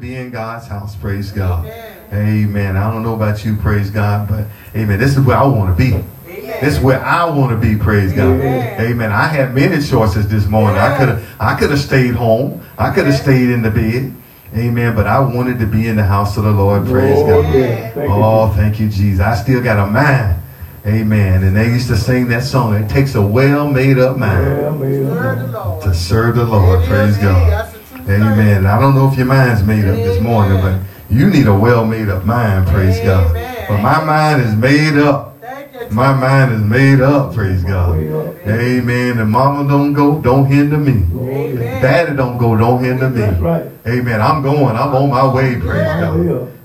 be 0.00 0.16
in 0.16 0.30
God's 0.30 0.66
house. 0.66 0.96
Praise 0.96 1.30
God. 1.30 1.66
Amen. 2.12 2.76
I 2.76 2.90
don't 2.90 3.02
know 3.02 3.14
about 3.14 3.44
you, 3.44 3.56
praise 3.56 3.90
God, 3.90 4.28
but 4.28 4.46
amen. 4.74 4.98
This 4.98 5.16
is 5.16 5.24
where 5.24 5.36
I 5.36 5.46
want 5.46 5.76
to 5.76 5.84
be. 5.84 6.02
This 6.26 6.76
is 6.76 6.80
where 6.80 7.00
I 7.00 7.28
want 7.28 7.50
to 7.50 7.68
be, 7.68 7.76
praise 7.76 8.12
God. 8.12 8.40
Amen. 8.40 8.80
amen. 8.80 9.12
I 9.12 9.26
had 9.26 9.54
many 9.54 9.82
choices 9.82 10.28
this 10.28 10.46
morning. 10.46 10.78
I 10.78 10.96
could 10.96 11.08
have 11.08 11.36
I 11.38 11.58
could 11.58 11.70
have 11.70 11.78
stayed 11.78 12.14
home. 12.14 12.64
I 12.78 12.92
could 12.92 13.06
have 13.06 13.14
stayed 13.14 13.50
in 13.50 13.62
the 13.62 13.70
bed. 13.70 14.14
Amen. 14.56 14.96
But 14.96 15.06
I 15.06 15.20
wanted 15.20 15.58
to 15.60 15.66
be 15.66 15.86
in 15.86 15.96
the 15.96 16.04
house 16.04 16.36
of 16.36 16.44
the 16.44 16.50
Lord. 16.50 16.86
Praise 16.86 17.18
oh, 17.18 17.42
God. 17.42 17.54
Yeah. 17.54 17.90
Thank 17.90 18.10
oh, 18.10 18.48
you. 18.48 18.56
thank 18.56 18.80
you, 18.80 18.88
Jesus. 18.88 19.20
I 19.20 19.34
still 19.36 19.62
got 19.62 19.78
a 19.78 19.90
mind. 19.90 20.42
Amen. 20.86 21.44
And 21.44 21.54
they 21.54 21.68
used 21.68 21.88
to 21.88 21.96
sing 21.96 22.28
that 22.28 22.42
song. 22.42 22.74
It 22.74 22.88
takes 22.88 23.14
a 23.14 23.22
well 23.22 23.70
made 23.70 23.98
up 23.98 24.16
mind 24.16 24.80
well 24.80 25.80
to 25.82 25.94
serve 25.94 26.36
the 26.36 26.44
Lord. 26.44 26.84
Praise 26.86 27.18
God. 27.18 27.69
Amen. 28.08 28.66
I 28.66 28.80
don't 28.80 28.94
know 28.94 29.10
if 29.10 29.16
your 29.16 29.26
mind's 29.26 29.62
made 29.62 29.84
up 29.84 29.96
this 29.96 30.20
morning, 30.22 30.60
but 30.60 30.80
you 31.10 31.28
need 31.28 31.46
a 31.46 31.54
well 31.54 31.84
made 31.84 32.08
up 32.08 32.24
mind. 32.24 32.66
Praise 32.68 32.98
God. 33.00 33.32
But 33.68 33.80
my 33.82 34.04
mind 34.04 34.42
is 34.42 34.54
made 34.54 34.96
up. 34.98 35.28
My 35.90 36.12
mind 36.12 36.52
is 36.52 36.60
made 36.62 37.00
up, 37.00 37.34
praise 37.34 37.64
God. 37.64 37.98
Amen. 38.46 39.18
And 39.18 39.30
mama 39.30 39.68
don't 39.68 39.92
go, 39.92 40.20
don't 40.20 40.46
hinder 40.46 40.76
me. 40.78 41.02
Daddy 41.80 42.14
don't 42.16 42.38
go, 42.38 42.56
don't 42.56 42.82
hinder 42.84 43.08
me. 43.10 43.22
Amen. 43.86 44.20
I'm 44.20 44.42
going. 44.42 44.76
I'm 44.76 44.94
on 44.94 45.10
my 45.10 45.32
way, 45.34 45.58
praise 45.58 45.86
God. 45.86 46.16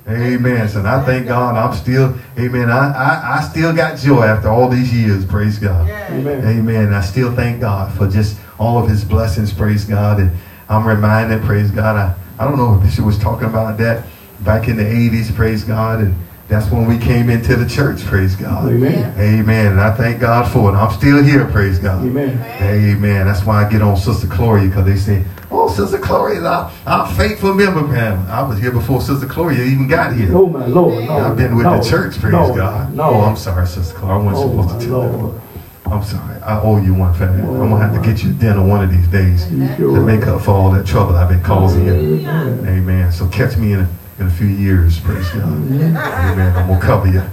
Amen. 0.08 0.70
So 0.70 0.86
I 0.86 1.04
thank 1.06 1.28
God 1.28 1.56
I'm 1.56 1.76
still, 1.76 2.16
amen. 2.38 2.70
I, 2.70 2.92
I, 2.92 3.38
I 3.38 3.42
still 3.42 3.74
got 3.76 3.98
joy 3.98 4.22
after 4.24 4.50
all 4.50 4.70
these 4.70 4.94
years, 4.94 5.26
praise 5.26 5.58
God. 5.58 5.90
Amen. 5.90 6.46
Amen. 6.46 6.94
I 6.94 7.02
still 7.02 7.34
thank 7.36 7.62
God 7.62 7.92
for 7.98 8.08
just 8.08 8.38
all 8.60 8.78
of 8.84 8.88
his 8.88 9.04
blessings, 9.04 9.52
praise 9.52 9.86
God. 9.86 10.20
And 10.20 10.32
I'm 10.70 10.88
reminded, 10.88 11.44
praise 11.44 11.72
God. 11.72 11.96
I, 11.96 12.16
I 12.44 12.48
don't 12.48 12.58
know 12.58 12.76
if 12.76 12.82
Bishop 12.82 13.06
was 13.06 13.20
talking 13.20 13.48
about 13.48 13.78
that 13.78 14.06
back 14.42 14.68
in 14.68 14.78
the 14.78 14.84
80s, 14.84 15.34
praise 15.36 15.64
God. 15.64 16.02
And 16.02 16.16
that's 16.48 16.70
when 16.72 16.88
we 16.88 16.98
came 16.98 17.30
into 17.30 17.56
the 17.56 17.68
church, 17.68 18.02
praise 18.04 18.36
God. 18.36 18.72
Amen. 18.72 19.20
Amen. 19.20 19.72
And 19.74 19.82
I 19.82 19.94
thank 19.96 20.20
God 20.20 20.52
for 20.52 20.70
it. 20.70 20.74
I'm 20.74 20.92
still 20.92 21.24
here, 21.24 21.46
praise 21.46 21.80
God. 21.80 22.04
Amen. 22.04 22.42
Amen. 22.62 23.26
That's 23.26 23.46
why 23.46 23.66
I 23.66 23.70
get 23.70 23.82
on 23.82 23.98
Sister 23.98 24.28
Gloria 24.28 24.68
because 24.68 24.86
they 24.86 24.96
say, 24.96 25.24
oh, 25.50 25.70
Sister 25.70 25.98
Gloria 25.98 26.40
is 26.40 26.44
our, 26.44 26.72
our 26.86 27.14
faithful 27.16 27.54
member. 27.54 27.82
Man, 27.82 28.28
I 28.30 28.44
was 28.44 28.60
here 28.60 28.72
before 28.72 29.02
Sister 29.02 29.26
Gloria 29.26 29.64
even 29.64 29.88
got 29.88 30.16
here. 30.16 30.36
Oh, 30.36 30.48
my 30.48 30.66
Lord. 30.66 31.06
No, 31.06 31.18
I've 31.18 31.38
been 31.38 31.56
with 31.56 31.66
no, 31.66 31.82
the 31.82 31.90
church, 31.90 32.20
praise 32.20 32.34
no, 32.34 32.56
God. 32.56 32.94
No. 32.94 33.04
Oh, 33.04 33.22
I'm 33.22 33.38
sorry, 33.38 33.66
Sister 33.68 33.98
Gloria. 33.98 34.16
I 34.16 34.24
wasn't 34.24 34.60
oh, 34.60 34.62
supposed 34.64 34.82
to 34.82 34.88
tell 34.88 35.00
Lord. 35.00 35.42
I'm 35.86 36.04
sorry. 36.04 36.42
I 36.42 36.60
owe 36.62 36.78
you 36.78 36.94
one, 36.96 37.14
family. 37.14 37.42
I'm 37.42 37.70
going 37.70 37.82
to 37.82 37.88
have 37.88 37.96
to 37.96 38.02
get 38.02 38.24
you 38.24 38.34
dinner 38.34 38.66
one 38.66 38.84
of 38.84 38.92
these 38.92 39.08
days 39.08 39.48
to 39.48 40.02
make 40.02 40.26
up 40.28 40.42
for 40.42 40.52
all 40.52 40.72
that 40.72 40.86
trouble 40.86 41.16
I've 41.16 41.30
been 41.30 41.44
causing 41.44 41.86
you. 41.86 42.28
Amen. 42.28 43.12
So 43.12 43.28
catch 43.28 43.56
me 43.58 43.74
in 43.74 43.82
a 43.82 43.90
in 44.20 44.28
a 44.28 44.30
few 44.30 44.48
years. 44.48 45.00
Praise 45.00 45.28
God. 45.30 45.44
Amen. 45.44 45.98
I'm 45.98 46.68
going 46.68 46.80
to 46.80 46.86
cover 46.86 47.08
you. 47.08 47.24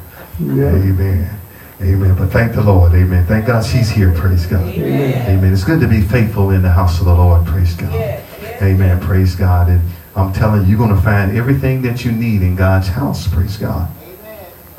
Amen. 0.40 1.38
Amen. 1.80 2.14
But 2.16 2.28
thank 2.30 2.54
the 2.54 2.62
Lord. 2.62 2.92
Amen. 2.92 3.26
Thank 3.26 3.46
God 3.46 3.64
she's 3.64 3.90
here. 3.90 4.12
Praise 4.12 4.46
God. 4.46 4.68
Amen. 4.68 5.38
Amen. 5.38 5.52
It's 5.52 5.64
good 5.64 5.80
to 5.80 5.88
be 5.88 6.00
faithful 6.00 6.50
in 6.50 6.62
the 6.62 6.70
house 6.70 7.00
of 7.00 7.06
the 7.06 7.14
Lord. 7.14 7.46
Praise 7.46 7.74
God. 7.74 7.92
Amen. 8.60 9.00
Praise 9.00 9.34
God. 9.34 9.68
And 9.68 9.80
I'm 10.14 10.32
telling 10.32 10.62
you, 10.62 10.68
you're 10.68 10.78
going 10.78 10.94
to 10.94 11.02
find 11.02 11.36
everything 11.36 11.82
that 11.82 12.04
you 12.04 12.12
need 12.12 12.42
in 12.42 12.54
God's 12.56 12.88
house. 12.88 13.26
Praise 13.28 13.56
God. 13.56 13.88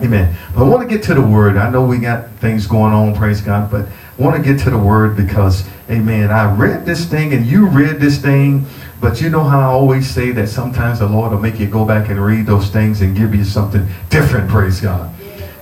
Amen. 0.01 0.35
But 0.55 0.65
I 0.65 0.67
want 0.67 0.87
to 0.87 0.95
get 0.95 1.03
to 1.05 1.13
the 1.13 1.21
word. 1.21 1.55
I 1.57 1.69
know 1.69 1.85
we 1.85 1.99
got 1.99 2.29
things 2.37 2.67
going 2.67 2.93
on, 2.93 3.15
praise 3.15 3.41
God, 3.41 3.69
but 3.69 3.87
I 3.87 4.21
want 4.21 4.35
to 4.35 4.41
get 4.41 4.61
to 4.63 4.69
the 4.69 4.77
word 4.77 5.15
because, 5.15 5.67
amen, 5.89 6.31
I 6.31 6.53
read 6.53 6.85
this 6.85 7.05
thing 7.05 7.33
and 7.33 7.45
you 7.45 7.67
read 7.67 7.99
this 7.99 8.19
thing 8.19 8.65
but 9.03 9.19
you 9.19 9.29
know 9.29 9.43
how 9.43 9.59
I 9.59 9.65
always 9.65 10.09
say 10.09 10.31
that 10.31 10.47
sometimes 10.47 10.99
the 10.99 11.07
Lord 11.07 11.33
will 11.33 11.39
make 11.39 11.59
you 11.59 11.67
go 11.67 11.83
back 11.83 12.07
and 12.07 12.23
read 12.23 12.45
those 12.45 12.69
things 12.69 13.01
and 13.01 13.13
give 13.13 13.35
you 13.35 13.43
something 13.43 13.85
different, 14.09 14.49
praise 14.49 14.79
God. 14.79 15.13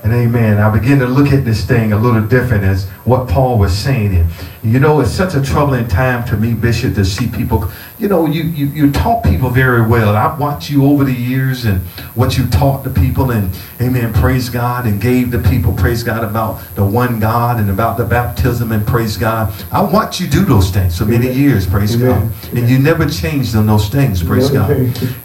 And 0.03 0.13
amen. 0.13 0.57
I 0.57 0.75
begin 0.75 0.97
to 0.99 1.05
look 1.05 1.31
at 1.31 1.45
this 1.45 1.63
thing 1.63 1.93
a 1.93 1.97
little 1.97 2.21
different 2.21 2.63
as 2.63 2.89
what 3.05 3.27
Paul 3.27 3.59
was 3.59 3.77
saying. 3.77 4.15
And 4.15 4.27
you 4.63 4.79
know, 4.79 4.99
it's 4.99 5.11
such 5.11 5.33
a 5.33 5.41
troubling 5.41 5.87
time 5.87 6.27
to 6.27 6.37
me, 6.37 6.53
Bishop, 6.53 6.93
to 6.95 7.05
see 7.05 7.27
people. 7.27 7.67
You 7.97 8.07
know, 8.07 8.25
you, 8.25 8.43
you, 8.43 8.67
you 8.67 8.91
taught 8.91 9.23
people 9.23 9.49
very 9.49 9.87
well. 9.87 10.15
I've 10.15 10.39
watched 10.39 10.69
you 10.69 10.85
over 10.85 11.03
the 11.03 11.13
years 11.13 11.65
and 11.65 11.81
what 12.15 12.37
you 12.37 12.47
taught 12.47 12.83
the 12.83 12.89
people 12.89 13.31
and 13.31 13.51
amen, 13.79 14.13
praise 14.13 14.49
God, 14.49 14.85
and 14.85 14.99
gave 14.99 15.29
the 15.29 15.39
people, 15.39 15.73
praise 15.73 16.03
God, 16.03 16.23
about 16.23 16.61
the 16.75 16.85
one 16.85 17.19
God 17.19 17.59
and 17.59 17.69
about 17.69 17.97
the 17.97 18.05
baptism 18.05 18.71
and 18.71 18.85
praise 18.85 19.17
God. 19.17 19.53
I 19.71 19.81
watched 19.81 20.19
you 20.19 20.27
do 20.27 20.45
those 20.45 20.71
things 20.71 20.97
for 20.97 21.05
many 21.05 21.31
years, 21.31 21.67
praise 21.67 21.95
amen. 21.95 22.29
God. 22.29 22.53
And 22.57 22.69
you 22.69 22.79
never 22.79 23.07
changed 23.07 23.55
on 23.55 23.67
those 23.67 23.89
things, 23.89 24.23
praise 24.23 24.49
God. 24.49 24.71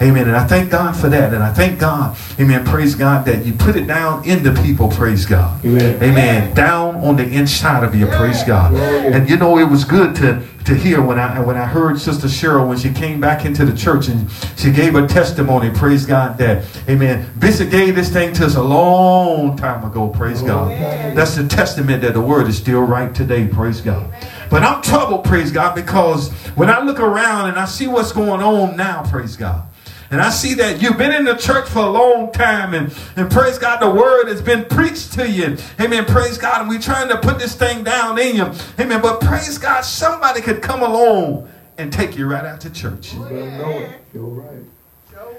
Amen. 0.02 0.28
And 0.28 0.36
I 0.36 0.46
thank 0.46 0.70
God 0.70 0.96
for 0.96 1.08
that. 1.08 1.32
And 1.32 1.42
I 1.42 1.52
thank 1.52 1.78
God, 1.78 2.16
amen, 2.38 2.64
praise 2.66 2.94
God, 2.94 3.24
that 3.26 3.44
you 3.44 3.52
put 3.54 3.76
it 3.76 3.86
down 3.86 4.26
in 4.26 4.42
the 4.42 4.52
people, 4.52 4.65
praise 4.74 5.26
God. 5.26 5.64
Amen. 5.64 6.02
Amen. 6.02 6.54
Down 6.54 6.96
on 6.96 7.16
the 7.16 7.24
inside 7.24 7.84
of 7.84 7.94
you, 7.94 8.06
praise 8.06 8.42
God. 8.44 8.74
And 8.74 9.28
you 9.28 9.36
know, 9.36 9.58
it 9.58 9.64
was 9.64 9.84
good 9.84 10.14
to, 10.16 10.42
to 10.64 10.74
hear 10.74 11.00
when 11.00 11.18
I 11.18 11.40
when 11.40 11.56
I 11.56 11.64
heard 11.64 12.00
Sister 12.00 12.26
Cheryl 12.26 12.66
when 12.68 12.78
she 12.78 12.92
came 12.92 13.20
back 13.20 13.44
into 13.44 13.64
the 13.64 13.76
church 13.76 14.08
and 14.08 14.28
she 14.56 14.70
gave 14.70 14.94
a 14.96 15.06
testimony, 15.06 15.70
praise 15.70 16.06
God, 16.06 16.38
that, 16.38 16.64
amen, 16.88 17.30
Bishop 17.38 17.70
gave 17.70 17.94
this 17.94 18.10
thing 18.12 18.32
to 18.34 18.46
us 18.46 18.56
a 18.56 18.62
long 18.62 19.56
time 19.56 19.84
ago, 19.84 20.08
praise 20.08 20.42
God. 20.42 20.72
That's 21.16 21.36
the 21.36 21.46
testament 21.46 22.02
that 22.02 22.14
the 22.14 22.20
word 22.20 22.48
is 22.48 22.56
still 22.56 22.82
right 22.82 23.14
today, 23.14 23.46
praise 23.46 23.80
God. 23.80 24.12
But 24.50 24.62
I'm 24.62 24.82
troubled, 24.82 25.24
praise 25.24 25.52
God, 25.52 25.74
because 25.74 26.32
when 26.56 26.70
I 26.70 26.80
look 26.80 27.00
around 27.00 27.50
and 27.50 27.58
I 27.58 27.66
see 27.66 27.86
what's 27.86 28.12
going 28.12 28.40
on 28.40 28.76
now, 28.76 29.08
praise 29.08 29.36
God. 29.36 29.62
And 30.10 30.20
I 30.20 30.30
see 30.30 30.54
that 30.54 30.80
you've 30.80 30.98
been 30.98 31.12
in 31.12 31.24
the 31.24 31.34
church 31.34 31.68
for 31.68 31.80
a 31.80 31.90
long 31.90 32.32
time 32.32 32.74
and, 32.74 32.94
and 33.16 33.30
praise 33.30 33.58
God, 33.58 33.80
the 33.80 33.90
word 33.90 34.28
has 34.28 34.40
been 34.40 34.64
preached 34.64 35.12
to 35.14 35.28
you. 35.28 35.56
Amen. 35.80 36.04
Praise 36.04 36.38
God. 36.38 36.60
And 36.60 36.68
we're 36.68 36.80
trying 36.80 37.08
to 37.08 37.18
put 37.18 37.38
this 37.38 37.54
thing 37.54 37.82
down 37.84 38.18
in 38.18 38.36
you. 38.36 38.52
Amen. 38.78 39.00
But 39.02 39.20
praise 39.20 39.58
God, 39.58 39.82
somebody 39.82 40.40
could 40.40 40.62
come 40.62 40.82
along 40.82 41.48
and 41.78 41.92
take 41.92 42.16
you 42.16 42.26
right 42.26 42.44
out 42.44 42.60
to 42.62 42.70
church. 42.70 43.14
You 43.14 43.20
know 43.20 43.70
it. 43.70 44.00
You're 44.14 44.24
right. 44.24 44.64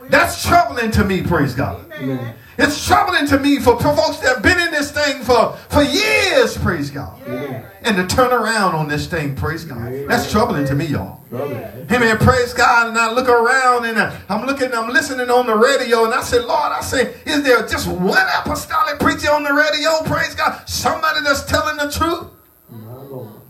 That's 0.10 0.46
troubling 0.46 0.92
to 0.92 1.04
me, 1.04 1.22
praise 1.22 1.54
God. 1.54 1.92
Amen. 1.94 2.36
It's 2.58 2.86
troubling 2.88 3.28
to 3.28 3.40
me 3.40 3.60
for 3.60 3.80
folks 3.80 4.18
that 4.18 4.36
have 4.36 4.44
been 4.44 4.60
in 4.60 4.72
this 4.72 4.92
thing 4.92 5.22
for, 5.22 5.54
for 5.70 5.84
years, 5.84 6.58
praise 6.58 6.90
God. 6.90 7.20
Yeah. 7.28 7.70
And 7.84 7.96
to 7.98 8.16
turn 8.16 8.34
around 8.34 8.74
on 8.74 8.88
this 8.88 9.06
thing, 9.06 9.36
praise 9.36 9.64
God. 9.64 9.92
That's 10.08 10.32
troubling 10.32 10.66
to 10.66 10.76
me, 10.76 10.86
y'all. 10.86 11.22
Amen. 11.32 12.18
Praise 12.18 12.54
God. 12.54 12.88
And 12.88 12.98
I 12.98 13.12
look 13.12 13.30
around 13.30 13.86
and 13.86 13.98
uh, 13.98 14.12
I'm 14.28 14.46
looking, 14.48 14.74
I'm 14.74 14.90
listening 14.90 15.30
on 15.30 15.46
the 15.46 15.56
radio, 15.56 16.06
and 16.06 16.14
I 16.14 16.22
said, 16.24 16.46
Lord, 16.46 16.72
I 16.72 16.82
say, 16.82 17.14
is 17.26 17.44
there 17.44 17.66
just 17.68 17.88
one 17.88 18.26
apostolic 18.40 19.00
preacher 19.00 19.32
on 19.32 19.44
the 19.44 19.54
radio? 19.54 20.02
Praise 20.06 20.34
God. 20.34 20.68
Somebody 20.68 21.22
that's 21.22 21.46
telling 21.46 21.78
the 21.78 21.92
truth. 21.92 22.28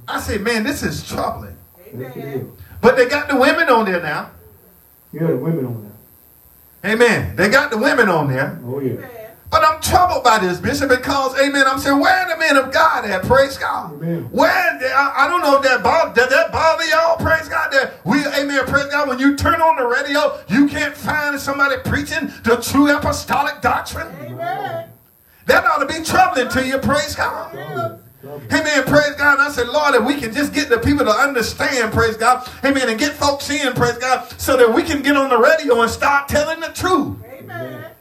I 0.07 0.19
say, 0.19 0.37
man, 0.37 0.63
this 0.63 0.83
is 0.83 1.07
troubling. 1.07 1.57
But 2.81 2.95
they 2.95 3.07
got 3.07 3.27
the 3.29 3.37
women 3.37 3.69
on 3.69 3.85
there 3.85 4.01
now. 4.01 4.31
Yeah, 5.13 5.27
the 5.27 5.37
women 5.37 5.65
on 5.65 5.81
there. 5.81 5.86
Amen. 6.87 7.35
They 7.35 7.49
got 7.49 7.69
the 7.69 7.77
women 7.77 8.09
on 8.09 8.27
there. 8.27 8.59
Oh, 8.65 8.79
yeah. 8.79 9.05
But 9.49 9.63
I'm 9.63 9.81
troubled 9.81 10.23
by 10.25 10.39
this, 10.39 10.59
Bishop, 10.59 10.89
because, 10.89 11.39
amen, 11.39 11.63
I'm 11.67 11.79
saying, 11.79 11.99
where 11.99 12.13
are 12.13 12.29
the 12.29 12.37
men 12.37 12.57
of 12.57 12.71
God 12.71 13.05
at? 13.05 13.23
Praise 13.23 13.57
God. 13.57 13.93
Amen. 13.93 14.23
Where, 14.31 14.51
I, 14.51 15.13
I 15.19 15.27
don't 15.29 15.41
know 15.41 15.55
if 15.55 15.63
that 15.63 15.81
bother, 15.81 16.13
does 16.13 16.29
that 16.29 16.51
bother 16.51 16.85
y'all? 16.85 17.15
Praise 17.15 17.47
God. 17.47 17.71
That 17.71 17.93
we, 18.03 18.25
amen, 18.25 18.65
praise 18.65 18.87
God. 18.87 19.07
When 19.07 19.19
you 19.19 19.37
turn 19.37 19.61
on 19.61 19.77
the 19.77 19.87
radio, 19.87 20.37
you 20.49 20.67
can't 20.67 20.95
find 20.95 21.39
somebody 21.39 21.75
preaching 21.85 22.31
the 22.43 22.57
true 22.57 22.93
apostolic 22.93 23.61
doctrine. 23.61 24.07
Amen. 24.21 24.89
That 25.45 25.63
ought 25.63 25.77
to 25.77 25.85
be 25.85 26.03
troubling 26.03 26.49
to 26.49 26.67
you, 26.67 26.77
praise 26.79 27.15
God. 27.15 27.55
Amen. 27.55 27.99
Amen. 28.23 28.83
Praise 28.83 29.15
God. 29.15 29.39
And 29.39 29.47
I 29.47 29.51
said, 29.51 29.67
Lord, 29.67 29.95
if 29.95 30.03
we 30.03 30.19
can 30.19 30.33
just 30.33 30.53
get 30.53 30.69
the 30.69 30.79
people 30.79 31.05
to 31.05 31.11
understand, 31.11 31.93
praise 31.93 32.17
God. 32.17 32.49
Amen. 32.63 32.89
And 32.89 32.99
get 32.99 33.13
folks 33.13 33.49
in, 33.49 33.73
praise 33.73 33.97
God, 33.97 34.29
so 34.39 34.57
that 34.57 34.73
we 34.73 34.83
can 34.83 35.01
get 35.01 35.15
on 35.15 35.29
the 35.29 35.37
radio 35.37 35.81
and 35.81 35.91
start 35.91 36.27
telling 36.27 36.59
the 36.59 36.69
truth. 36.69 37.17
Amen. 37.25 37.91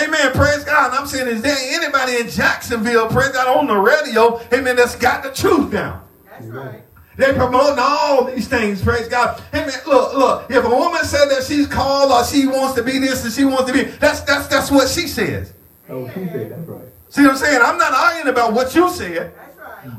Amen. 0.00 0.32
Praise 0.32 0.64
God. 0.64 0.90
And 0.90 0.98
I'm 0.98 1.06
saying, 1.06 1.28
is 1.28 1.42
there 1.42 1.56
anybody 1.58 2.16
in 2.16 2.28
Jacksonville, 2.28 3.08
praise 3.08 3.30
God, 3.30 3.58
on 3.58 3.66
the 3.66 3.76
radio, 3.76 4.40
amen, 4.52 4.76
that's 4.76 4.96
got 4.96 5.22
the 5.22 5.30
truth 5.30 5.72
down? 5.72 6.02
That's 6.30 6.46
right. 6.46 6.82
They 7.16 7.32
promoting 7.32 7.78
all 7.80 8.24
these 8.24 8.46
things, 8.46 8.80
praise 8.80 9.08
God. 9.08 9.42
Amen. 9.52 9.74
Look, 9.88 10.14
look, 10.14 10.50
if 10.50 10.64
a 10.64 10.68
woman 10.68 11.02
said 11.04 11.26
that 11.30 11.42
she's 11.42 11.66
called 11.66 12.12
or 12.12 12.24
she 12.24 12.46
wants 12.46 12.74
to 12.76 12.82
be 12.84 12.98
this 12.98 13.24
and 13.24 13.32
she 13.32 13.44
wants 13.44 13.64
to 13.64 13.72
be, 13.72 13.82
that's 13.82 14.20
that's 14.20 14.46
that's 14.46 14.70
what 14.70 14.88
she 14.88 15.08
says. 15.08 15.52
Oh, 15.88 16.06
she 16.10 16.26
said, 16.26 16.52
that's 16.52 16.68
right. 16.68 16.88
See 17.10 17.22
what 17.22 17.32
I'm 17.32 17.36
saying? 17.36 17.60
I'm 17.62 17.78
not 17.78 17.92
arguing 17.92 18.28
about 18.28 18.52
what 18.52 18.74
you 18.74 18.88
said. 18.90 19.32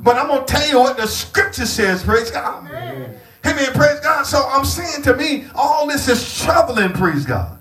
But 0.02 0.18
I'm 0.18 0.28
going 0.28 0.46
to 0.46 0.54
tell 0.54 0.68
you 0.68 0.80
what 0.80 0.98
the 0.98 1.08
scripture 1.08 1.66
says. 1.66 2.04
Praise 2.04 2.30
God. 2.32 2.68
Amen. 2.68 3.20
Amen. 3.46 3.74
Praise 3.74 4.00
God. 4.02 4.24
So 4.24 4.48
I'm 4.48 4.66
saying 4.66 5.04
to 5.04 5.16
me, 5.16 5.46
all 5.56 5.88
this 5.88 6.08
is 6.08 6.42
troubling. 6.44 6.92
Praise 6.94 7.26
God. 7.26 7.58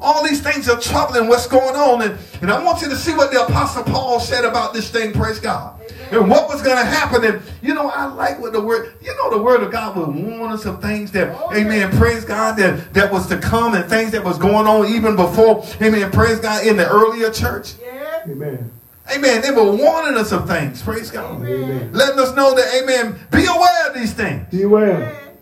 All 0.00 0.24
these 0.24 0.40
things 0.40 0.68
are 0.68 0.80
troubling 0.80 1.28
what's 1.28 1.46
going 1.46 1.76
on. 1.76 2.02
And, 2.02 2.18
and 2.40 2.50
I 2.50 2.64
want 2.64 2.80
you 2.80 2.88
to 2.88 2.96
see 2.96 3.14
what 3.14 3.30
the 3.30 3.44
Apostle 3.44 3.84
Paul 3.84 4.18
said 4.18 4.44
about 4.46 4.72
this 4.72 4.90
thing. 4.90 5.12
Praise 5.12 5.38
God. 5.38 5.78
and 6.10 6.28
what 6.28 6.48
was 6.48 6.62
going 6.62 6.76
to 6.78 6.84
happen. 6.84 7.24
And 7.24 7.42
you 7.62 7.74
know, 7.74 7.88
I 7.88 8.06
like 8.06 8.40
what 8.40 8.52
the 8.52 8.60
word, 8.60 8.94
you 9.02 9.14
know, 9.16 9.30
the 9.30 9.42
word 9.42 9.62
of 9.62 9.70
God 9.70 9.96
would 9.96 10.08
warn 10.08 10.52
us 10.52 10.64
of 10.64 10.80
things 10.80 11.12
that, 11.12 11.36
oh, 11.38 11.54
amen, 11.54 11.96
praise 11.96 12.24
God, 12.24 12.56
that, 12.56 12.92
that 12.94 13.12
was 13.12 13.28
to 13.28 13.38
come 13.38 13.74
and 13.74 13.84
things 13.84 14.12
that 14.12 14.24
was 14.24 14.38
going 14.38 14.66
on 14.66 14.86
even 14.86 15.16
before, 15.16 15.64
amen, 15.80 16.10
praise 16.10 16.40
God, 16.40 16.66
in 16.66 16.76
the 16.76 16.88
earlier 16.88 17.30
church. 17.30 17.74
Yeah. 17.80 18.22
Amen. 18.26 18.70
Amen. 19.12 19.42
They 19.42 19.50
were 19.50 19.74
warning 19.74 20.16
us 20.16 20.32
of 20.32 20.46
things. 20.46 20.82
Praise 20.82 21.10
God. 21.10 21.42
Amen. 21.44 21.92
Letting 21.92 22.18
us 22.18 22.34
know 22.34 22.54
that, 22.54 22.82
amen, 22.82 23.18
be 23.30 23.44
aware 23.46 23.88
of 23.88 23.94
these 23.94 24.12
things. 24.12 24.48
Be 24.50 24.62
aware. 24.62 25.34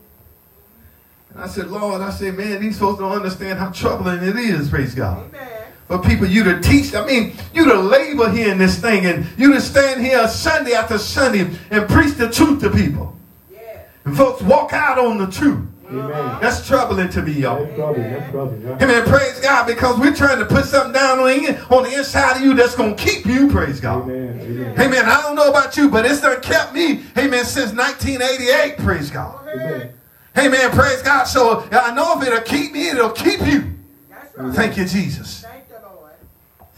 And 1.30 1.42
I 1.42 1.46
said, 1.46 1.68
Lord, 1.68 2.00
I 2.00 2.10
said, 2.10 2.36
man, 2.36 2.60
these 2.60 2.78
folks 2.78 2.98
don't 2.98 3.12
understand 3.12 3.58
how 3.58 3.70
troubling 3.70 4.22
it 4.22 4.36
is. 4.36 4.70
Praise 4.70 4.94
God. 4.94 5.28
Amen 5.28 5.58
for 5.88 5.98
people 5.98 6.26
you 6.26 6.44
to 6.44 6.60
teach. 6.60 6.94
I 6.94 7.04
mean, 7.04 7.32
you 7.54 7.64
to 7.64 7.74
labor 7.74 8.30
here 8.30 8.52
in 8.52 8.58
this 8.58 8.78
thing 8.78 9.06
and 9.06 9.26
you 9.38 9.54
to 9.54 9.60
stand 9.60 10.04
here 10.04 10.28
Sunday 10.28 10.74
after 10.74 10.98
Sunday 10.98 11.50
and 11.70 11.88
preach 11.88 12.14
the 12.14 12.30
truth 12.30 12.60
to 12.60 12.70
people. 12.70 13.16
Yeah. 13.50 13.84
And 14.04 14.16
folks 14.16 14.42
walk 14.42 14.74
out 14.74 14.98
on 14.98 15.16
the 15.18 15.26
truth. 15.26 15.66
Amen. 15.90 16.38
That's 16.40 16.66
troubling 16.66 17.08
to 17.10 17.22
me, 17.22 17.32
y'all. 17.32 17.64
That's 17.64 17.76
troubling. 17.76 18.12
That's 18.12 18.30
troubling. 18.30 18.62
Yeah. 18.62 18.78
Amen. 18.82 19.04
Praise 19.04 19.40
God, 19.40 19.66
because 19.66 19.98
we're 19.98 20.14
trying 20.14 20.38
to 20.38 20.44
put 20.44 20.64
something 20.66 20.92
down 20.92 21.18
on, 21.18 21.28
on 21.70 21.82
the 21.84 21.94
inside 21.96 22.36
of 22.36 22.42
you 22.42 22.54
that's 22.54 22.76
going 22.76 22.94
to 22.94 23.02
keep 23.02 23.24
you. 23.24 23.48
Praise 23.48 23.80
God. 23.80 24.02
Amen. 24.02 24.40
Amen. 24.40 24.80
Amen. 24.80 25.04
I 25.06 25.22
don't 25.22 25.34
know 25.34 25.48
about 25.48 25.76
you, 25.76 25.88
but 25.88 26.04
it's 26.04 26.20
done 26.20 26.40
kept 26.42 26.74
me. 26.74 27.02
Amen. 27.16 27.44
Since 27.44 27.72
1988. 27.72 28.78
Praise 28.78 29.10
God. 29.10 29.48
Amen. 29.48 29.92
Amen. 30.36 30.70
Praise 30.72 31.02
God. 31.02 31.24
So 31.24 31.60
uh, 31.60 31.68
I 31.72 31.94
know 31.94 32.20
if 32.20 32.26
it'll 32.26 32.40
keep 32.40 32.72
me, 32.72 32.88
it'll 32.88 33.10
keep 33.10 33.40
you. 33.46 33.74
Right. 34.36 34.54
Thank 34.54 34.76
you, 34.76 34.84
Jesus. 34.84 35.44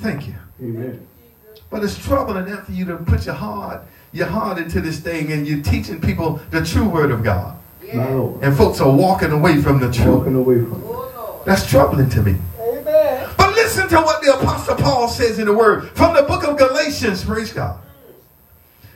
Thank 0.00 0.28
you. 0.28 0.34
Amen. 0.60 1.06
But 1.68 1.84
it's 1.84 1.98
troubling 1.98 2.48
after 2.48 2.72
you 2.72 2.84
to 2.86 2.96
put 2.96 3.26
your 3.26 3.34
heart, 3.34 3.82
your 4.12 4.26
heart 4.26 4.58
into 4.58 4.80
this 4.80 4.98
thing 4.98 5.30
and 5.30 5.46
you're 5.46 5.62
teaching 5.62 6.00
people 6.00 6.40
the 6.50 6.64
true 6.64 6.88
word 6.88 7.10
of 7.10 7.22
God. 7.22 7.59
Yeah. 7.92 8.32
And 8.42 8.56
folks 8.56 8.81
are 8.81 8.90
walking 8.90 9.32
away 9.32 9.60
from 9.60 9.81
the 9.81 9.92
truth. 9.92 10.19
Walking 10.19 10.37
away 10.37 10.64
from 10.64 10.82
it. 10.84 11.44
That's 11.44 11.69
troubling 11.69 12.08
to 12.10 12.22
me. 12.22 12.37
Amen. 12.60 13.28
But 13.37 13.54
listen 13.54 13.88
to 13.88 13.96
what 13.96 14.22
the 14.22 14.34
Apostle 14.34 14.76
Paul 14.76 15.08
says 15.08 15.38
in 15.38 15.46
the 15.46 15.52
word 15.52 15.88
from 15.90 16.14
the 16.14 16.22
book 16.22 16.44
of 16.44 16.58
Galatians. 16.58 17.25
Praise 17.25 17.52
God. 17.52 17.81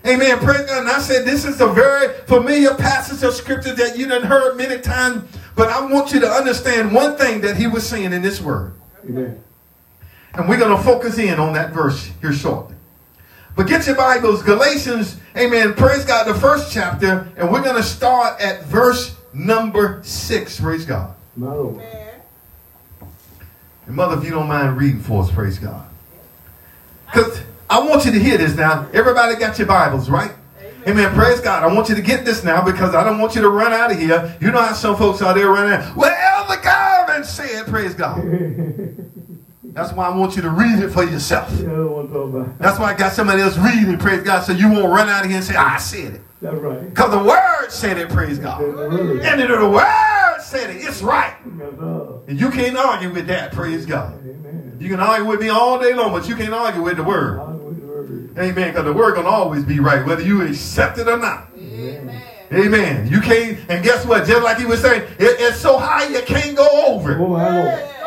Amen. 0.06 0.38
Praise 0.38 0.66
God. 0.66 0.80
And 0.80 0.88
I 0.88 1.00
said 1.00 1.24
this 1.24 1.44
is 1.44 1.60
a 1.60 1.66
very 1.66 2.12
familiar 2.26 2.74
passage 2.74 3.22
of 3.22 3.34
scripture 3.34 3.74
that 3.74 3.96
you 3.96 4.06
done 4.06 4.22
heard 4.22 4.56
many 4.56 4.80
times. 4.80 5.24
But 5.56 5.70
I 5.70 5.84
want 5.90 6.12
you 6.12 6.20
to 6.20 6.28
understand 6.28 6.92
one 6.92 7.16
thing 7.16 7.40
that 7.40 7.56
he 7.56 7.66
was 7.66 7.86
saying 7.86 8.12
in 8.12 8.22
this 8.22 8.40
word. 8.40 8.74
Amen. 9.04 9.42
And 10.34 10.48
we're 10.48 10.58
going 10.58 10.76
to 10.76 10.82
focus 10.82 11.18
in 11.18 11.38
on 11.38 11.52
that 11.54 11.72
verse 11.72 12.10
here 12.20 12.32
shortly. 12.32 12.74
But 13.56 13.68
get 13.68 13.86
your 13.86 13.94
Bibles, 13.94 14.42
Galatians, 14.42 15.16
amen, 15.36 15.74
praise 15.74 16.04
God, 16.04 16.24
the 16.26 16.34
first 16.34 16.72
chapter, 16.72 17.28
and 17.36 17.50
we're 17.50 17.62
going 17.62 17.76
to 17.76 17.82
start 17.82 18.40
at 18.40 18.64
verse 18.64 19.16
number 19.32 20.00
six, 20.02 20.60
praise 20.60 20.84
God. 20.84 21.14
No. 21.36 21.80
And 23.86 23.96
mother, 23.96 24.16
if 24.18 24.24
you 24.24 24.30
don't 24.30 24.48
mind 24.48 24.76
reading 24.76 25.00
for 25.00 25.22
us, 25.22 25.30
praise 25.30 25.58
God. 25.58 25.86
Because 27.06 27.40
I 27.68 27.80
want 27.80 28.04
you 28.04 28.12
to 28.12 28.18
hear 28.18 28.38
this 28.38 28.56
now. 28.56 28.88
Everybody 28.92 29.36
got 29.36 29.58
your 29.58 29.66
Bibles, 29.66 30.08
right? 30.08 30.32
Amen. 30.58 30.82
Amen. 30.86 31.14
Praise 31.14 31.40
God. 31.40 31.62
I 31.62 31.74
want 31.74 31.88
you 31.88 31.94
to 31.94 32.02
get 32.02 32.24
this 32.24 32.44
now 32.44 32.64
because 32.64 32.94
I 32.94 33.04
don't 33.04 33.18
want 33.18 33.34
you 33.34 33.42
to 33.42 33.48
run 33.48 33.72
out 33.72 33.90
of 33.90 33.98
here. 33.98 34.36
You 34.40 34.50
know 34.50 34.60
how 34.60 34.72
some 34.74 34.96
folks 34.96 35.22
out 35.22 35.34
there 35.34 35.48
running 35.48 35.72
out. 35.72 35.96
Well, 35.96 36.46
the 36.48 36.56
government 36.62 37.26
said, 37.26 37.66
praise 37.66 37.94
God. 37.94 38.18
That's 39.74 39.92
why 39.92 40.06
I 40.06 40.16
want 40.16 40.36
you 40.36 40.42
to 40.42 40.50
read 40.50 40.78
it 40.78 40.90
for 40.90 41.02
yourself. 41.02 41.50
Yeah, 41.50 41.66
That's 42.58 42.78
why 42.78 42.92
I 42.92 42.94
got 42.94 43.12
somebody 43.12 43.42
else 43.42 43.58
reading, 43.58 43.98
praise 43.98 44.22
God, 44.22 44.42
so 44.44 44.52
you 44.52 44.70
won't 44.70 44.86
run 44.86 45.08
out 45.08 45.24
of 45.24 45.30
here 45.30 45.38
and 45.38 45.44
say, 45.44 45.56
ah, 45.56 45.74
I 45.74 45.78
said 45.78 46.14
it. 46.14 46.20
That's 46.40 46.56
right. 46.56 46.88
Because 46.88 47.10
the 47.10 47.18
word 47.18 47.70
said 47.70 47.98
it, 47.98 48.08
praise 48.08 48.38
God. 48.38 48.62
And 48.62 49.40
the, 49.40 49.46
the 49.48 49.68
word 49.68 50.40
said 50.40 50.70
it. 50.70 50.76
It's 50.76 51.02
right. 51.02 51.34
And 52.28 52.38
you 52.38 52.50
can't 52.50 52.76
argue 52.76 53.12
with 53.12 53.26
that, 53.26 53.50
praise 53.50 53.84
God. 53.84 54.14
Amen. 54.20 54.76
You 54.78 54.90
can 54.90 55.00
argue 55.00 55.26
with 55.26 55.40
me 55.40 55.48
all 55.48 55.80
day 55.80 55.92
long, 55.92 56.12
but 56.12 56.28
you 56.28 56.36
can't 56.36 56.54
argue 56.54 56.82
with 56.82 56.96
the 56.96 57.02
word. 57.02 57.40
Amen. 58.38 58.70
Because 58.70 58.84
the 58.84 58.92
word 58.92 59.16
gonna 59.16 59.28
always 59.28 59.64
be 59.64 59.80
right, 59.80 60.06
whether 60.06 60.22
you 60.22 60.42
accept 60.42 60.98
it 60.98 61.08
or 61.08 61.18
not. 61.18 61.48
Amen. 61.56 62.22
Amen. 62.52 63.08
You 63.08 63.20
can't, 63.20 63.58
and 63.68 63.82
guess 63.82 64.06
what? 64.06 64.26
Just 64.26 64.44
like 64.44 64.58
he 64.58 64.66
was 64.66 64.80
saying, 64.80 65.02
it, 65.18 65.40
it's 65.40 65.58
so 65.58 65.78
high 65.78 66.06
you 66.06 66.22
can't 66.22 66.56
go 66.56 66.68
over 66.86 67.12
it. 67.12 67.18
Oh, 67.20 67.34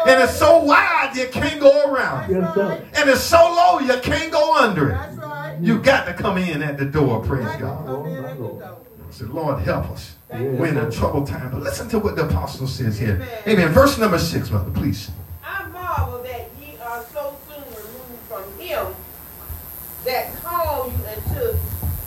and 0.07 0.23
it's 0.23 0.37
so 0.37 0.63
wide 0.63 1.11
you 1.15 1.27
can't 1.27 1.59
go 1.59 1.91
around. 1.91 2.31
Yes, 2.31 2.57
and 2.95 3.09
it's 3.09 3.21
so 3.21 3.37
low 3.37 3.79
you 3.79 3.99
can't 4.01 4.31
go 4.31 4.55
under 4.55 4.91
it. 4.91 4.95
Right. 5.17 5.57
You 5.59 5.79
got 5.79 6.05
to 6.05 6.13
come 6.13 6.37
in 6.37 6.61
at 6.61 6.77
the 6.77 6.85
door, 6.85 7.23
praise 7.23 7.53
God. 7.59 7.87
I 7.87 9.11
said, 9.11 9.29
Lord, 9.29 9.61
help 9.61 9.85
us. 9.91 10.15
We're 10.29 10.67
in 10.67 10.77
a 10.77 10.91
troubled 10.91 11.27
time. 11.27 11.51
But 11.51 11.61
listen 11.61 11.89
to 11.89 11.99
what 11.99 12.15
the 12.15 12.27
apostle 12.27 12.67
says 12.67 12.99
here. 12.99 13.15
Amen. 13.15 13.43
Amen. 13.47 13.69
Verse 13.69 13.97
number 13.97 14.19
six, 14.19 14.51
mother, 14.51 14.69
please. 14.71 15.09
I 15.43 15.65
marvel 15.69 16.21
that 16.23 16.49
ye 16.61 16.77
are 16.83 17.03
so 17.13 17.35
soon 17.47 17.63
removed 17.63 18.21
from 18.27 18.59
him 18.59 18.93
that 20.05 20.35
called 20.43 20.91
you 20.91 20.99
into 21.15 21.57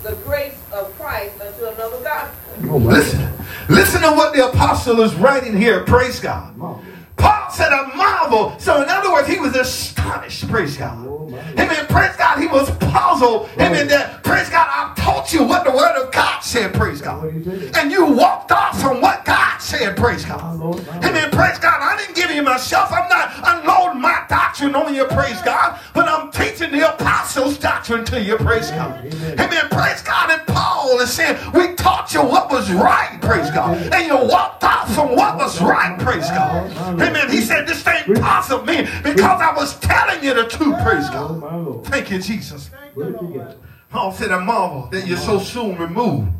the 0.02 0.14
grace 0.24 0.58
of 0.72 0.94
Christ 0.96 1.40
unto 1.40 1.66
another 1.66 2.02
gospel. 2.02 2.78
Listen. 2.80 3.32
Listen 3.68 4.02
to 4.02 4.10
what 4.12 4.34
the 4.34 4.48
apostle 4.48 5.00
is 5.00 5.14
writing 5.14 5.56
here. 5.56 5.84
Praise 5.84 6.20
God. 6.20 6.54
Said 7.60 7.72
a 7.72 7.94
marvel. 7.94 8.58
So 8.58 8.80
in 8.80 8.88
other 8.88 9.12
words, 9.12 9.28
he 9.28 9.38
was 9.38 9.54
astonished. 9.54 10.48
Praise 10.48 10.78
God. 10.78 11.19
Amen. 11.34 11.86
Praise 11.86 12.16
God. 12.16 12.38
He 12.40 12.46
was 12.46 12.70
puzzled. 12.78 13.48
Amen. 13.58 13.88
That 13.88 14.22
praise 14.24 14.48
God. 14.50 14.66
I 14.68 14.94
taught 14.96 15.32
you 15.32 15.44
what 15.44 15.64
the 15.64 15.70
word 15.70 15.96
of 16.02 16.12
God 16.12 16.40
said. 16.40 16.74
Praise 16.74 17.00
God. 17.00 17.24
And 17.76 17.90
you 17.90 18.04
walked 18.06 18.52
off 18.52 18.80
from 18.80 19.00
what 19.00 19.24
God 19.24 19.58
said. 19.58 19.96
Praise 19.96 20.24
God. 20.24 20.40
Amen. 21.04 21.30
Praise 21.30 21.58
God. 21.58 21.78
I 21.80 21.96
didn't 21.98 22.16
give 22.16 22.30
you 22.30 22.42
myself. 22.42 22.90
I'm 22.92 23.08
not 23.08 23.32
unloading 23.44 24.00
my 24.00 24.24
doctrine 24.28 24.74
on 24.74 24.94
you. 24.94 25.04
Praise 25.06 25.40
God. 25.42 25.78
But 25.94 26.08
I'm 26.08 26.30
teaching 26.32 26.70
the 26.72 26.94
apostles' 26.94 27.58
doctrine 27.58 28.04
to 28.06 28.20
you. 28.20 28.36
Praise 28.36 28.70
God. 28.70 29.04
Amen. 29.06 29.68
Praise 29.70 30.02
God. 30.02 30.30
And 30.30 30.46
Paul 30.46 30.98
is 31.00 31.12
saying, 31.12 31.36
we 31.54 31.74
taught 31.74 32.12
you 32.14 32.22
what 32.22 32.50
was 32.50 32.70
right. 32.72 33.18
Praise 33.20 33.50
God. 33.50 33.76
And 33.92 34.06
you 34.06 34.16
walked 34.16 34.64
off 34.64 34.92
from 34.94 35.14
what 35.16 35.36
was 35.36 35.60
right. 35.60 35.98
Praise 36.00 36.28
God. 36.30 36.70
Amen. 37.00 37.30
He 37.30 37.40
said, 37.40 37.66
This 37.66 37.86
ain't 37.86 38.20
possible, 38.20 38.64
me 38.64 38.82
because 39.02 39.40
I 39.40 39.52
was 39.56 39.78
telling 39.80 40.22
you 40.24 40.34
the 40.34 40.44
truth. 40.48 40.76
Praise 40.82 41.08
God. 41.10 41.19
Thank 41.84 42.10
you, 42.10 42.20
Jesus. 42.20 42.70
Paul 43.90 44.12
oh, 44.12 44.16
said, 44.16 44.30
I 44.30 44.42
marvel 44.44 44.88
that 44.92 45.06
you're 45.06 45.18
so 45.18 45.38
soon 45.38 45.76
removed. 45.76 46.30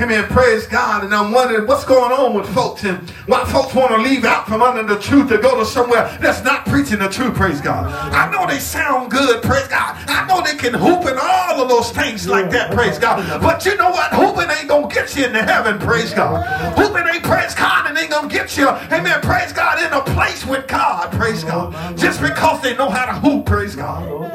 Amen. 0.00 0.24
Praise 0.24 0.66
God. 0.66 1.04
And 1.04 1.14
I'm 1.14 1.32
wondering 1.32 1.66
what's 1.66 1.84
going 1.84 2.12
on 2.12 2.34
with 2.34 2.48
folks 2.54 2.84
and 2.84 2.98
why 3.26 3.44
folks 3.44 3.74
want 3.74 3.90
to 3.92 3.98
leave 3.98 4.24
out 4.24 4.46
from 4.46 4.62
under 4.62 4.82
the 4.82 5.00
truth 5.00 5.28
to 5.28 5.38
go 5.38 5.58
to 5.58 5.64
somewhere 5.64 6.16
that's 6.20 6.42
not 6.42 6.64
preaching 6.66 6.98
the 6.98 7.08
truth. 7.08 7.34
Praise 7.34 7.60
God. 7.60 7.86
I 7.86 8.30
know 8.30 8.46
they 8.46 8.58
sound 8.58 9.10
good. 9.10 9.42
Praise 9.42 9.68
God. 9.68 9.96
I 10.08 10.26
know 10.26 10.42
they 10.42 10.56
can 10.56 10.74
hoop 10.74 11.04
and 11.04 11.18
all 11.18 11.60
of 11.62 11.68
those 11.68 11.90
things 11.92 12.26
like 12.26 12.50
that. 12.50 12.72
Praise 12.72 12.98
God. 12.98 13.40
But 13.40 13.64
you 13.66 13.76
know 13.76 13.90
what? 13.90 14.12
Hooping 14.12 14.50
ain't 14.50 14.68
going 14.68 14.88
to 14.88 14.94
get 14.94 15.14
you 15.16 15.26
into 15.26 15.42
heaven. 15.42 15.78
Praise 15.78 16.14
God. 16.14 16.44
Hooping 16.76 17.06
ain't 17.14 17.24
praise 17.24 17.54
God 17.54 17.86
and 17.86 17.98
ain't 17.98 18.10
going 18.10 18.28
to 18.28 18.34
get 18.34 18.56
you. 18.56 18.68
Amen. 18.68 19.20
Praise 19.20 19.52
God 19.52 19.82
in 19.82 19.92
a 19.92 20.02
place 20.14 20.46
with 20.46 20.66
God. 20.66 21.12
Praise 21.12 21.44
God. 21.44 21.96
Just 21.96 22.20
because 22.20 22.62
they 22.62 22.76
know 22.76 22.90
how 22.90 23.06
to 23.06 23.14
hoop. 23.14 23.46
Praise 23.46 23.76
God. 23.76 24.32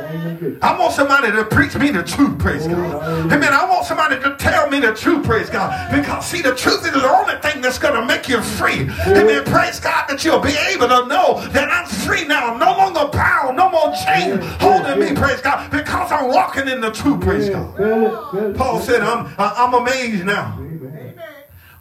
I 0.62 0.78
want 0.78 0.94
somebody 0.94 1.32
to 1.32 1.44
preach 1.46 1.76
me 1.76 1.92
the 1.92 2.04
truth. 2.04 2.38
Praise 2.40 2.62
praise 2.62 2.76
God. 2.76 3.32
Amen. 3.32 3.54
I 3.54 3.66
want 3.70 3.86
somebody 3.86 4.20
to 4.20 4.36
tell 4.38 4.70
me 4.70 4.80
the 4.80 4.94
truth, 4.94 5.21
praise 5.24 5.50
God. 5.50 5.92
Because, 5.92 6.26
see, 6.26 6.42
the 6.42 6.56
truth 6.56 6.86
is 6.86 6.94
the 6.94 7.08
only 7.08 7.36
thing 7.42 7.62
that's 7.62 7.78
going 7.78 7.96
to 8.00 8.06
make 8.06 8.28
you 8.28 8.42
free. 8.42 8.90
Amen. 9.08 9.44
Praise 9.46 9.80
God 9.80 10.08
that 10.08 10.24
you'll 10.24 10.40
be 10.40 10.56
able 10.70 10.88
to 10.88 11.06
know 11.08 11.46
that 11.50 11.70
I'm 11.70 11.88
free 11.88 12.26
now. 12.26 12.58
No 12.58 12.78
longer 12.78 13.10
bound, 13.12 13.58
no 13.58 13.70
more 13.70 13.94
chain 14.06 14.38
holding 14.60 15.00
me, 15.00 15.16
praise 15.16 15.42
God, 15.42 15.70
because 15.72 16.12
I'm 16.12 16.28
walking 16.28 16.68
in 16.68 16.82
the 16.82 16.92
truth, 16.92 17.22
praise 17.22 17.50
God. 17.50 18.56
Paul 18.56 18.80
said, 18.80 19.02
I'm, 19.02 19.34
I'm 19.38 19.74
amazed 19.74 20.26
now. 20.26 20.58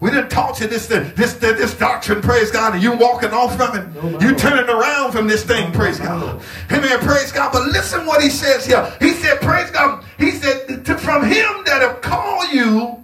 We 0.01 0.11
didn't 0.11 0.31
taught 0.31 0.59
you 0.61 0.67
this, 0.67 0.87
this, 0.87 1.35
this 1.35 1.75
doctrine, 1.75 2.23
praise 2.23 2.51
God, 2.51 2.73
and 2.73 2.83
you 2.83 2.97
walking 2.97 3.33
off 3.33 3.55
from 3.57 3.77
it. 3.77 4.23
You 4.23 4.35
turning 4.35 4.69
around 4.69 5.13
from 5.13 5.29
this 5.29 5.45
thing, 5.45 5.73
praise 5.73 6.01
God. 6.01 6.43
Amen, 6.71 6.99
praise 7.01 7.31
God. 7.33 7.53
But 7.53 7.69
listen 7.69 8.07
what 8.07 8.23
he 8.23 8.31
says 8.31 8.65
here. 8.65 8.91
He 8.99 9.13
said, 9.13 9.43
praise 9.43 9.71
God. 9.71 10.03
He 10.19 10.31
said, 10.31 10.87
from 11.01 11.23
him 11.25 11.65
that 11.67 11.83
have 11.83 12.01
called 12.01 12.51
you 12.51 13.00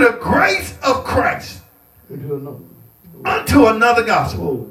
the 0.00 0.18
grace 0.20 0.76
of 0.82 1.04
Christ 1.04 1.60
unto 3.24 3.66
another 3.66 4.02
gospel. 4.02 4.70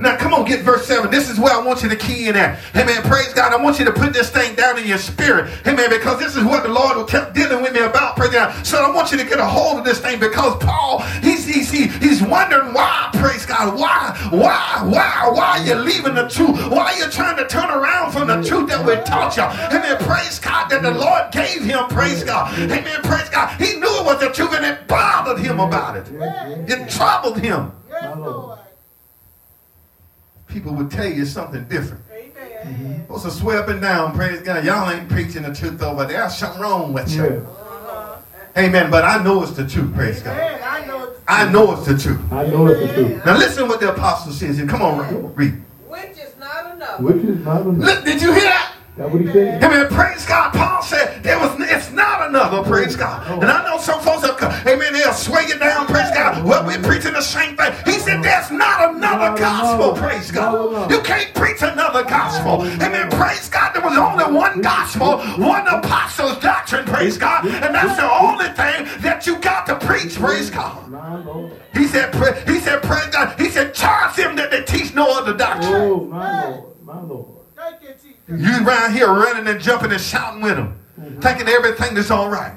Now, 0.00 0.16
come 0.16 0.32
on, 0.32 0.44
get 0.44 0.62
verse 0.62 0.86
7. 0.86 1.10
This 1.10 1.28
is 1.28 1.38
where 1.40 1.52
I 1.52 1.64
want 1.64 1.82
you 1.82 1.88
to 1.88 1.96
key 1.96 2.28
in 2.28 2.36
at. 2.36 2.60
Amen. 2.76 3.02
Praise 3.02 3.32
God. 3.34 3.52
I 3.52 3.62
want 3.62 3.78
you 3.78 3.84
to 3.84 3.92
put 3.92 4.12
this 4.12 4.30
thing 4.30 4.54
down 4.54 4.78
in 4.78 4.86
your 4.86 4.98
spirit. 4.98 5.50
Amen. 5.66 5.90
Because 5.90 6.18
this 6.18 6.36
is 6.36 6.44
what 6.44 6.62
the 6.62 6.68
Lord 6.68 7.08
kept 7.08 7.34
dealing 7.34 7.62
with 7.62 7.72
me 7.72 7.80
about. 7.80 8.16
Praise 8.16 8.30
God. 8.30 8.66
So 8.66 8.78
I 8.78 8.94
want 8.94 9.10
you 9.10 9.18
to 9.18 9.24
get 9.24 9.38
a 9.38 9.44
hold 9.44 9.78
of 9.78 9.84
this 9.84 10.00
thing 10.00 10.20
because 10.20 10.56
Paul, 10.62 11.00
he's, 11.22 11.44
he's, 11.46 11.70
he's 11.70 12.22
wondering 12.22 12.72
why. 12.72 13.10
Praise 13.14 13.44
God. 13.44 13.78
Why? 13.78 14.16
Why? 14.30 14.82
Why? 14.84 15.30
Why 15.32 15.58
are 15.58 15.66
you 15.66 15.74
leaving 15.74 16.14
the 16.14 16.28
truth? 16.28 16.70
Why 16.70 16.92
are 16.92 16.98
you 16.98 17.10
trying 17.10 17.36
to 17.36 17.46
turn 17.48 17.70
around 17.70 18.12
from 18.12 18.28
the 18.28 18.42
truth 18.42 18.68
that 18.68 18.84
we 18.86 18.94
taught 19.04 19.36
you? 19.36 19.42
Amen. 19.42 19.96
Praise 20.04 20.38
God 20.38 20.68
that 20.70 20.82
the 20.82 20.92
Lord 20.92 21.32
gave 21.32 21.64
him. 21.64 21.88
Praise 21.88 22.22
God. 22.22 22.56
Amen. 22.58 23.02
Praise 23.02 23.28
God. 23.30 23.58
He 23.60 23.74
knew 23.74 23.88
it 23.98 24.04
was 24.04 24.20
the 24.20 24.30
truth 24.30 24.54
and 24.54 24.64
it 24.64 24.86
bothered 24.86 25.38
him 25.38 25.58
about 25.58 25.96
it. 25.96 26.06
It 26.68 26.88
troubled 26.88 27.38
him. 27.38 27.72
People 30.48 30.74
would 30.74 30.90
tell 30.90 31.06
you 31.06 31.24
something 31.26 31.64
different. 31.64 32.02
Amen. 32.64 33.02
Supposed 33.02 33.24
to 33.24 33.30
swear 33.30 33.62
up 33.62 33.68
and 33.68 33.80
down, 33.80 34.14
praise 34.14 34.40
God. 34.40 34.64
Y'all 34.64 34.90
ain't 34.90 35.08
preaching 35.08 35.42
the 35.42 35.54
truth 35.54 35.82
over 35.82 36.04
there. 36.04 36.18
There's 36.18 36.36
something 36.36 36.60
wrong 36.60 36.92
with 36.92 37.10
you. 37.14 37.22
Uh-huh. 37.24 38.16
Amen. 38.56 38.90
But 38.90 39.04
I 39.04 39.22
know 39.22 39.42
it's 39.42 39.52
the 39.52 39.66
truth, 39.66 39.94
praise 39.94 40.22
God. 40.22 40.36
I 41.28 41.50
know 41.50 41.74
it's 41.74 41.86
the 41.86 41.96
truth. 41.96 42.32
I 42.32 42.46
know 42.46 42.66
it's 42.66 42.80
the 42.80 42.94
truth. 42.94 43.26
Now 43.26 43.36
listen 43.36 43.68
what 43.68 43.80
the 43.80 43.92
apostle 43.92 44.32
says 44.32 44.56
here. 44.56 44.66
Come 44.66 44.80
on, 44.82 45.34
read. 45.34 45.52
Which 45.86 46.18
is 46.18 46.34
not 46.40 46.74
enough. 46.74 47.00
Which 47.00 47.16
is 47.16 47.44
not 47.44 47.62
enough. 47.62 47.76
Look, 47.76 48.04
did 48.04 48.22
you 48.22 48.32
hear 48.32 48.44
that? 48.44 48.74
That 48.96 49.10
what 49.10 49.20
he 49.20 49.26
said? 49.30 49.62
Amen. 49.62 49.88
Praise 49.88 50.26
God. 50.26 50.52
Paul 50.54 50.82
said 50.82 51.22
there 51.22 51.38
was 51.38 51.54
it's 51.60 51.90
not 51.92 52.07
another. 52.28 52.62
Praise 52.62 52.96
God. 52.96 53.42
And 53.42 53.50
I 53.50 53.64
know 53.64 53.78
some 53.78 54.00
folks 54.00 54.26
have 54.26 54.38
amen, 54.66 54.92
they'll 54.92 55.12
sway 55.12 55.46
you 55.48 55.58
down, 55.58 55.86
praise 55.86 56.10
God. 56.10 56.44
Well, 56.44 56.64
we're 56.66 56.82
preaching 56.82 57.12
the 57.12 57.22
same 57.22 57.56
thing. 57.56 57.72
He 57.84 57.98
said 57.98 58.22
there's 58.22 58.50
not 58.50 58.94
another 58.94 59.38
gospel, 59.38 59.94
praise 59.94 60.30
God. 60.30 60.90
You 60.90 61.00
can't 61.02 61.34
preach 61.34 61.62
another 61.62 62.04
gospel. 62.04 62.62
Amen. 62.62 63.10
Praise 63.10 63.48
God. 63.48 63.74
There 63.74 63.82
was 63.82 63.96
only 63.96 64.24
one 64.32 64.60
gospel, 64.60 65.18
one 65.42 65.66
apostle's 65.66 66.38
doctrine, 66.38 66.84
praise 66.84 67.18
God. 67.18 67.46
And 67.46 67.74
that's 67.74 67.96
the 67.96 68.10
only 68.10 68.46
thing 68.46 69.02
that 69.02 69.26
you 69.26 69.38
got 69.38 69.66
to 69.66 69.76
preach, 69.78 70.16
praise 70.16 70.50
God. 70.50 70.84
He 71.74 71.86
said, 71.86 72.14
he 72.48 72.58
said, 72.60 72.82
praise 72.82 73.06
God. 73.08 73.38
He 73.38 73.48
said, 73.50 73.74
charge 73.74 74.16
them 74.16 74.36
that 74.36 74.50
they 74.50 74.62
teach 74.62 74.94
no 74.94 75.18
other 75.18 75.36
doctrine. 75.36 75.74
Oh, 75.74 76.04
my 76.04 76.48
Lord, 76.48 76.82
my 76.82 77.00
Lord. 77.02 77.26
You 78.28 78.66
around 78.66 78.92
here 78.92 79.08
running 79.08 79.46
and 79.46 79.60
jumping 79.60 79.90
and 79.90 80.00
shouting 80.00 80.42
with 80.42 80.56
them. 80.56 80.78
Thinking 81.20 81.48
everything 81.48 81.96
is 81.96 82.10
all 82.10 82.28
right. 82.28 82.56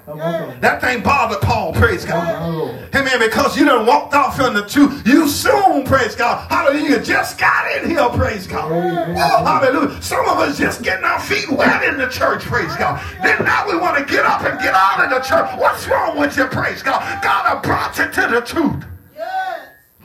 That 0.61 0.81
thing 0.81 1.01
bothered 1.01 1.41
Paul, 1.41 1.73
praise 1.73 2.05
God. 2.05 2.81
Amen. 2.93 3.19
because 3.19 3.57
you 3.57 3.65
done 3.65 3.85
walked 3.85 4.13
off 4.13 4.39
in 4.39 4.53
the 4.53 4.65
truth. 4.65 5.05
You 5.07 5.27
soon, 5.27 5.83
praise 5.85 6.15
God. 6.15 6.49
Hallelujah. 6.49 7.01
Just 7.01 7.39
got 7.39 7.71
in 7.77 7.89
here, 7.89 8.09
praise 8.09 8.47
God. 8.47 8.71
Oh, 8.71 9.13
hallelujah. 9.15 10.01
Some 10.01 10.27
of 10.27 10.37
us 10.37 10.57
just 10.57 10.83
getting 10.83 11.05
our 11.05 11.19
feet 11.19 11.49
wet 11.49 11.83
in 11.83 11.97
the 11.97 12.07
church, 12.07 12.41
praise 12.43 12.75
God. 12.75 13.01
Then 13.23 13.43
now 13.43 13.67
we 13.67 13.77
want 13.77 13.97
to 13.97 14.13
get 14.13 14.25
up 14.25 14.41
and 14.43 14.59
get 14.59 14.73
out 14.73 15.03
of 15.03 15.09
the 15.09 15.19
church. 15.27 15.49
What's 15.59 15.87
wrong 15.87 16.17
with 16.17 16.37
you, 16.37 16.45
praise 16.45 16.83
God? 16.83 17.23
God 17.23 17.61
brought 17.63 17.97
you 17.97 18.05
to 18.05 18.27
the 18.27 18.41
truth. 18.41 18.85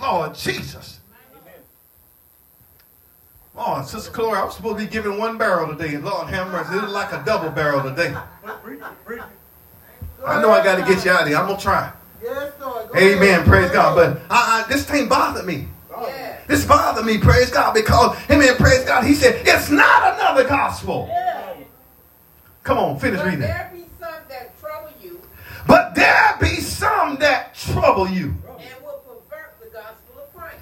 Lord 0.01 0.35
Jesus. 0.35 1.01
Oh, 3.59 3.83
Sister 3.83 4.11
Chloe, 4.11 4.37
I 4.37 4.45
was 4.45 4.55
supposed 4.55 4.79
to 4.79 4.85
be 4.85 4.91
giving 4.91 5.19
one 5.19 5.39
barrel 5.39 5.75
today. 5.75 5.97
Lord 5.97 6.29
have 6.29 6.49
mercy. 6.53 6.77
It's 6.77 6.93
like 6.93 7.13
a 7.13 7.23
double 7.25 7.49
barrel 7.51 7.83
today. 7.83 8.15
I 10.27 10.43
know 10.43 10.51
I 10.51 10.65
got 10.65 10.77
to 10.77 10.95
get 10.95 11.05
you 11.05 11.11
out 11.11 11.23
of 11.23 11.29
here. 11.29 11.37
I'm 11.37 11.47
going 11.47 11.59
to 11.59 11.63
try. 11.63 11.93
Yes, 12.23 12.53
Lord. 12.61 12.89
Amen. 12.97 13.45
Praise 13.45 13.71
God. 13.71 13.95
But 13.95 14.23
I, 14.31 14.65
I, 14.65 14.69
this 14.69 14.85
thing 14.85 15.09
bothered 15.09 15.47
me. 15.47 15.69
Yeah. 15.91 16.27
This 16.47 16.65
bothered 16.65 17.05
me, 17.05 17.19
praise 17.19 17.51
God, 17.51 17.75
because, 17.75 18.17
amen, 18.31 18.57
praise 18.57 18.85
God, 18.85 19.05
he 19.05 19.15
said, 19.15 19.43
it's 19.47 19.71
not 19.71 20.15
another 20.15 20.47
gospel. 20.47 21.07
Yeah. 21.09 21.55
Come 22.63 22.79
on, 22.79 22.99
finish 22.99 23.19
but 23.19 23.27
reading 23.27 23.41
there 23.41 23.71
be 23.73 23.85
some 23.99 24.11
that 24.29 24.59
trouble 24.61 24.91
you. 25.03 25.21
But 25.67 25.95
there 25.95 26.37
be 26.41 26.61
some 26.61 27.17
that 27.17 27.55
trouble 27.55 28.09
you 28.09 28.35
and 28.59 28.85
will 28.85 28.99
pervert 29.07 29.55
the 29.61 29.69
gospel 29.71 30.23
of 30.23 30.35
Christ, 30.35 30.59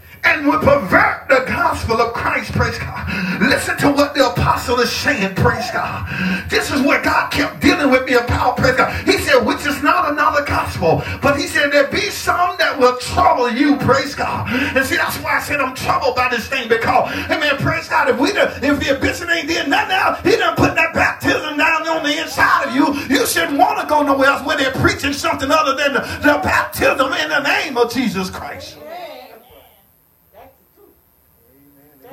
praise 2.54 2.78
God. 2.78 3.40
Listen 3.40 3.76
to 3.78 3.90
what 3.90 4.14
the 4.14 4.26
apostle 4.30 4.80
is 4.80 4.90
saying, 4.90 5.34
praise 5.34 5.70
God. 5.72 6.06
This 6.48 6.70
is 6.70 6.80
what 6.80 7.02
God 7.02 7.30
kept 7.30 7.60
dealing 7.60 7.90
with 7.90 8.06
me 8.06 8.14
about, 8.14 8.56
praise 8.56 8.76
God. 8.76 8.92
He 9.06 9.18
said, 9.18 9.44
which 9.44 9.66
is 9.66 9.82
not 9.82 10.12
another 10.12 10.44
gospel, 10.44 11.02
but 11.20 11.38
he 11.38 11.46
said, 11.46 11.70
there 11.72 11.88
be 11.88 12.10
some 12.10 12.56
that 12.58 12.78
will 12.78 12.96
trouble 12.98 13.50
you, 13.50 13.76
praise 13.76 14.14
God. 14.14 14.48
And 14.76 14.84
see, 14.86 14.96
that's 14.96 15.16
why 15.18 15.36
I 15.36 15.40
said 15.40 15.60
I'm 15.60 15.74
troubled 15.74 16.16
by 16.16 16.28
this 16.28 16.48
thing, 16.48 16.68
because, 16.68 17.12
hey 17.26 17.38
man, 17.38 17.56
praise 17.58 17.88
God, 17.88 18.08
if 18.08 18.18
we 18.18 18.32
done, 18.32 18.52
if 18.62 18.80
the 18.80 18.98
bishop 19.00 19.28
ain't 19.30 19.48
did 19.48 19.68
nothing 19.68 19.96
else, 19.96 20.20
he 20.22 20.36
done 20.36 20.56
put 20.56 20.74
that 20.74 20.94
baptism 20.94 21.56
down 21.56 21.86
on 21.88 22.02
the 22.02 22.20
inside 22.20 22.68
of 22.68 22.74
you, 22.74 22.94
you 23.14 23.26
shouldn't 23.26 23.58
want 23.58 23.80
to 23.80 23.86
go 23.86 24.02
nowhere 24.02 24.28
else 24.28 24.46
where 24.46 24.56
they're 24.56 24.72
preaching 24.72 25.12
something 25.12 25.50
other 25.50 25.76
than 25.76 25.94
the, 25.94 26.00
the 26.00 26.40
baptism 26.42 27.12
in 27.12 27.28
the 27.28 27.40
name 27.40 27.76
of 27.76 27.92
Jesus 27.92 28.30
Christ. 28.30 28.78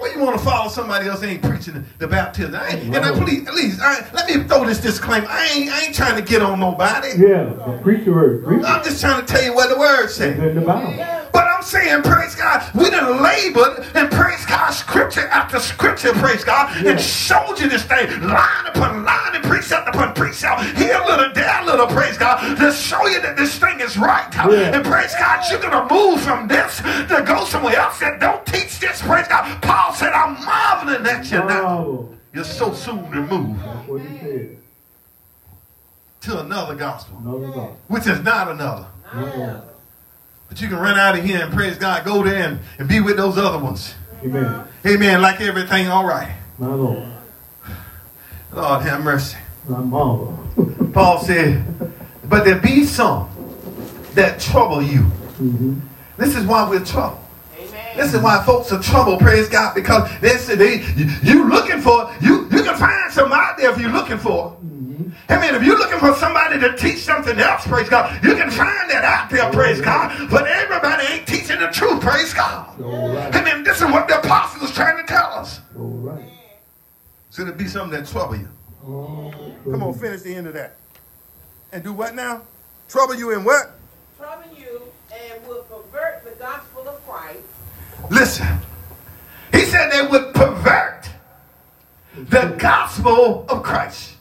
Well, 0.01 0.11
you 0.11 0.19
want 0.19 0.37
to 0.39 0.43
follow 0.43 0.67
somebody 0.67 1.07
else 1.07 1.21
ain't 1.21 1.43
preaching 1.43 1.85
the 1.99 2.07
baptism. 2.07 2.55
I 2.55 2.69
ain't, 2.69 2.95
and 2.95 3.05
I 3.05 3.11
please, 3.11 3.47
please 3.47 3.79
I, 3.79 4.09
let 4.13 4.27
me 4.27 4.43
throw 4.45 4.65
this 4.65 4.79
disclaimer. 4.79 5.27
I 5.29 5.47
ain't, 5.53 5.69
I 5.69 5.85
ain't 5.85 5.95
trying 5.95 6.15
to 6.15 6.27
get 6.27 6.41
on 6.41 6.59
nobody. 6.59 7.09
Yeah, 7.17 7.79
preach 7.83 8.05
the 8.05 8.11
word. 8.11 8.43
Preach 8.43 8.63
I'm 8.65 8.83
just 8.83 8.99
trying 8.99 9.23
to 9.23 9.31
tell 9.31 9.43
you 9.43 9.53
what 9.53 9.69
the 9.69 9.77
word 9.77 10.07
says. 10.09 10.39
In 10.39 10.55
the 10.55 10.61
Bible. 10.61 11.21
But 11.31 11.47
I'm 11.47 11.63
saying, 11.63 12.01
praise 12.01 12.35
God, 12.35 12.67
we 12.73 12.89
done 12.89 13.21
labored 13.23 13.85
and 13.95 14.11
praise 14.11 14.45
God, 14.45 14.71
scripture 14.71 15.27
after 15.27 15.59
scripture, 15.59 16.11
praise 16.13 16.43
God, 16.43 16.83
yeah. 16.83 16.91
and 16.91 16.99
showed 16.99 17.59
you 17.59 17.69
this 17.69 17.83
thing, 17.83 18.09
line 18.27 18.65
upon 18.67 19.03
line 19.05 19.35
and 19.35 19.43
precept 19.43 19.87
upon 19.87 20.13
precept, 20.13 20.63
here 20.77 20.99
a 21.01 21.05
little, 21.05 21.31
there 21.33 21.61
a 21.61 21.65
little, 21.65 21.87
praise 21.87 22.17
God, 22.17 22.57
to 22.57 22.71
show 22.73 23.07
you 23.07 23.21
that 23.21 23.37
this 23.37 23.57
thing 23.57 23.79
is 23.79 23.97
right. 23.97 24.27
Yeah. 24.33 24.75
And 24.75 24.83
praise 24.83 25.13
God, 25.15 25.45
you're 25.49 25.61
going 25.61 25.87
to 25.87 25.93
move 25.93 26.21
from 26.21 26.47
this 26.47 26.77
to 26.81 27.23
go 27.25 27.45
somewhere 27.45 27.77
else 27.77 27.99
that 27.99 28.19
don't 28.19 28.45
teach 28.45 28.79
this, 28.79 29.01
praise 29.01 29.27
God. 29.27 29.61
Paul 29.61 29.90
Said, 29.95 30.13
I'm 30.13 30.33
marveling 30.43 31.05
at 31.05 31.31
you 31.31 31.39
now. 31.39 32.09
You're 32.33 32.43
so 32.43 32.73
soon 32.73 33.09
removed. 33.09 33.61
To 36.21 36.39
another 36.39 36.75
gospel. 36.75 37.17
Which 37.87 38.07
is 38.07 38.21
not 38.21 38.49
another. 38.49 38.87
But 40.49 40.61
you 40.61 40.67
can 40.67 40.77
run 40.77 40.97
out 40.99 41.17
of 41.17 41.23
here 41.23 41.43
and 41.43 41.53
praise 41.53 41.77
God, 41.77 42.03
go 42.03 42.23
there 42.23 42.47
and, 42.47 42.59
and 42.77 42.87
be 42.87 42.99
with 42.99 43.17
those 43.17 43.37
other 43.37 43.57
ones. 43.57 43.93
Amen. 44.23 44.65
Amen. 44.85 45.21
Like 45.21 45.41
everything 45.41 45.87
all 45.87 46.05
right. 46.05 46.35
My 46.59 46.67
Lord. 46.67 47.07
Lord 48.51 48.81
have 48.83 49.03
mercy. 49.03 49.37
My 49.67 49.79
mama. 49.79 50.37
Paul 50.93 51.19
said, 51.23 51.63
but 52.25 52.43
there 52.43 52.59
be 52.59 52.83
some 52.83 53.29
that 54.13 54.39
trouble 54.39 54.81
you. 54.81 54.99
Mm-hmm. 54.99 55.79
This 56.17 56.35
is 56.35 56.45
why 56.45 56.69
we're 56.69 56.83
troubled. 56.83 57.20
This 57.95 58.13
is 58.13 58.21
why 58.21 58.43
folks 58.43 58.71
are 58.71 58.81
trouble, 58.81 59.17
praise 59.17 59.49
God, 59.49 59.73
because 59.73 60.09
they 60.19 60.37
say 60.37 60.55
they 60.55 60.81
you, 61.23 61.49
looking 61.49 61.81
for 61.81 62.13
you 62.21 62.47
you 62.51 62.63
can 62.63 62.77
find 62.77 63.11
some 63.11 63.31
out 63.31 63.57
there 63.57 63.71
if 63.71 63.79
you're 63.79 63.91
looking 63.91 64.17
for. 64.17 64.51
Mm-hmm. 64.51 65.09
I 65.29 65.39
mean, 65.39 65.55
if 65.55 65.63
you're 65.63 65.77
looking 65.77 65.99
for 65.99 66.13
somebody 66.15 66.59
to 66.59 66.75
teach 66.75 66.99
something 66.99 67.37
else, 67.39 67.65
praise 67.65 67.89
God, 67.89 68.23
you 68.23 68.35
can 68.35 68.51
find 68.51 68.89
that 68.89 69.03
out 69.03 69.29
there, 69.29 69.49
praise 69.51 69.81
God. 69.81 70.29
But 70.29 70.47
everybody 70.47 71.05
ain't 71.13 71.27
teaching 71.27 71.59
the 71.59 71.67
truth, 71.67 72.01
praise 72.01 72.33
God. 72.33 72.79
Right. 72.79 73.35
I 73.35 73.43
mean, 73.43 73.63
this 73.63 73.77
is 73.77 73.83
what 73.83 74.07
the 74.07 74.19
apostles 74.19 74.69
is 74.69 74.75
trying 74.75 74.97
to 74.97 75.03
tell 75.03 75.31
us. 75.33 75.59
Right. 75.73 76.29
So 77.29 77.45
there 77.45 77.53
be 77.53 77.67
something 77.67 77.97
that 77.99 78.09
trouble 78.09 78.37
you. 78.37 78.49
Oh, 78.85 79.33
Come 79.69 79.83
on, 79.83 79.93
finish 79.93 80.21
the 80.21 80.35
end 80.35 80.47
of 80.47 80.53
that. 80.55 80.75
And 81.71 81.83
do 81.83 81.93
what 81.93 82.15
now? 82.15 82.41
Trouble 82.89 83.15
you 83.15 83.31
in 83.31 83.43
what? 83.43 83.71
Trouble 84.17 84.43
you 84.57 84.81
and 85.13 85.47
will 85.47 85.63
pervert 85.63 86.25
the 86.25 86.31
gospel 86.31 86.89
of 86.89 87.07
Christ 87.07 87.39
Listen, 88.11 88.59
he 89.53 89.61
said 89.61 89.89
they 89.89 90.05
would 90.05 90.33
pervert 90.33 91.09
the 92.13 92.53
gospel 92.59 93.45
of 93.47 93.63
Christ. 93.63 94.17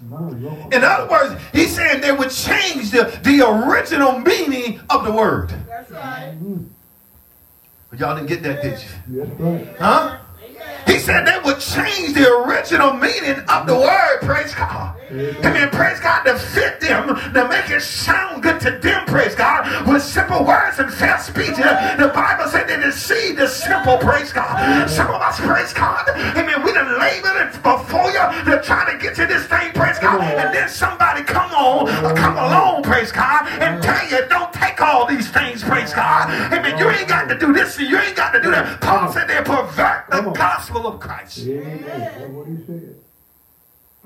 In 0.71 0.85
other 0.85 1.11
words, 1.11 1.43
he's 1.53 1.75
saying 1.75 2.01
they 2.01 2.13
would 2.13 2.31
change 2.31 2.93
the, 2.93 3.19
the 3.25 3.45
original 3.45 4.21
meaning 4.21 4.81
of 4.91 5.05
the 5.05 5.11
word. 5.11 5.53
That's 5.67 5.91
right. 5.91 6.37
But 7.91 7.99
y'all 7.99 8.15
didn't 8.15 8.29
get 8.29 8.45
that, 8.45 8.63
did 8.63 8.81
you? 9.09 9.23
Right. 9.25 9.77
Huh? 9.77 10.19
He 10.87 11.01
said 11.01 11.27
they 11.27 11.41
would 11.45 11.59
change 11.59 12.15
the 12.15 12.33
original 12.33 12.93
meaning 12.93 13.41
of 13.49 13.67
the 13.67 13.75
word. 13.75 14.21
Praise 14.23 14.55
God. 14.55 15.00
Amen. 15.11 15.71
Praise 15.71 15.99
God 16.01 16.23
to 16.23 16.39
fit 16.39 16.81
them, 16.81 17.09
to 17.35 17.49
make 17.49 17.69
it 17.71 17.83
sound 17.83 18.43
good 18.43 18.61
to 18.61 18.71
them, 18.79 19.07
praise 19.07 19.35
God, 19.35 19.89
with 19.89 20.03
simple 20.03 20.45
words 20.45 20.79
and 20.79 20.93
fair 20.93 21.19
speech. 21.19 21.59
Uh, 21.59 21.97
the 21.97 22.09
Bible 22.09 22.47
said 22.49 22.69
they 22.69 22.77
deceive 22.81 23.37
the 23.37 23.49
simple, 23.49 23.99
praise 23.99 24.33
God. 24.33 24.89
Some 24.89 25.09
of 25.09 25.21
us, 25.21 25.41
praise 25.41 25.73
God, 25.73 26.09
amen, 26.11 26.63
we 26.63 26.73
done 26.73 26.99
labeled 26.99 27.37
it 27.37 27.53
before 27.63 28.11
you. 28.11 28.21
to 28.45 28.63
try 28.63 28.91
to 28.93 28.99
get 28.99 29.17
to 29.17 29.27
this 29.27 29.47
thing, 29.47 29.73
praise 29.73 29.99
God. 29.99 30.21
And 30.21 30.55
then 30.55 30.69
somebody 30.69 31.25
come 31.25 31.51
on, 31.53 31.89
uh, 31.89 32.15
come 32.15 32.37
along, 32.37 32.85
praise 32.85 33.11
God, 33.11 33.49
and 33.49 33.83
tell 33.83 34.09
you, 34.11 34.29
don't 34.29 34.53
take 34.53 34.81
all 34.81 35.07
these 35.07 35.29
things, 35.31 35.63
praise 35.65 35.93
God. 35.93 36.31
Amen. 36.53 36.79
You 36.79 36.89
ain't 36.89 37.09
got 37.09 37.29
to 37.29 37.39
do 37.39 37.53
this, 37.53 37.79
you 37.79 37.99
ain't 37.99 38.17
got 38.17 38.31
to 38.33 38.41
do 38.41 38.51
that. 38.53 38.81
Paul 38.81 39.13
said 39.13 39.27
they 39.29 39.43
pervert 39.43 40.09
the 40.11 40.31
gospel 40.37 40.87
of 40.87 41.01
Christ. 41.01 41.47
Amen. 41.47 41.83
That's 41.87 42.31
what 42.31 42.47
he 42.47 42.57
said. 42.67 42.97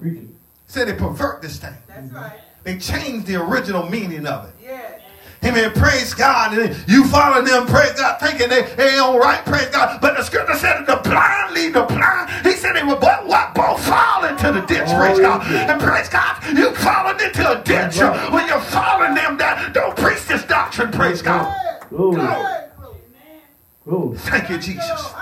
Preaching. 0.01 0.35
Said 0.75 0.89
they 0.89 0.95
pervert 0.95 1.41
this 1.41 1.59
thing. 1.59 1.73
That's 1.87 2.11
right. 2.11 2.41
They 2.65 2.79
change 2.79 3.27
the 3.27 3.37
original 3.37 3.89
meaning 3.89 4.27
of 4.27 4.49
it. 4.49 4.55
Yeah. 4.61 5.49
Amen. 5.49 5.71
Praise 5.71 6.13
God. 6.15 6.59
And 6.59 6.77
you 6.89 7.05
follow 7.05 7.43
them, 7.43 7.69
praise 7.69 7.93
God, 7.93 8.19
thinking 8.19 8.49
they, 8.49 8.63
they 8.75 8.99
all 8.99 9.21
right, 9.21 9.45
praise 9.45 9.69
God. 9.69 10.01
But 10.01 10.17
the 10.17 10.25
scripture 10.25 10.57
said 10.57 10.85
that 10.85 10.87
the 10.89 11.09
blind 11.09 11.55
lead 11.55 11.75
the 11.75 11.83
blind. 11.83 12.29
He 12.45 12.55
said 12.55 12.73
they 12.73 12.83
were 12.83 12.97
but 12.97 13.25
what? 13.25 13.55
Both 13.55 13.87
fall 13.87 14.25
into 14.25 14.51
the 14.51 14.63
ditch, 14.67 14.89
oh, 14.89 14.99
praise 14.99 15.21
God. 15.21 15.47
And 15.47 15.81
praise 15.81 16.09
God, 16.09 16.43
you 16.59 16.75
falling 16.75 17.21
into 17.21 17.49
a 17.49 17.63
ditch. 17.63 17.99
When 18.33 18.49
you're 18.49 18.61
following 18.61 19.15
them, 19.15 19.39
that 19.39 19.75
don't 19.75 19.97
preach 19.97 20.27
this 20.27 20.43
doctrine, 20.43 20.91
praise 20.91 21.23
God. 21.23 21.55
Glory. 21.91 22.17
Glory. 22.17 22.99
Glory. 23.85 24.19
Thank 24.19 24.51
you, 24.51 24.59
Jesus. 24.59 25.15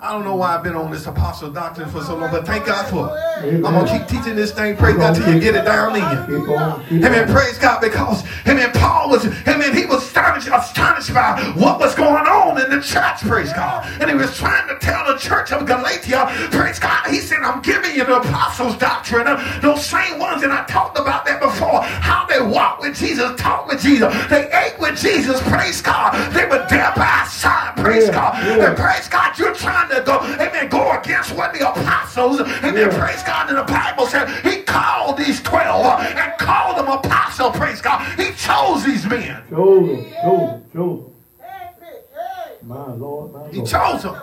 That's 0.00 0.12
the 0.12 0.12
truth. 0.12 0.12
I 0.12 0.12
don't 0.12 0.24
know 0.24 0.36
why 0.36 0.54
I've 0.54 0.62
been 0.62 0.76
on 0.76 0.90
this 0.90 1.06
apostle 1.06 1.50
doctrine 1.50 1.88
for 1.88 2.02
so 2.02 2.16
long, 2.16 2.30
but 2.30 2.46
thank 2.46 2.66
God 2.66 2.86
for 2.86 3.08
it. 3.08 3.44
Amen. 3.44 3.66
I'm 3.66 3.74
gonna 3.74 3.98
keep 3.98 4.06
teaching 4.08 4.36
this 4.36 4.52
thing, 4.52 4.76
praise 4.76 4.96
God, 4.96 5.14
till 5.14 5.34
you 5.34 5.40
get 5.40 5.54
it 5.54 5.64
down 5.64 5.96
in 5.96 6.02
you. 6.02 6.40
Keep 6.40 6.48
on. 6.50 6.84
Keep 6.86 7.04
Amen. 7.04 7.28
Praise 7.28 7.58
God 7.58 7.80
because 7.80 8.24
Amen. 8.46 8.70
Paul 8.72 9.10
was 9.10 9.26
Amen. 9.46 9.74
He 9.74 9.86
was 9.86 10.02
astonished, 10.02 10.48
astonished 10.52 11.12
by 11.12 11.40
what 11.56 11.78
was 11.78 11.94
going 11.94 12.26
on 12.26 12.60
in 12.62 12.70
the 12.70 12.80
church. 12.80 13.20
Praise 13.20 13.52
God. 13.52 13.86
And 14.00 14.10
he 14.10 14.16
was 14.16 14.36
trying 14.36 14.68
to 14.68 14.78
tell 14.78 15.04
the 15.06 15.18
church 15.18 15.52
of 15.52 15.66
Galatia. 15.66 16.26
Praise 16.50 16.78
God. 16.78 17.06
He 17.06 17.18
said, 17.18 17.38
"I'm 17.42 17.60
giving 17.62 17.94
you 17.94 18.04
the 18.04 18.20
apostles' 18.20 18.76
doctrine, 18.76 19.26
those 19.60 19.84
same 19.84 20.18
ones." 20.18 20.42
And 20.42 20.52
I 20.52 20.64
talked 20.64 20.98
about 20.98 21.24
that 21.26 21.40
before. 21.40 21.82
How 21.82 22.26
they 22.26 22.40
walked 22.40 22.82
with 22.82 22.96
Jesus, 22.96 23.38
talked 23.40 23.68
with 23.68 23.80
Jesus, 23.80 24.14
they 24.28 24.50
ate 24.52 24.78
with 24.78 24.96
Jesus. 24.98 25.40
Praise 25.42 25.82
God. 25.82 26.14
They 26.32 26.44
were 26.44 26.64
there 26.70 26.92
by 26.96 27.22
his 27.24 27.32
side. 27.32 27.76
Praise 27.76 28.10
God. 28.10 28.34
And 28.36 28.76
praise 28.76 29.08
God. 29.08 29.36
You're 29.38 29.54
trying 29.54 29.87
to 29.90 30.02
go. 30.04 30.20
Amen. 30.22 30.68
Go 30.68 30.92
against 30.98 31.32
what 31.34 31.52
the 31.52 31.68
apostles. 31.68 32.40
Amen. 32.40 32.74
Yeah. 32.76 32.98
Praise 32.98 33.22
God. 33.22 33.48
And 33.48 33.58
the 33.58 33.64
Bible 33.64 34.06
said 34.06 34.28
he 34.44 34.62
called 34.62 35.16
these 35.18 35.42
twelve 35.42 35.84
uh, 35.86 35.96
and 36.00 36.38
called 36.38 36.78
them 36.78 36.88
apostle. 36.88 37.50
Praise 37.50 37.80
God. 37.80 38.00
He 38.18 38.32
chose 38.32 38.84
these 38.84 39.04
men. 39.06 39.42
Show 39.50 39.86
them. 39.86 40.12
Show 40.22 40.36
them. 40.36 40.64
Show 40.72 41.12
Hey, 41.40 41.70
Pitch, 41.80 41.88
hey. 42.12 42.56
them. 42.60 42.68
My 42.68 42.92
Lord. 42.92 43.32
My 43.32 43.48
He 43.50 43.62
chose 43.62 44.02
them. 44.02 44.16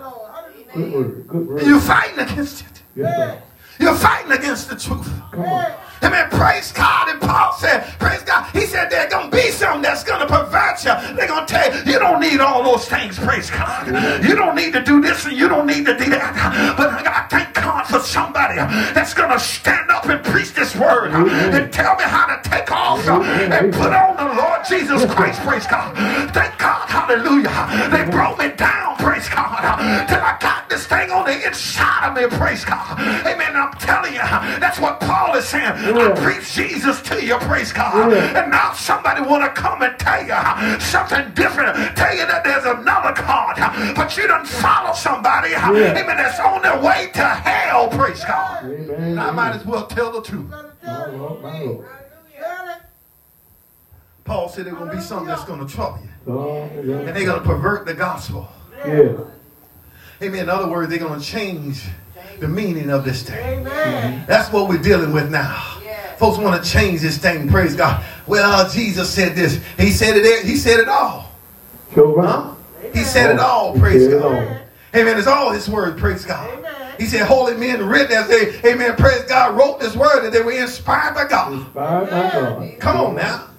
Good 0.74 0.92
word. 0.94 1.28
Good 1.28 1.48
word. 1.48 1.62
You're 1.66 1.80
fighting 1.80 2.20
against 2.20 2.62
it. 2.62 2.82
Yes. 2.96 3.42
You're 3.80 3.96
fighting 3.96 4.32
against 4.32 4.70
the 4.70 4.76
truth. 4.76 5.10
Come 5.32 5.44
on. 5.44 5.72
Amen. 6.04 6.30
Praise 6.30 6.72
God. 6.72 7.10
And 7.10 7.22
Paul 7.22 7.54
said, 7.54 7.84
Praise 8.00 8.24
God. 8.24 8.50
He 8.54 8.66
said 8.66 8.90
there's 8.90 9.12
going 9.12 9.30
to 9.32 9.36
be 9.36 9.50
something 9.52 9.82
that's 9.82 10.04
going 10.04 10.22
to 10.22 10.28
pervert 10.28 10.84
you. 10.84 10.94
They're 11.16 11.28
going 11.28 11.46
to 11.46 11.54
tell 11.54 11.74
you, 11.74 11.94
you 11.94 12.00
don't 12.00 12.20
need 12.20 12.40
all 12.40 12.64
those 12.64 12.88
things. 12.88 13.18
Praise 13.18 13.50
God. 13.50 13.88
You 14.24 14.36
don't 14.36 14.56
need 14.56 14.74
to 14.74 14.84
do 14.84 15.02
this 15.02 15.26
and 15.26 15.36
you 15.38 15.48
don't 15.48 15.68
need 15.68 15.86
to 15.86 15.98
do 15.98 16.10
that. 16.12 16.76
But 16.78 16.90
I 17.08 17.28
thank 17.30 17.54
God 17.54 17.84
for 17.88 18.00
somebody 18.00 18.56
that's 18.94 19.14
going 19.14 19.32
to 19.32 19.40
stand 19.40 19.90
up 19.92 20.06
and 20.06 20.24
preach 20.24 20.54
this 20.54 20.76
word 20.76 21.12
and 21.12 21.72
tell 21.72 21.96
me 21.96 22.04
how 22.04 22.26
to 22.28 22.50
take 22.50 22.72
off 22.72 23.06
and 23.08 23.74
put 23.74 23.94
on 23.94 24.16
the 24.18 24.36
Lord 24.42 24.62
Jesus 24.68 25.06
Christ. 25.14 25.42
Praise 25.42 25.68
God. 25.68 25.96
Thank 26.34 26.58
God. 26.58 26.88
Hallelujah. 26.90 27.90
They 27.92 28.10
brought 28.10 28.38
me 28.38 28.50
down. 28.56 28.96
Praise 28.98 29.30
God. 29.30 29.62
Till 30.08 30.20
I 30.20 30.38
got 30.40 30.70
this 30.70 30.86
thing 30.88 31.12
on 31.12 31.26
the 31.26 31.46
inside 31.46 32.10
of 32.10 32.16
me. 32.16 32.38
Praise 32.38 32.66
God. 32.66 33.00
Amen. 33.26 33.56
I'm 33.56 33.72
telling 33.74 34.14
you, 34.14 34.20
that's 34.60 34.80
what 34.80 35.00
Paul 35.00 35.36
is 35.36 35.46
saying. 35.46 35.74
I 35.94 36.12
preach 36.12 36.54
Jesus 36.54 37.02
to 37.04 37.24
you. 37.24 37.38
Praise 37.38 37.72
God. 37.72 38.12
Yeah. 38.12 38.42
And 38.42 38.52
now 38.52 38.74
somebody 38.74 39.22
want 39.22 39.44
to 39.44 39.62
come 39.62 39.82
and 39.82 39.98
tell 40.00 40.22
you 40.22 40.80
something 40.80 41.34
different. 41.34 41.76
Tell 41.96 42.16
you 42.16 42.26
that 42.26 42.44
there's 42.44 42.66
another 42.66 43.14
God. 43.14 43.56
But 43.96 44.18
you 44.18 44.28
don't 44.28 44.48
follow 44.48 44.94
somebody. 44.94 45.54
Amen. 45.54 46.08
That's 46.08 46.40
on 46.40 46.62
their 46.62 46.82
way 46.82 47.10
to 47.14 47.24
hell. 47.24 47.90
Praise 47.90 48.24
God. 48.24 48.66
Amen. 48.66 48.90
And 49.02 49.20
I 49.20 49.32
might 49.32 49.56
as 49.56 49.66
well 49.66 49.86
tell 49.88 50.12
the 50.12 50.22
truth. 50.22 50.50
My 50.50 51.06
Lord. 51.08 51.42
My 51.42 51.62
Lord. 51.62 51.88
Hallelujah. 52.36 52.82
Paul 54.24 54.50
said 54.50 54.66
there's 54.66 54.76
going 54.76 54.90
to 54.90 54.96
be 54.96 55.02
something 55.02 55.28
that's 55.28 55.46
going 55.46 55.66
to 55.66 55.74
trouble 55.74 56.00
you. 56.02 56.10
Uh, 56.34 56.68
so, 56.70 56.94
And 57.06 57.16
they're 57.16 57.26
going 57.26 57.42
to 57.42 57.46
pervert 57.46 57.86
the 57.86 57.94
gospel. 57.94 58.48
Yeah. 58.86 59.18
Amen. 60.22 60.44
In 60.44 60.50
other 60.50 60.68
words, 60.68 60.90
they're 60.90 61.00
going 61.00 61.20
to 61.20 61.26
change 61.26 61.84
the 62.40 62.48
meaning 62.48 62.90
of 62.90 63.06
this 63.06 63.24
thing. 63.24 63.60
Amen. 63.60 64.26
That's 64.28 64.52
what 64.52 64.68
we're 64.68 64.82
dealing 64.82 65.12
with 65.14 65.30
now. 65.30 65.75
Yeah. 66.16 66.20
Folks 66.20 66.38
want 66.38 66.64
to 66.64 66.70
change 66.70 67.02
this 67.02 67.18
thing. 67.18 67.50
Praise 67.50 67.76
God. 67.76 68.04
Well, 68.28 68.52
uh, 68.52 68.70
Jesus 68.70 69.10
said 69.10 69.36
this. 69.36 69.62
He 69.78 69.92
said 69.92 70.16
it. 70.16 70.46
He 70.46 70.56
said 70.56 70.80
it 70.80 70.88
all. 70.88 71.32
Show 71.94 72.16
right. 72.16 72.28
Huh? 72.28 72.56
He 72.94 73.04
said 73.04 73.32
it 73.32 73.40
all. 73.40 73.78
Praise 73.78 74.06
said 74.06 74.22
God. 74.22 74.34
all. 74.34 74.58
Amen. 74.96 75.18
It's 75.18 75.28
all 75.28 75.52
His 75.52 75.70
word. 75.70 75.98
Praise 75.98 76.26
God. 76.26 76.50
Amen. 76.58 76.94
He 76.98 77.06
said, 77.06 77.26
"Holy 77.28 77.56
men 77.56 77.86
written 77.86 78.16
as 78.16 78.28
they, 78.30 78.58
Amen." 78.70 78.96
Praise 78.96 79.24
God. 79.24 79.58
Wrote 79.58 79.80
this 79.80 79.96
word 79.96 80.24
that 80.24 80.32
they 80.32 80.42
were 80.42 80.54
inspired 80.54 81.14
by 81.14 81.28
God. 81.28 81.54
Inspired 81.54 82.10
by 82.10 82.32
God. 82.32 82.80
Come 82.80 82.98
on 82.98 83.16
now. 83.16 83.50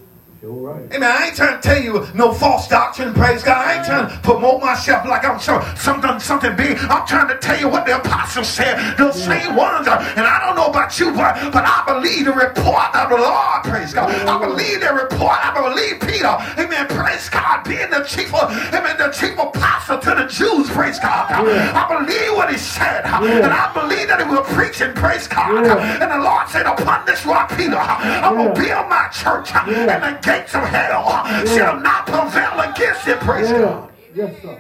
Show 0.42 0.52
right. 0.52 0.84
Amen. 0.92 1.02
I 1.02 1.26
ain't 1.26 1.36
trying 1.36 1.56
to 1.58 1.62
tell 1.66 1.80
you 1.80 2.06
no 2.12 2.30
false 2.30 2.68
doctrine, 2.68 3.14
praise 3.14 3.42
God. 3.42 3.56
I 3.56 3.78
ain't 3.78 3.86
trying 3.86 4.10
to 4.10 4.18
promote 4.18 4.60
myself 4.60 5.06
like 5.08 5.24
I'm 5.24 5.40
so, 5.40 5.64
something 5.76 6.20
something 6.20 6.54
big. 6.54 6.76
I'm 6.92 7.06
trying 7.06 7.28
to 7.28 7.38
tell 7.38 7.58
you 7.58 7.70
what 7.70 7.86
the 7.86 7.96
apostles 7.96 8.46
said. 8.46 8.96
Those 8.98 9.16
same 9.16 9.56
ones, 9.56 9.88
are, 9.88 9.98
and 9.98 10.26
I 10.26 10.44
don't 10.44 10.56
know 10.56 10.66
about 10.66 11.00
you, 11.00 11.12
but, 11.12 11.40
but 11.52 11.64
I 11.64 11.84
believe 11.88 12.26
the 12.26 12.32
report 12.32 12.94
of 12.94 13.08
the 13.08 13.16
Lord, 13.16 13.64
praise 13.64 13.94
God. 13.94 14.12
I 14.12 14.36
believe 14.38 14.80
the 14.80 14.92
report. 14.92 15.40
I 15.40 15.56
believe 15.56 16.00
Peter, 16.04 16.36
amen, 16.60 16.86
praise 16.88 17.30
God, 17.30 17.64
being 17.64 17.88
the 17.88 18.04
chief 18.04 18.34
of, 18.34 18.52
amen, 18.76 18.98
the 18.98 19.08
chief 19.16 19.38
apostle 19.38 19.98
to 20.00 20.10
the 20.20 20.26
Jews, 20.28 20.68
praise 20.68 21.00
God. 21.00 21.32
I 21.32 21.88
believe 21.88 22.36
what 22.36 22.52
he 22.52 22.58
said, 22.58 23.06
uh, 23.06 23.24
and 23.24 23.52
I 23.52 23.72
believe 23.72 24.08
that 24.08 24.20
he 24.20 24.28
was 24.28 24.44
preaching, 24.52 24.92
praise 24.92 25.26
God. 25.28 25.64
Yeah. 25.64 26.02
And 26.04 26.12
the 26.12 26.20
Lord 26.20 26.46
said, 26.48 26.66
upon 26.66 27.06
this 27.06 27.24
rock, 27.24 27.48
Peter, 27.56 27.80
I'm 27.80 28.36
going 28.36 28.52
to 28.52 28.60
build 28.60 28.88
my 28.92 29.08
church, 29.08 29.54
uh, 29.54 29.64
and 29.64 30.02
the 30.04 30.26
gates 30.40 30.54
of 30.54 30.62
hell 30.64 31.46
shall 31.46 31.80
not 31.80 32.06
prevail 32.06 32.60
against 32.70 33.06
it. 33.08 33.18
Praise 33.20 33.50
Yeah. 33.50 33.58
God. 33.58 33.90
Yes, 34.14 34.42
sir. 34.42 34.58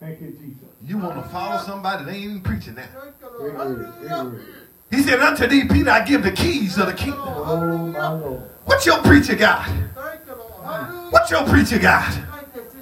Thank 0.00 0.20
you, 0.20 0.26
you, 0.26 0.32
Jesus. 0.32 0.68
You 0.86 0.98
want 0.98 1.22
to 1.22 1.28
follow 1.30 1.58
somebody 1.64 2.04
that 2.04 2.14
ain't 2.14 2.24
even 2.24 2.40
preaching 2.42 2.74
that. 2.74 2.88
Thank 2.92 3.14
you, 3.20 3.38
Great 3.38 3.54
Lord. 3.54 3.68
word. 3.78 3.94
Great 3.98 4.08
Hallelujah. 4.10 4.30
word. 4.36 4.46
He 4.90 5.02
said, 5.02 5.20
Unto 5.20 5.46
thee, 5.46 5.64
Peter, 5.64 5.90
I 5.90 6.04
give 6.04 6.22
the 6.22 6.30
keys 6.30 6.78
of 6.78 6.86
the 6.86 6.92
kingdom. 6.92 7.22
Oh, 7.24 7.76
my 7.86 8.08
Lord. 8.12 8.42
What 8.66 8.86
your 8.86 8.98
preacher 8.98 9.34
got? 9.34 9.64
Thank 9.66 9.80
you, 10.26 10.34
Lord. 10.34 10.52
Hallelujah. 10.64 11.10
What 11.10 11.30
your 11.30 11.44
preacher 11.44 11.78
got? 11.78 12.14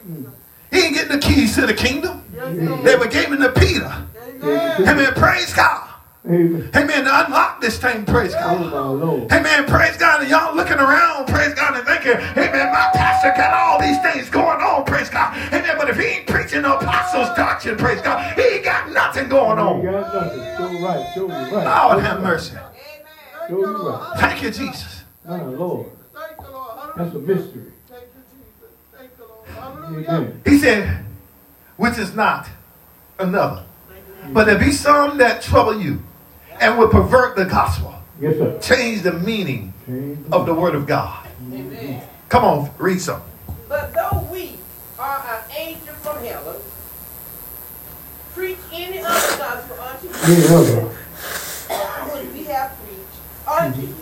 You. 0.07 0.33
He 0.71 0.81
ain't 0.87 0.95
getting 0.95 1.13
the 1.13 1.19
keys 1.19 1.55
to 1.55 1.67
the 1.67 1.73
kingdom. 1.75 2.25
They 2.85 2.97
were 2.97 3.07
given 3.07 3.39
to 3.41 3.51
Peter. 3.53 3.91
Amen. 4.43 5.15
Praise 5.15 5.55
God. 5.55 5.89
Amen. 6.27 6.71
Amen. 6.75 7.05
To 7.05 7.27
unlock 7.27 7.61
this 7.61 7.79
thing. 7.79 8.07
Praise 8.07 8.33
Oh, 8.39 8.71
God. 8.71 8.99
Lord. 9.01 9.31
Amen. 9.33 9.67
Praise 9.67 9.97
God. 9.99 10.23
And 10.23 10.31
y'all 10.31 10.57
looking 10.57 10.79
around, 10.79 11.27
praise 11.29 11.53
God, 11.53 11.77
and 11.77 11.87
thinking, 11.87 12.13
Amen, 12.13 12.73
my 12.73 12.89
pastor 12.95 13.33
got 13.37 13.53
all 13.53 13.79
these 13.79 14.01
things 14.01 14.31
going 14.31 14.61
on, 14.63 14.85
praise 14.85 15.11
God. 15.11 15.37
Amen. 15.53 15.77
But 15.77 15.91
if 15.91 15.99
he 15.99 16.05
ain't 16.05 16.27
preaching 16.27 16.63
the 16.63 16.77
apostles' 16.79 17.29
doctrine, 17.37 17.77
praise 17.77 18.01
God, 18.01 18.35
he 18.39 18.43
ain't 18.43 18.65
got 18.65 18.91
nothing 18.91 19.29
going 19.29 19.59
on. 19.59 19.85
got 19.85 20.15
nothing. 20.15 20.39
Show 20.57 20.85
right. 20.87 21.13
Show 21.15 21.29
right. 21.29 21.89
Lord 21.93 22.03
have 22.03 22.23
mercy. 22.23 22.57
Show 23.49 23.59
you 23.59 23.89
right. 23.91 24.13
Thank 24.19 24.43
you, 24.43 24.51
Jesus. 24.51 25.03
My 25.29 25.43
Lord. 25.43 25.89
Thank 26.15 26.41
you, 26.41 26.53
Lord. 26.55 26.79
That's 26.97 27.15
a 27.15 27.19
mystery. 27.19 27.63
Thank 27.89 28.05
you, 28.05 28.23
Jesus. 28.33 28.73
Thank 28.97 29.11
you, 29.19 29.25
Lord. 29.27 29.49
Hallelujah. 29.49 30.09
Amen. 30.09 30.43
He 30.47 30.59
said, 30.59 31.05
which 31.77 31.99
is 31.99 32.15
not 32.15 32.49
another. 33.19 33.63
But 34.33 34.45
there 34.47 34.59
be 34.59 34.73
some 34.73 35.19
that 35.19 35.43
trouble 35.43 35.79
you 35.79 36.03
and 36.61 36.79
will 36.79 36.89
pervert 36.89 37.37
the 37.37 37.45
gospel, 37.45 37.95
Yes, 38.21 38.37
sir. 38.39 38.59
change 38.61 39.03
the 39.03 39.13
meaning 39.13 39.73
Change. 39.87 40.19
of 40.33 40.47
the 40.47 40.55
word 40.55 40.75
of 40.75 40.87
God. 40.87 41.27
Amen. 41.53 42.03
Come 42.29 42.45
on, 42.45 42.71
read 42.79 43.01
some. 43.01 43.23
But 43.69 43.93
though 43.95 44.27
we 44.33 44.53
are 44.99 45.19
an 45.21 45.57
angel 45.57 45.95
from 45.95 46.19
heaven, 46.25 46.55
preach 48.35 48.59
any 48.73 48.99
other 48.99 49.37
gospel 49.39 49.77
unto 49.81 50.07
you, 50.07 50.13
which 52.13 52.33
we 52.35 52.45
have 52.45 52.77
preached 52.85 53.49
unto 53.49 53.81
you, 53.81 53.97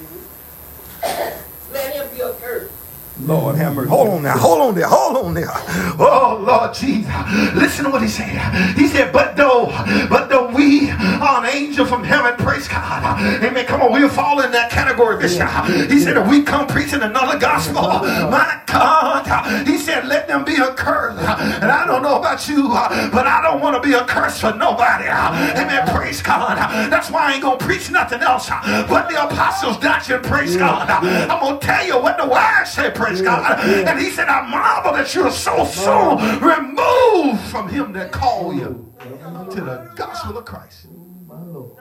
let 1.72 1.94
him 1.94 2.08
be 2.16 2.22
accursed. 2.22 2.72
Lord 3.20 3.56
have 3.56 3.74
mercy. 3.76 3.90
Hold 3.90 4.08
on 4.08 4.22
now. 4.22 4.36
Hold 4.38 4.60
on 4.62 4.74
there. 4.74 4.86
Hold 4.88 5.16
on 5.26 5.34
there. 5.34 5.46
Oh 5.50 6.42
Lord 6.46 6.72
Jesus. 6.74 7.12
Listen 7.54 7.84
to 7.84 7.90
what 7.90 8.00
he 8.02 8.08
said. 8.08 8.74
He 8.74 8.88
said, 8.88 9.12
but 9.12 9.36
though, 9.36 9.66
but 10.08 10.21
though 10.32 10.48
we 10.48 10.90
are 10.90 11.32
are 11.32 11.44
an 11.44 11.50
angel 11.50 11.86
from 11.86 12.04
heaven. 12.04 12.34
Praise 12.36 12.68
God. 12.68 13.20
Amen. 13.42 13.66
Come 13.66 13.82
on, 13.82 13.92
we'll 13.92 14.08
fall 14.08 14.40
in 14.40 14.50
that 14.52 14.70
category, 14.70 15.18
Bishop. 15.18 15.48
He 15.90 16.00
said, 16.00 16.16
if 16.16 16.28
we 16.28 16.42
come 16.42 16.66
preaching 16.66 17.02
another 17.02 17.38
gospel, 17.38 17.82
my 17.82 18.60
God, 18.66 19.66
he 19.66 19.78
said, 19.78 20.06
let 20.06 20.28
them 20.28 20.44
be 20.44 20.56
accursed. 20.56 21.18
And 21.18 21.70
I 21.70 21.86
don't 21.86 22.02
know 22.02 22.18
about 22.18 22.48
you, 22.48 22.68
but 22.68 23.26
I 23.26 23.40
don't 23.42 23.60
want 23.60 23.76
to 23.76 23.88
be 23.88 23.94
a 23.94 24.04
curse 24.04 24.40
for 24.40 24.54
nobody. 24.54 25.06
Amen. 25.06 25.86
Praise 25.88 26.22
God. 26.22 26.58
That's 26.90 27.10
why 27.10 27.30
I 27.30 27.34
ain't 27.34 27.42
going 27.42 27.58
to 27.58 27.64
preach 27.64 27.90
nothing 27.90 28.20
else 28.20 28.48
but 28.48 29.08
the 29.08 29.22
apostles' 29.24 29.78
doctrine. 29.78 30.22
Praise 30.22 30.56
God. 30.56 30.88
I'm 30.90 31.40
going 31.40 31.60
to 31.60 31.66
tell 31.66 31.86
you 31.86 32.00
what 32.00 32.18
the 32.18 32.26
word 32.26 32.64
said. 32.66 32.94
Praise 32.94 33.22
God. 33.22 33.60
And 33.60 33.98
he 33.98 34.10
said, 34.10 34.28
I 34.28 34.48
marvel 34.48 34.92
that 34.92 35.14
you're 35.14 35.30
so 35.30 35.64
soon 35.64 36.18
removed 36.40 37.40
from 37.50 37.68
him 37.68 37.92
that 37.92 38.12
called 38.12 38.56
you 38.56 38.91
to 39.02 39.60
the 39.60 39.90
gospel 39.96 40.38
of 40.38 40.44
Christ. 40.44 40.86
My 41.26 41.40
Lord. 41.42 41.78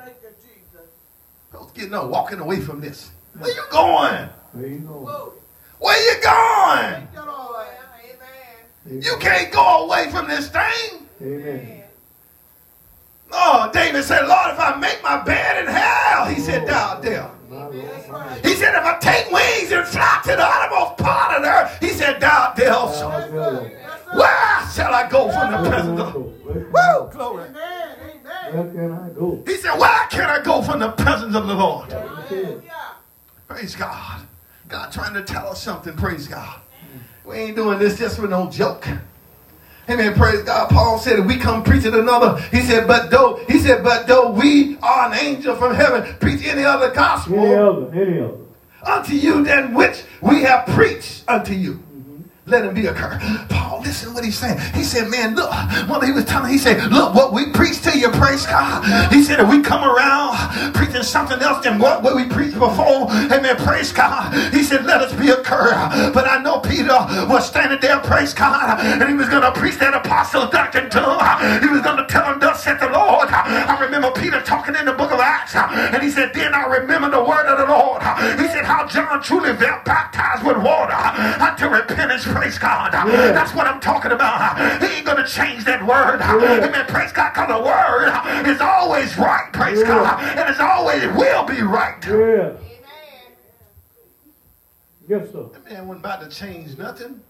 Folks 1.51 1.71
getting 1.73 1.93
up, 1.93 2.09
walking 2.09 2.39
away 2.39 2.61
from 2.61 2.79
this. 2.79 3.11
Where 3.37 3.49
you 3.49 3.63
going? 3.69 4.29
There 4.53 4.67
you 4.67 4.79
go. 4.79 4.99
Glory. 4.99 5.37
Where 5.79 6.15
you 6.15 6.21
going? 6.21 7.07
You 9.03 9.17
can't 9.19 9.51
go 9.51 9.85
away 9.85 10.09
from 10.09 10.27
this 10.27 10.49
thing. 10.49 11.07
Amen. 11.21 11.83
Oh, 13.31 13.69
David 13.71 14.03
said, 14.03 14.27
Lord, 14.27 14.51
if 14.51 14.59
I 14.59 14.75
make 14.77 15.01
my 15.03 15.21
bed 15.23 15.63
in 15.63 15.71
hell, 15.71 16.25
he 16.25 16.39
said, 16.39 16.65
down 16.67 17.01
there. 17.01 17.29
He 18.43 18.55
said, 18.55 18.75
if 18.75 18.83
I 18.83 18.97
take 18.99 19.31
wings 19.31 19.71
and 19.71 19.87
fly 19.87 20.21
to 20.23 20.31
the 20.31 20.43
uttermost 20.43 20.97
part 20.97 21.37
of 21.37 21.43
the 21.43 21.49
earth, 21.49 21.77
he 21.79 21.89
said, 21.89 22.19
down 22.19 22.53
there 22.57 22.73
also. 22.73 23.09
Where 24.13 24.69
shall 24.71 24.93
I 24.93 25.07
go 25.09 25.31
from 25.31 25.51
the 25.51 25.69
presence 25.69 25.99
of? 25.99 26.15
Where 26.45 26.53
can 26.53 26.71
Woo, 26.71 27.11
glory. 27.11 27.43
Amen. 27.45 27.97
Amen. 28.01 28.51
go? 28.51 28.61
Where 28.61 28.73
can 28.73 28.91
I 28.91 29.09
go? 29.09 29.43
He 29.45 29.57
said, 29.57 29.77
where 29.77 30.07
can 30.07 30.29
I 30.29 30.41
go 30.43 30.61
from 30.61 30.79
the 30.79 30.91
presence 30.91 31.35
of 31.35 31.47
the 31.47 31.53
Lord? 31.53 31.89
Praise 33.47 33.75
God. 33.75 34.21
God 34.67 34.91
trying 34.91 35.13
to 35.13 35.23
tell 35.23 35.47
us 35.47 35.61
something. 35.61 35.95
Praise 35.95 36.27
God. 36.27 36.61
We 37.25 37.35
ain't 37.35 37.55
doing 37.55 37.79
this 37.79 37.97
just 37.99 38.17
for 38.17 38.27
no 38.27 38.49
joke. 38.49 38.87
Amen. 39.89 40.13
Praise 40.13 40.43
God. 40.43 40.69
Paul 40.69 40.97
said, 40.97 41.19
if 41.19 41.25
we 41.25 41.37
come 41.37 41.63
preaching 41.63 41.93
another, 41.93 42.39
he 42.43 42.61
said, 42.61 42.87
but 42.87 43.11
though, 43.11 43.43
he 43.49 43.59
said, 43.59 43.83
but 43.83 44.07
though 44.07 44.31
we 44.31 44.77
are 44.77 45.11
an 45.11 45.17
angel 45.17 45.55
from 45.55 45.75
heaven, 45.75 46.15
preach 46.19 46.45
any 46.45 46.63
other 46.63 46.91
gospel 46.91 47.39
Any 47.39 47.55
other? 47.55 47.93
Any 47.93 48.19
other? 48.19 48.37
unto 48.83 49.13
you 49.13 49.43
than 49.43 49.73
which 49.73 50.03
we 50.21 50.41
have 50.43 50.65
preached 50.67 51.23
unto 51.27 51.53
you. 51.53 51.83
Let 52.47 52.65
him 52.65 52.73
be 52.73 52.87
a 52.87 52.93
curse. 52.93 53.21
Paul, 53.49 53.81
listen 53.81 54.15
what 54.15 54.25
he's 54.25 54.37
saying. 54.37 54.57
He 54.73 54.83
said, 54.83 55.09
man, 55.09 55.35
look, 55.35 55.51
what 55.87 56.03
he 56.03 56.11
was 56.11 56.25
telling, 56.25 56.51
he 56.51 56.57
said, 56.57 56.91
look, 56.91 57.13
what 57.13 57.33
we 57.33 57.51
preach 57.51 57.81
to 57.83 57.97
you, 57.97 58.09
praise 58.09 58.47
God. 58.47 58.83
He 59.13 59.21
said, 59.23 59.39
if 59.39 59.47
we 59.47 59.61
come 59.61 59.83
around 59.83 60.73
preaching 60.73 61.03
something 61.03 61.39
else 61.39 61.63
than 61.63 61.77
what, 61.77 62.01
what 62.01 62.15
we 62.15 62.25
preached 62.25 62.57
before, 62.57 63.11
amen, 63.29 63.57
praise 63.57 63.93
God. 63.93 64.33
He 64.53 64.63
said, 64.63 64.85
let 64.85 65.01
us 65.01 65.13
be 65.13 65.29
a 65.29 65.37
curse. 65.37 65.75
But 66.13 66.27
I 66.27 66.41
know 66.41 66.59
Peter 66.59 66.97
was 67.29 67.47
standing 67.47 67.79
there, 67.79 67.99
praise 67.99 68.33
God, 68.33 68.79
and 68.79 69.07
he 69.07 69.13
was 69.15 69.29
going 69.29 69.43
to 69.43 69.51
preach 69.51 69.77
that 69.77 69.93
apostle 69.93 70.49
doctrine 70.49 70.89
to 70.89 70.99
him. 70.99 71.61
He 71.61 71.69
was 71.69 71.81
going 71.81 71.97
to 71.97 72.07
tell 72.07 72.25
him, 72.25 72.39
thus 72.39 72.63
said 72.63 72.79
the 72.79 72.89
Lord. 72.89 73.29
I 73.29 73.79
remember 73.79 74.09
Peter 74.11 74.41
talking 74.41 74.75
in 74.75 74.85
the 74.85 74.93
book 74.93 75.11
of 75.11 75.19
Acts, 75.19 75.55
and 75.55 76.01
he 76.01 76.09
said, 76.09 76.33
then 76.33 76.55
I 76.55 76.65
remember 76.65 77.11
the 77.11 77.23
word 77.23 77.45
of 77.45 77.59
the 77.59 77.71
Lord. 77.71 78.01
He 78.41 78.47
said, 78.47 78.65
how 78.65 78.87
John 78.87 79.21
truly 79.21 79.55
felt 79.55 79.85
baptized 79.85 80.43
with 80.43 80.57
water 80.57 80.97
unto 81.39 81.67
repentance, 81.67 82.25
praise 82.31 82.57
God. 82.57 82.91
That's 82.93 83.53
what 83.53 83.67
I'm 83.67 83.79
talking 83.79 84.11
about. 84.11 84.81
He 84.81 84.97
ain't 84.97 85.05
going 85.05 85.23
to 85.23 85.29
change 85.29 85.65
that 85.65 85.85
word. 85.85 86.21
Amen, 86.21 86.85
praise 86.87 87.11
God, 87.11 87.33
because 87.33 87.47
the 87.49 87.61
word 87.63 88.11
is 88.47 88.61
always 88.61 89.17
right, 89.17 89.51
praise 89.53 89.83
God, 89.83 90.23
and 90.37 90.49
it's 90.49 90.59
always 90.59 91.03
will 91.15 91.43
be 91.43 91.61
right. 91.61 92.03
Yeah. 92.05 92.11
Amen. 92.13 92.57
Yes, 95.07 95.31
sir. 95.31 95.43
That 95.53 95.65
man 95.65 95.87
wasn't 95.87 96.05
about 96.05 96.21
to 96.21 96.29
change 96.29 96.77
nothing. 96.77 97.21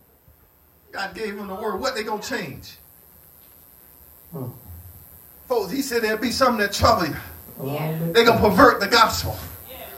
God 0.92 1.16
gave 1.16 1.38
him 1.38 1.48
the 1.48 1.56
word. 1.56 1.80
What 1.80 1.96
they 1.96 2.04
going 2.04 2.22
to 2.22 2.30
change? 2.30 2.78
Huh. 4.34 4.48
Folks, 5.48 5.72
he 5.72 5.82
said 5.82 6.04
there'll 6.04 6.18
be 6.18 6.32
something 6.32 6.60
that 6.60 6.74
trouble 6.74 7.08
you. 7.08 7.16
Yeah. 7.64 7.72
Uh-huh. 7.72 8.12
They're 8.12 8.26
going 8.26 8.42
to 8.42 8.50
pervert 8.50 8.80
the 8.80 8.88
gospel 8.88 9.38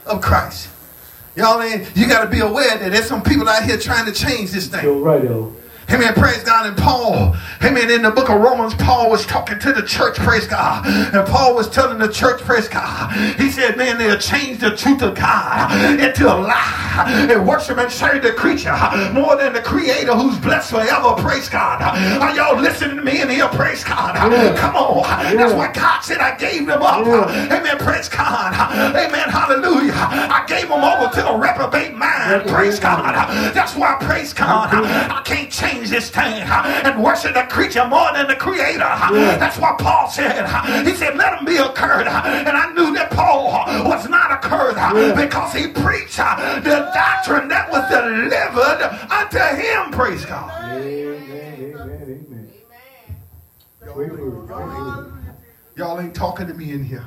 of 0.06 0.20
Christ. 0.20 0.68
Y'all 1.36 1.60
ain't, 1.60 1.96
you 1.96 2.06
got 2.06 2.24
to 2.24 2.30
be 2.30 2.40
aware 2.40 2.78
that 2.78 2.92
there's 2.92 3.06
some 3.06 3.22
people 3.22 3.48
out 3.48 3.64
here 3.64 3.76
trying 3.76 4.06
to 4.06 4.12
change 4.12 4.52
this 4.52 4.68
thing. 4.68 4.84
You're 4.84 4.94
right, 4.94 5.24
Elder. 5.24 5.50
Amen. 5.90 6.14
Praise 6.14 6.42
God. 6.44 6.66
And 6.66 6.76
Paul, 6.76 7.36
amen. 7.62 7.90
In 7.90 8.02
the 8.02 8.10
book 8.10 8.30
of 8.30 8.40
Romans, 8.40 8.74
Paul 8.74 9.10
was 9.10 9.26
talking 9.26 9.58
to 9.60 9.72
the 9.72 9.82
church. 9.82 10.16
Praise 10.16 10.46
God. 10.46 10.86
And 10.86 11.26
Paul 11.26 11.54
was 11.54 11.68
telling 11.68 11.98
the 11.98 12.08
church, 12.08 12.40
praise 12.40 12.68
God. 12.68 13.12
He 13.38 13.50
said, 13.50 13.76
man, 13.76 13.98
they'll 13.98 14.18
change 14.18 14.60
the 14.60 14.76
truth 14.76 15.02
of 15.02 15.14
God 15.14 16.00
into 16.00 16.26
a 16.26 16.36
lie 16.36 17.26
and 17.30 17.46
worship 17.46 17.78
and 17.78 17.90
serve 17.90 18.22
the 18.22 18.32
creature 18.32 18.74
more 19.12 19.36
than 19.36 19.52
the 19.52 19.62
creator 19.62 20.14
who's 20.14 20.38
blessed 20.38 20.70
forever. 20.70 21.14
Praise 21.20 21.48
God. 21.48 21.82
Are 21.82 22.34
y'all 22.34 22.60
listening 22.60 22.96
to 22.96 23.02
me 23.02 23.20
in 23.20 23.28
here? 23.28 23.48
Praise 23.48 23.84
God. 23.84 24.14
Yeah. 24.32 24.56
Come 24.56 24.76
on. 24.76 25.02
That's 25.36 25.52
why 25.52 25.72
God 25.72 26.00
said 26.00 26.18
I 26.18 26.36
gave 26.36 26.66
them 26.66 26.82
up. 26.82 27.06
Yeah. 27.06 27.58
Amen. 27.58 27.78
Praise 27.78 28.08
God. 28.08 28.54
Amen. 28.96 29.28
Hallelujah. 29.28 29.92
I 29.94 30.44
gave 30.46 30.68
them 30.68 30.82
over 30.82 31.12
to 31.14 31.22
the 31.22 31.34
reprobate 31.34 31.94
mind. 31.94 32.48
Praise 32.48 32.80
God. 32.80 33.14
That's 33.54 33.74
why, 33.76 33.96
praise 34.00 34.32
God, 34.32 34.72
I 34.72 35.20
can't 35.24 35.50
change 35.50 35.73
this 35.82 36.10
thing 36.10 36.42
and 36.42 37.02
worship 37.02 37.34
the 37.34 37.42
creature 37.42 37.86
more 37.86 38.12
than 38.12 38.26
the 38.28 38.36
creator. 38.36 38.78
That's 38.78 39.58
what 39.58 39.78
Paul 39.78 40.08
said. 40.08 40.46
He 40.86 40.94
said, 40.94 41.16
let 41.16 41.38
him 41.38 41.44
be 41.44 41.56
a 41.56 41.68
curse. 41.70 42.06
And 42.06 42.56
I 42.56 42.72
knew 42.72 42.94
that 42.94 43.10
Paul 43.10 43.50
was 43.88 44.08
not 44.08 44.32
a 44.32 44.38
curse 44.38 44.74
because 45.16 45.52
he 45.52 45.68
preached 45.68 46.16
the 46.16 46.90
doctrine 46.94 47.48
that 47.48 47.70
was 47.70 47.88
delivered 47.88 48.82
unto 49.10 49.38
him. 49.60 49.90
Praise 49.92 50.24
God. 50.24 50.50
Amen. 50.72 51.74
Amen. 51.74 52.22
Amen. 52.26 52.52
Great 53.80 54.12
word. 54.12 54.46
Great 54.46 54.66
word. 54.66 55.12
Y'all 55.76 56.00
ain't 56.00 56.14
talking 56.14 56.46
to 56.46 56.54
me 56.54 56.72
in 56.72 56.84
here. 56.84 57.04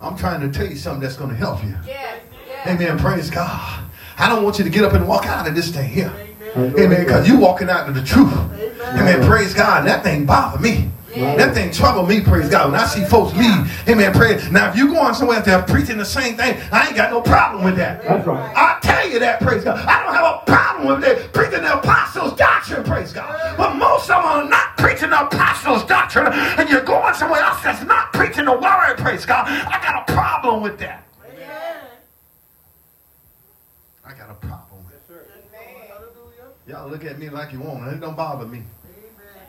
I'm 0.00 0.16
trying 0.18 0.40
to 0.40 0.50
tell 0.50 0.66
you 0.66 0.76
something 0.76 1.00
that's 1.00 1.16
going 1.16 1.30
to 1.30 1.36
help 1.36 1.62
you. 1.64 1.74
Yes. 1.86 2.20
Yes. 2.46 2.66
Amen. 2.66 2.98
Praise 2.98 3.30
God. 3.30 3.84
I 4.18 4.28
don't 4.28 4.44
want 4.44 4.58
you 4.58 4.64
to 4.64 4.70
get 4.70 4.84
up 4.84 4.92
and 4.92 5.08
walk 5.08 5.24
out 5.26 5.48
of 5.48 5.54
this 5.54 5.70
thing 5.70 5.88
here. 5.88 6.12
Amen. 6.56 7.04
Because 7.04 7.26
you 7.28 7.38
walking 7.38 7.68
out 7.68 7.88
of 7.88 7.94
the 7.94 8.02
truth. 8.02 8.32
Amen. 8.80 9.26
Praise 9.26 9.54
God. 9.54 9.86
That 9.86 10.02
thing 10.02 10.26
bother 10.26 10.58
me. 10.58 10.90
Right. 11.16 11.38
That 11.38 11.54
thing 11.54 11.70
trouble 11.70 12.04
me, 12.04 12.20
praise 12.20 12.48
God. 12.48 12.72
When 12.72 12.80
I 12.80 12.86
see 12.86 13.04
folks 13.04 13.32
leave, 13.36 13.88
amen, 13.88 14.12
praise. 14.14 14.50
Now, 14.50 14.70
if 14.70 14.76
you 14.76 14.92
going 14.92 15.14
somewhere 15.14 15.40
they're 15.42 15.62
preaching 15.62 15.96
the 15.96 16.04
same 16.04 16.36
thing, 16.36 16.60
I 16.72 16.88
ain't 16.88 16.96
got 16.96 17.12
no 17.12 17.20
problem 17.22 17.62
with 17.62 17.76
that. 17.76 18.02
That's 18.02 18.26
right. 18.26 18.52
I 18.56 18.80
tell 18.82 19.08
you 19.08 19.20
that, 19.20 19.40
praise 19.40 19.62
God. 19.62 19.78
I 19.86 20.02
don't 20.02 20.12
have 20.12 20.42
a 20.42 20.44
problem 20.44 20.88
with 20.88 21.02
that 21.02 21.32
preaching 21.32 21.62
the 21.62 21.78
apostles' 21.78 22.34
doctrine, 22.36 22.82
praise 22.82 23.12
God. 23.12 23.56
But 23.56 23.76
most 23.76 24.10
of 24.10 24.24
them 24.24 24.24
are 24.24 24.48
not 24.48 24.76
preaching 24.76 25.10
the 25.10 25.24
apostles' 25.26 25.84
doctrine, 25.84 26.26
and 26.32 26.68
you're 26.68 26.82
going 26.82 27.14
somewhere 27.14 27.42
else 27.42 27.62
that's 27.62 27.84
not 27.84 28.12
preaching 28.12 28.46
the 28.46 28.52
word, 28.52 28.96
praise 28.98 29.24
God. 29.24 29.46
I 29.46 29.80
got 29.84 30.10
a 30.10 30.12
problem 30.12 30.64
with 30.64 30.80
that. 30.80 31.06
Amen. 31.32 31.76
I 34.04 34.14
got 34.14 34.30
a 34.30 34.34
problem 34.34 34.84
with 34.84 35.16
it. 35.16 35.30
Amen. 35.54 35.88
Hallelujah. 35.88 36.53
Y'all 36.66 36.88
look 36.88 37.04
at 37.04 37.18
me 37.18 37.28
like 37.28 37.52
you 37.52 37.60
want. 37.60 37.92
It 37.92 38.00
don't 38.00 38.16
bother 38.16 38.46
me. 38.46 38.62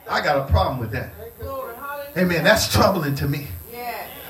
I 0.08 0.20
got 0.20 0.48
a 0.48 0.50
problem 0.50 0.78
with 0.78 0.90
that. 0.92 1.10
Amen. 2.16 2.44
That's 2.44 2.72
troubling 2.72 3.14
to 3.16 3.28
me. 3.28 3.48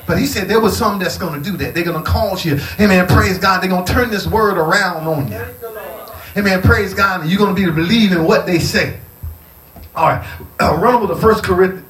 But 0.07 0.19
he 0.19 0.27
said 0.27 0.49
there 0.49 0.61
was 0.61 0.77
some 0.77 0.99
that's 0.99 1.19
going 1.19 1.43
to 1.43 1.51
do 1.51 1.57
that. 1.57 1.75
They're 1.75 1.85
going 1.85 2.03
to 2.03 2.09
cause 2.09 2.45
you. 2.45 2.61
Amen. 2.79 3.07
Praise 3.09 3.39
God. 3.39 3.61
They're 3.61 3.71
going 3.71 3.85
to 3.85 3.93
turn 3.93 4.09
this 4.09 4.27
word 4.27 4.57
around 4.57 5.07
on 5.07 5.25
you. 5.25 5.39
Thank 5.39 5.61
the 5.61 5.71
Lord. 5.71 6.11
Amen. 6.37 6.63
Praise 6.63 6.95
God. 6.95 7.23
And 7.23 7.31
you're 7.31 7.39
going 7.39 7.55
to 7.55 7.61
be 7.61 7.71
believing 7.71 8.25
what 8.25 8.47
they 8.47 8.61
say. 8.61 9.01
All 9.97 10.07
right. 10.09 10.27
Uh, 10.61 10.77
run 10.77 10.95
over 10.95 11.13
to 11.13 11.21
First 11.21 11.43
Corinthians, 11.43 11.85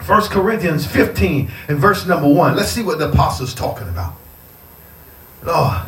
First 0.00 0.30
Corinthians 0.30 0.86
15 0.86 1.50
and 1.68 1.78
verse 1.78 2.04
number 2.04 2.28
1. 2.28 2.56
Let's 2.56 2.70
see 2.70 2.82
what 2.82 2.98
the 2.98 3.10
apostle's 3.10 3.54
talking 3.54 3.88
about. 3.88 4.14
Lord, 5.44 5.82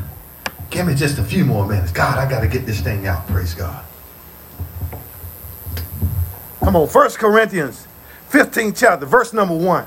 give 0.70 0.86
me 0.86 0.94
just 0.94 1.18
a 1.18 1.24
few 1.24 1.44
more 1.44 1.66
minutes. 1.66 1.90
God, 1.90 2.18
I 2.18 2.30
got 2.30 2.40
to 2.40 2.48
get 2.48 2.66
this 2.66 2.80
thing 2.80 3.06
out. 3.06 3.26
Praise 3.26 3.54
God. 3.54 3.84
Come 6.68 6.76
on. 6.76 6.86
First 6.86 7.18
Corinthians 7.18 7.86
15 8.28 8.74
chapter, 8.74 9.06
verse 9.06 9.32
number 9.32 9.56
1. 9.56 9.86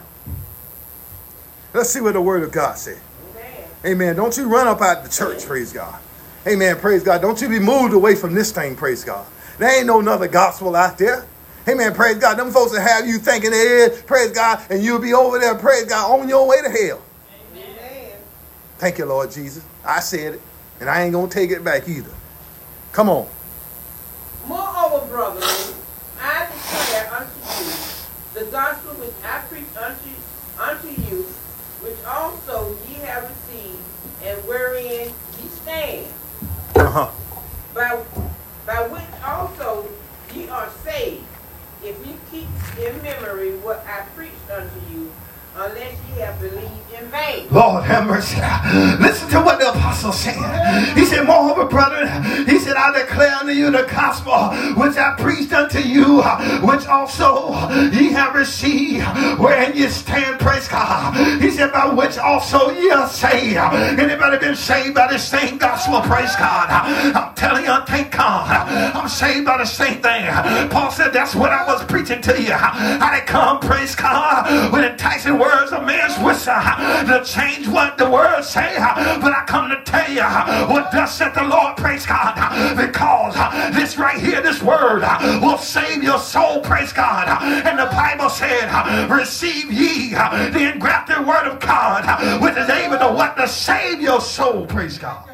Let's 1.75 1.91
see 1.91 2.01
what 2.01 2.13
the 2.13 2.21
word 2.23 2.41
of 2.41 2.51
God 2.51 2.75
said. 2.75 2.97
Amen. 3.35 3.69
Amen. 3.85 4.15
Don't 4.15 4.35
you 4.35 4.51
run 4.51 4.67
up 4.67 4.81
out 4.81 5.03
the 5.03 5.09
church, 5.11 5.45
praise 5.45 5.71
God. 5.71 6.01
Amen. 6.47 6.75
Praise 6.77 7.03
God. 7.03 7.21
Don't 7.21 7.39
you 7.39 7.49
be 7.49 7.59
moved 7.59 7.93
away 7.93 8.15
from 8.15 8.33
this 8.33 8.51
thing, 8.51 8.75
praise 8.75 9.03
God. 9.03 9.27
There 9.59 9.77
ain't 9.77 9.85
no 9.85 10.01
other 10.01 10.27
gospel 10.27 10.75
out 10.75 10.97
there. 10.97 11.27
Amen. 11.69 11.93
Praise 11.93 12.17
God. 12.17 12.39
Them 12.39 12.49
folks 12.49 12.71
that 12.71 12.81
have 12.81 13.05
you 13.05 13.19
thinking 13.19 13.51
there 13.51 13.91
is, 13.91 14.01
praise 14.01 14.31
God, 14.31 14.65
and 14.71 14.81
you'll 14.81 14.97
be 14.97 15.13
over 15.13 15.37
there, 15.37 15.53
praise 15.53 15.85
God, 15.85 16.19
on 16.19 16.27
your 16.27 16.47
way 16.47 16.63
to 16.63 16.69
hell. 16.71 17.03
Amen. 17.53 18.15
Thank 18.79 18.97
you, 18.97 19.05
Lord 19.05 19.29
Jesus. 19.29 19.63
I 19.85 19.99
said 19.99 20.33
it, 20.33 20.41
and 20.79 20.89
I 20.89 21.03
ain't 21.03 21.11
going 21.11 21.29
to 21.29 21.33
take 21.35 21.51
it 21.51 21.63
back 21.63 21.87
either. 21.87 22.09
Come 22.91 23.07
on. 23.07 23.27
Moreover, 24.47 25.05
brethren, 25.05 25.77
I 26.23 26.45
declare 26.45 27.13
unto 27.15 27.63
you 27.63 27.73
the 28.41 28.49
gospel 28.49 28.95
which 28.95 29.13
I 29.23 29.37
preach 29.49 29.69
unto, 29.77 30.09
unto 30.57 30.87
you, 30.87 31.21
which 31.85 31.97
also 32.07 32.75
ye 32.89 32.95
have 33.05 33.29
received, 33.29 33.77
and 34.23 34.35
wherein 34.47 35.09
ye 35.09 35.47
stand. 35.61 36.07
Uh-huh. 36.75 37.11
By, 37.75 38.01
by 38.65 38.87
which 38.87 39.23
also 39.23 39.87
ye 40.33 40.49
are 40.49 40.71
saved, 40.83 41.23
if 41.83 41.95
ye 42.03 42.15
keep 42.31 42.47
in 42.79 42.99
memory 43.03 43.57
what 43.57 43.85
I 43.85 44.05
preached 44.15 44.49
unto 44.51 44.79
you, 44.91 45.11
unless 45.55 45.97
ye 46.13 46.21
have 46.21 46.39
believed 46.39 46.71
in 46.97 47.05
vain. 47.09 47.47
Lord 47.51 47.83
have 47.83 48.07
mercy. 48.07 48.37
Listen 49.01 49.29
to 49.29 49.41
what 49.41 49.59
the 49.59 49.69
apostle 49.69 50.11
said. 50.11 50.35
He 50.97 51.05
said, 51.05 51.25
Moreover, 51.25 51.65
brother, 51.65 52.07
he 52.45 52.59
said, 52.59 52.75
I 52.75 52.97
declare 52.99 53.35
unto 53.35 53.51
you 53.51 53.71
the 53.71 53.83
gospel 53.83 54.49
which 54.81 54.97
I 54.97 55.15
preached 55.17 55.53
unto 55.53 55.79
you, 55.79 56.21
which 56.65 56.85
also 56.87 57.51
ye 57.91 58.11
have 58.11 58.35
received, 58.35 59.05
wherein 59.39 59.75
ye 59.75 59.87
stand, 59.87 60.39
praise 60.39 60.67
God. 60.67 61.41
He 61.41 61.51
said, 61.51 61.71
by 61.71 61.87
which 61.87 62.17
also 62.17 62.71
ye 62.71 62.89
are 62.91 63.07
saved. 63.07 63.57
Anybody 63.57 64.37
been 64.37 64.55
saved 64.55 64.95
by 64.95 65.11
the 65.11 65.19
same 65.19 65.57
gospel, 65.57 66.01
praise 66.01 66.35
God. 66.35 66.69
I'm 67.15 67.33
telling 67.35 67.65
you, 67.65 67.77
thank 67.87 68.11
God. 68.11 68.67
I'm 68.95 69.09
saved 69.09 69.45
by 69.45 69.57
the 69.57 69.65
same 69.65 70.01
thing. 70.01 70.25
Paul 70.69 70.91
said, 70.91 71.11
that's 71.11 71.35
what 71.35 71.51
I 71.51 71.65
was 71.65 71.83
preaching 71.85 72.21
to 72.21 72.41
you. 72.41 72.53
I 72.53 73.15
didn't 73.15 73.27
come, 73.27 73.59
praise 73.59 73.95
God, 73.95 74.71
with 74.73 74.83
enticing 74.85 75.37
words 75.41 75.71
of 75.71 75.83
man's 75.85 76.17
whistle 76.23 76.53
to 76.53 77.23
change 77.25 77.67
what 77.67 77.97
the 77.97 78.07
words 78.07 78.47
say, 78.47 78.75
but 78.77 79.33
I 79.33 79.43
come 79.47 79.69
to 79.69 79.81
tell 79.83 80.09
you 80.09 80.21
what 80.71 80.91
thus 80.91 81.17
said 81.17 81.33
the 81.33 81.43
Lord, 81.43 81.77
praise 81.77 82.05
God, 82.05 82.35
because 82.77 83.33
this 83.73 83.97
right 83.97 84.19
here, 84.19 84.41
this 84.41 84.61
word 84.61 85.01
will 85.41 85.57
save 85.57 86.03
your 86.03 86.19
soul, 86.19 86.61
praise 86.61 86.93
God. 86.93 87.27
And 87.41 87.79
the 87.79 87.87
Bible 87.87 88.29
said, 88.29 88.69
receive 89.09 89.71
ye 89.71 90.11
the 90.11 90.71
engrafted 90.73 91.25
word 91.25 91.47
of 91.47 91.59
God, 91.59 92.41
which 92.41 92.57
is 92.57 92.69
able 92.69 92.99
to 92.99 93.11
what 93.11 93.35
to 93.37 93.47
save 93.47 93.99
your 93.99 94.21
soul, 94.21 94.67
praise 94.67 94.99
God. 94.99 95.27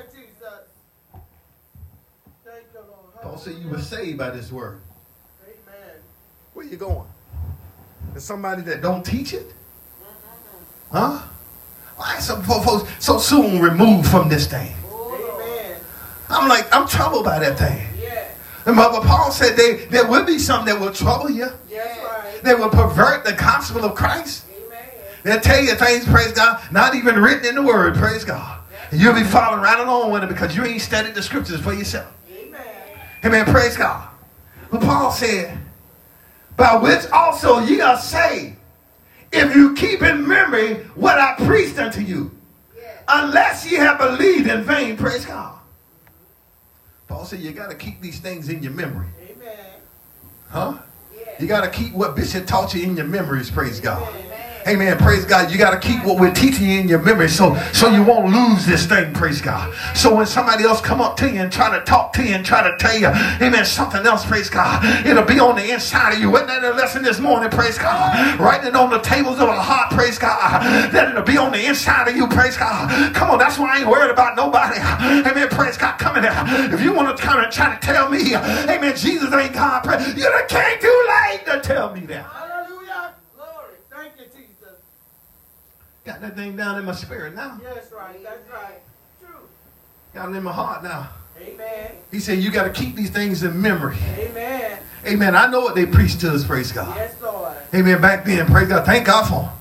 Paul 3.21 3.37
said 3.37 3.55
you 3.55 3.67
were 3.67 3.81
saved 3.81 4.17
by 4.17 4.29
this 4.29 4.51
word. 4.51 4.79
Amen. 5.43 5.95
Where 6.53 6.65
you 6.65 6.77
going? 6.77 7.07
There's 8.11 8.23
somebody 8.23 8.61
that 8.61 8.81
don't 8.81 9.03
teach 9.03 9.33
it? 9.33 9.53
Huh? 10.91 11.21
Why 11.95 12.19
some 12.19 12.43
folks 12.43 12.89
so 13.03 13.17
soon 13.17 13.59
removed 13.59 14.07
from 14.09 14.29
this 14.29 14.47
thing? 14.47 14.73
Amen. 14.91 15.79
I'm 16.29 16.47
like, 16.47 16.73
I'm 16.73 16.87
troubled 16.87 17.25
by 17.25 17.39
that 17.39 17.57
thing. 17.57 17.87
Yeah. 17.99 18.29
And 18.65 18.75
Mother 18.75 19.05
Paul 19.05 19.31
said 19.31 19.55
they, 19.55 19.85
there 19.85 20.07
will 20.07 20.25
be 20.25 20.37
some 20.37 20.65
that 20.65 20.79
will 20.79 20.91
trouble 20.91 21.29
you. 21.29 21.47
That's 21.69 22.03
right. 22.03 22.41
They 22.43 22.53
will 22.53 22.69
pervert 22.69 23.23
the 23.23 23.33
gospel 23.33 23.83
of 23.83 23.95
Christ. 23.95 24.45
Amen. 24.49 24.79
They'll 25.23 25.39
tell 25.39 25.63
you 25.63 25.73
things, 25.75 26.05
praise 26.05 26.33
God, 26.33 26.61
not 26.71 26.93
even 26.93 27.15
written 27.19 27.45
in 27.45 27.55
the 27.55 27.63
word, 27.63 27.95
praise 27.95 28.23
God. 28.23 28.61
And 28.91 29.01
you'll 29.01 29.15
be 29.15 29.23
following 29.23 29.61
right 29.61 29.79
along 29.79 30.11
with 30.11 30.23
it 30.23 30.29
because 30.29 30.55
you 30.55 30.63
ain't 30.63 30.81
studied 30.81 31.15
the 31.15 31.23
scriptures 31.23 31.59
for 31.59 31.73
yourself. 31.73 32.13
Amen. 32.31 32.61
Amen, 33.25 33.45
praise 33.45 33.75
God. 33.75 34.07
But 34.69 34.81
Paul 34.81 35.11
said, 35.11 35.57
by 36.55 36.75
which 36.75 37.09
also 37.11 37.59
ye 37.59 37.81
are 37.81 37.97
saved, 37.97 38.56
if 39.31 39.55
you 39.55 39.75
keep 39.75 40.01
in 40.01 40.27
memory 40.27 40.75
what 40.95 41.19
I 41.19 41.35
preached 41.45 41.77
unto 41.77 42.01
you, 42.01 42.31
unless 43.07 43.69
ye 43.69 43.77
have 43.77 43.97
believed 43.97 44.47
in 44.47 44.63
vain, 44.63 44.97
praise 44.97 45.25
God. 45.25 45.59
Paul 47.07 47.25
said 47.25 47.39
you 47.39 47.51
got 47.51 47.69
to 47.69 47.75
keep 47.75 48.01
these 48.01 48.19
things 48.19 48.49
in 48.49 48.61
your 48.61 48.73
memory. 48.73 49.07
Amen. 49.21 49.57
Huh? 50.49 50.77
Yeah. 51.17 51.25
You 51.39 51.47
got 51.47 51.61
to 51.61 51.69
keep 51.69 51.93
what 51.93 52.15
Bishop 52.15 52.45
taught 52.45 52.73
you 52.73 52.83
in 52.83 52.97
your 52.97 53.05
memories, 53.05 53.49
praise 53.49 53.79
God. 53.79 54.07
Amen. 54.09 54.26
Amen. 54.67 54.97
Praise 54.97 55.25
God. 55.25 55.51
You 55.51 55.57
got 55.57 55.79
to 55.79 55.87
keep 55.87 56.03
what 56.03 56.19
we're 56.19 56.33
teaching 56.33 56.69
in 56.69 56.87
your 56.87 56.99
memory 56.99 57.29
so 57.29 57.55
so 57.73 57.89
you 57.89 58.03
won't 58.03 58.33
lose 58.33 58.65
this 58.65 58.85
thing, 58.85 59.13
praise 59.13 59.41
God. 59.41 59.73
So 59.95 60.15
when 60.15 60.25
somebody 60.25 60.63
else 60.63 60.81
come 60.81 61.01
up 61.01 61.15
to 61.17 61.29
you 61.29 61.39
and 61.39 61.51
try 61.51 61.77
to 61.77 61.83
talk 61.85 62.13
to 62.13 62.23
you 62.23 62.35
and 62.35 62.45
try 62.45 62.69
to 62.69 62.75
tell 62.77 62.97
you, 62.97 63.07
amen, 63.07 63.65
something 63.65 64.05
else, 64.05 64.25
praise 64.25 64.49
God, 64.49 64.83
it'll 65.05 65.23
be 65.23 65.39
on 65.39 65.55
the 65.55 65.71
inside 65.71 66.13
of 66.13 66.19
you. 66.19 66.29
Wasn't 66.29 66.49
that 66.49 66.63
a 66.63 66.71
lesson 66.73 67.03
this 67.03 67.19
morning, 67.19 67.49
praise 67.49 67.77
God? 67.77 68.39
Writing 68.39 68.67
it 68.67 68.75
on 68.75 68.89
the 68.89 68.99
tables 68.99 69.39
of 69.39 69.47
the 69.47 69.53
heart, 69.53 69.91
praise 69.91 70.17
God. 70.17 70.61
That 70.91 71.09
it'll 71.09 71.23
be 71.23 71.37
on 71.37 71.51
the 71.51 71.65
inside 71.65 72.07
of 72.07 72.15
you, 72.15 72.27
praise 72.27 72.57
God. 72.57 73.13
Come 73.13 73.31
on, 73.31 73.39
that's 73.39 73.57
why 73.57 73.75
I 73.75 73.79
ain't 73.79 73.87
worried 73.89 74.11
about 74.11 74.35
nobody. 74.35 74.79
Amen. 74.79 75.49
Praise 75.49 75.77
God. 75.77 75.97
Coming 75.97 76.23
in 76.23 76.33
there. 76.33 76.73
If 76.73 76.81
you 76.81 76.93
want 76.93 77.15
to 77.15 77.21
come 77.21 77.39
and 77.39 77.51
try 77.51 77.75
to 77.75 77.85
tell 77.85 78.09
me, 78.09 78.35
amen, 78.35 78.95
Jesus 78.95 79.33
ain't 79.33 79.53
God, 79.53 79.83
pray, 79.83 79.97
you 80.15 80.29
came 80.47 80.79
too 80.79 81.07
late 81.09 81.45
to 81.45 81.61
tell 81.61 81.93
me 81.93 82.01
that. 82.07 82.25
Hallelujah. 82.25 83.13
Glory. 83.35 83.75
Thank 83.89 84.13
you, 84.19 84.25
Jesus. 84.25 84.77
Got 86.07 86.21
that 86.21 86.37
thing 86.37 86.55
down 86.55 86.79
in 86.79 86.85
my 86.85 86.93
spirit 86.93 87.35
now. 87.35 87.59
Yes, 87.61 87.91
right. 87.91 88.23
That's 88.23 88.49
right. 88.49 88.79
True. 89.19 89.35
Got 90.13 90.29
it 90.29 90.37
in 90.37 90.43
my 90.43 90.53
heart 90.53 90.81
now. 90.81 91.09
Amen. 91.37 91.91
He 92.11 92.21
said, 92.21 92.39
You 92.39 92.49
got 92.49 92.63
to 92.63 92.69
keep 92.69 92.95
these 92.95 93.09
things 93.09 93.43
in 93.43 93.61
memory. 93.61 93.97
Amen. 94.17 94.79
Amen. 95.05 95.35
I 95.35 95.51
know 95.51 95.59
what 95.59 95.75
they 95.75 95.85
preached 95.85 96.21
to 96.21 96.31
us, 96.31 96.45
praise 96.45 96.71
God. 96.71 96.95
Yes, 96.95 97.13
Lord. 97.21 97.57
Amen. 97.75 97.99
Back 97.99 98.23
then, 98.23 98.45
praise 98.45 98.69
God. 98.69 98.85
Thank 98.85 99.05
God 99.05 99.27
for 99.27 99.41
them. 99.41 99.56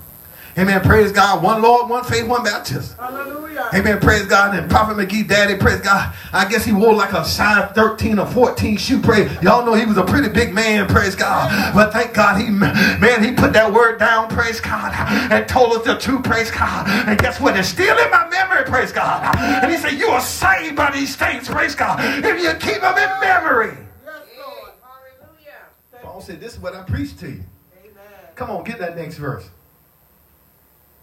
Amen. 0.58 0.80
Praise 0.80 1.12
God. 1.12 1.42
One 1.42 1.60
Lord, 1.60 1.90
one 1.90 2.02
faith, 2.04 2.26
one 2.26 2.42
baptism. 2.42 2.96
Hallelujah. 2.98 3.68
Amen. 3.74 4.00
Praise 4.00 4.24
God. 4.24 4.56
And 4.56 4.70
Prophet 4.70 4.96
McGee, 4.96 5.28
daddy, 5.28 5.56
praise 5.56 5.80
God. 5.80 6.14
I 6.32 6.48
guess 6.48 6.64
he 6.64 6.72
wore 6.72 6.94
like 6.94 7.12
a 7.12 7.24
size 7.26 7.72
13 7.74 8.18
or 8.18 8.26
14 8.26 8.76
shoe. 8.78 9.00
Praise. 9.00 9.30
Y'all 9.42 9.66
know 9.66 9.74
he 9.74 9.84
was 9.84 9.98
a 9.98 10.04
pretty 10.04 10.30
big 10.30 10.54
man. 10.54 10.86
Praise 10.88 11.14
God. 11.14 11.74
But 11.74 11.92
thank 11.92 12.14
God 12.14 12.40
he, 12.40 12.48
man, 12.48 13.22
he 13.22 13.32
put 13.32 13.52
that 13.52 13.70
word 13.70 13.98
down. 13.98 14.28
Praise 14.28 14.60
God. 14.60 14.94
And 15.30 15.46
told 15.46 15.72
us 15.72 15.84
the 15.84 15.96
truth. 15.98 16.24
Praise 16.24 16.50
God. 16.50 16.88
And 17.06 17.18
guess 17.18 17.38
what? 17.38 17.56
It's 17.56 17.68
still 17.68 17.98
in 17.98 18.10
my 18.10 18.26
memory. 18.28 18.64
Praise 18.64 18.92
God. 18.92 19.36
And 19.36 19.70
he 19.70 19.76
said, 19.76 19.92
you 19.92 20.08
are 20.08 20.22
saved 20.22 20.76
by 20.76 20.90
these 20.90 21.16
things. 21.16 21.48
Praise 21.48 21.74
God. 21.74 22.00
If 22.24 22.42
you 22.42 22.52
keep 22.54 22.80
them 22.80 22.96
in 22.96 23.20
memory. 23.20 23.76
Yes, 24.04 24.20
Lord. 24.38 24.72
Hallelujah. 24.82 26.02
Paul 26.02 26.22
said, 26.22 26.40
this 26.40 26.54
is 26.54 26.60
what 26.60 26.74
I 26.74 26.82
preached 26.82 27.18
to 27.20 27.26
you. 27.26 27.44
Amen. 27.82 27.94
Come 28.34 28.50
on, 28.50 28.64
get 28.64 28.78
that 28.78 28.96
next 28.96 29.16
verse. 29.16 29.48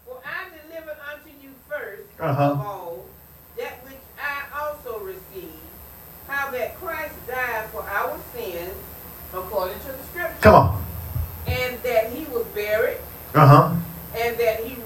For 0.05 0.21
I 0.25 0.49
delivered 0.67 0.97
unto 1.11 1.29
you 1.41 1.49
first 1.69 2.12
Uh-huh. 2.23 2.43
of 2.51 2.59
all 2.61 3.05
that 3.57 3.83
which 3.83 3.97
I 4.21 4.59
also 4.59 4.99
received, 4.99 5.51
how 6.27 6.49
that 6.51 6.75
Christ 6.77 7.13
died 7.27 7.69
for 7.71 7.83
our 7.83 8.17
sins 8.33 8.73
according 9.33 9.79
to 9.81 9.87
the 9.87 10.03
scripture, 10.11 10.37
Come 10.41 10.55
on. 10.55 10.85
and 11.47 11.77
that 11.83 12.11
he 12.11 12.25
was 12.25 12.45
buried, 12.55 12.97
Uh-huh. 13.35 13.73
and 14.15 14.37
that 14.37 14.61
he 14.61 14.81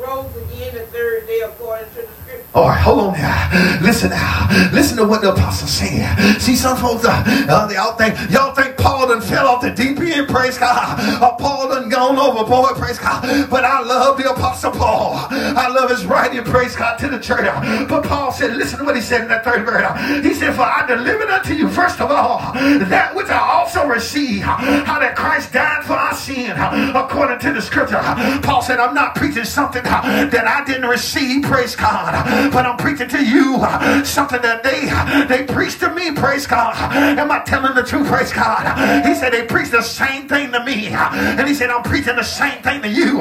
All 2.53 2.69
right, 2.69 2.79
hold 2.79 2.99
on 2.99 3.13
now. 3.13 3.79
Listen 3.81 4.09
now. 4.09 4.47
Listen 4.71 4.97
to 4.97 5.05
what 5.05 5.21
the 5.21 5.31
apostle 5.31 5.67
said. 5.67 6.39
See, 6.41 6.55
some 6.55 6.77
folks, 6.77 7.05
uh, 7.05 7.23
uh, 7.49 7.69
y'all 7.71 7.93
think 7.95 8.15
y'all 8.31 8.53
think 8.55 8.77
Paul 8.77 9.09
done 9.09 9.21
fell 9.21 9.47
off 9.47 9.61
the 9.61 9.69
deep 9.69 9.99
end, 9.99 10.27
praise 10.27 10.57
God. 10.57 10.97
Or 11.21 11.37
Paul 11.37 11.69
done 11.69 11.89
gone 11.89 12.17
overboard, 12.17 12.75
praise 12.77 12.97
God. 12.97 13.49
But 13.49 13.63
I 13.63 13.81
love 13.81 14.17
the 14.17 14.31
apostle 14.31 14.71
Paul. 14.71 15.27
I 15.29 15.67
love 15.67 15.89
his 15.89 16.05
writing, 16.05 16.43
praise 16.43 16.75
God, 16.75 16.97
to 16.99 17.09
the 17.09 17.19
church. 17.19 17.45
But 17.87 18.03
Paul 18.05 18.31
said, 18.31 18.55
listen 18.55 18.79
to 18.79 18.85
what 18.85 18.95
he 18.95 19.01
said 19.01 19.21
in 19.21 19.27
that 19.27 19.43
third 19.43 19.65
verse. 19.65 19.85
He 20.25 20.33
said, 20.33 20.55
For 20.55 20.63
I 20.63 20.85
delivered 20.87 21.29
unto 21.29 21.53
you, 21.53 21.69
first 21.69 21.99
of 21.99 22.09
all, 22.09 22.39
that 22.53 23.13
which 23.13 23.27
I 23.27 23.37
also 23.37 23.85
received, 23.85 24.43
how 24.43 24.99
that 24.99 25.15
Christ 25.15 25.53
died 25.53 25.83
for 25.83 25.93
our 25.93 26.13
sin, 26.13 26.51
according 26.95 27.39
to 27.39 27.53
the 27.53 27.61
scripture. 27.61 28.01
Paul 28.41 28.61
said, 28.61 28.79
I'm 28.79 28.95
not 28.95 29.15
preaching 29.15 29.43
something 29.43 29.83
that 30.03 30.47
I 30.47 30.63
didn't 30.65 30.89
receive, 30.89 31.43
praise 31.43 31.75
God, 31.75 32.51
but 32.51 32.65
I'm 32.65 32.77
preaching 32.77 33.09
to 33.09 33.23
you 33.23 33.57
uh, 33.61 34.03
something 34.03 34.41
that 34.41 34.63
they 34.63 34.87
they 35.27 35.51
preached 35.51 35.79
to 35.81 35.93
me, 35.93 36.11
praise 36.13 36.47
God. 36.47 36.75
Am 36.95 37.31
I 37.31 37.39
telling 37.39 37.75
the 37.75 37.83
truth, 37.83 38.07
praise 38.07 38.33
God? 38.33 39.05
He 39.05 39.15
said 39.15 39.33
they 39.33 39.45
preached 39.45 39.71
the 39.71 39.81
same 39.81 40.27
thing 40.27 40.51
to 40.51 40.63
me, 40.63 40.87
and 40.87 41.47
he 41.47 41.53
said 41.53 41.69
I'm 41.69 41.83
preaching 41.83 42.15
the 42.15 42.23
same 42.23 42.61
thing 42.63 42.81
to 42.81 42.89
you. 42.89 43.19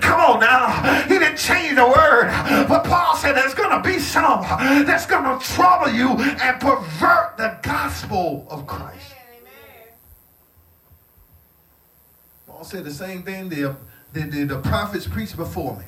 Come 0.00 0.20
on 0.20 0.40
now, 0.40 1.02
he 1.08 1.18
didn't 1.18 1.38
change 1.38 1.76
the 1.76 1.86
word, 1.86 2.28
but 2.68 2.84
Paul 2.84 3.16
said 3.16 3.34
there's 3.34 3.54
going 3.54 3.82
to 3.82 3.88
be 3.88 3.98
some 3.98 4.42
that's 4.86 5.06
going 5.06 5.24
to 5.24 5.44
trouble 5.44 5.90
you 5.90 6.10
and 6.10 6.60
pervert 6.60 7.36
the 7.36 7.58
gospel 7.62 8.46
of 8.50 8.66
Christ. 8.66 9.14
Paul 12.46 12.64
said 12.64 12.84
the 12.84 12.92
same 12.92 13.22
thing 13.22 13.48
the, 13.48 13.76
the, 14.12 14.20
the, 14.20 14.44
the 14.44 14.58
prophets 14.60 15.06
preached 15.06 15.36
before 15.36 15.76
me. 15.78 15.84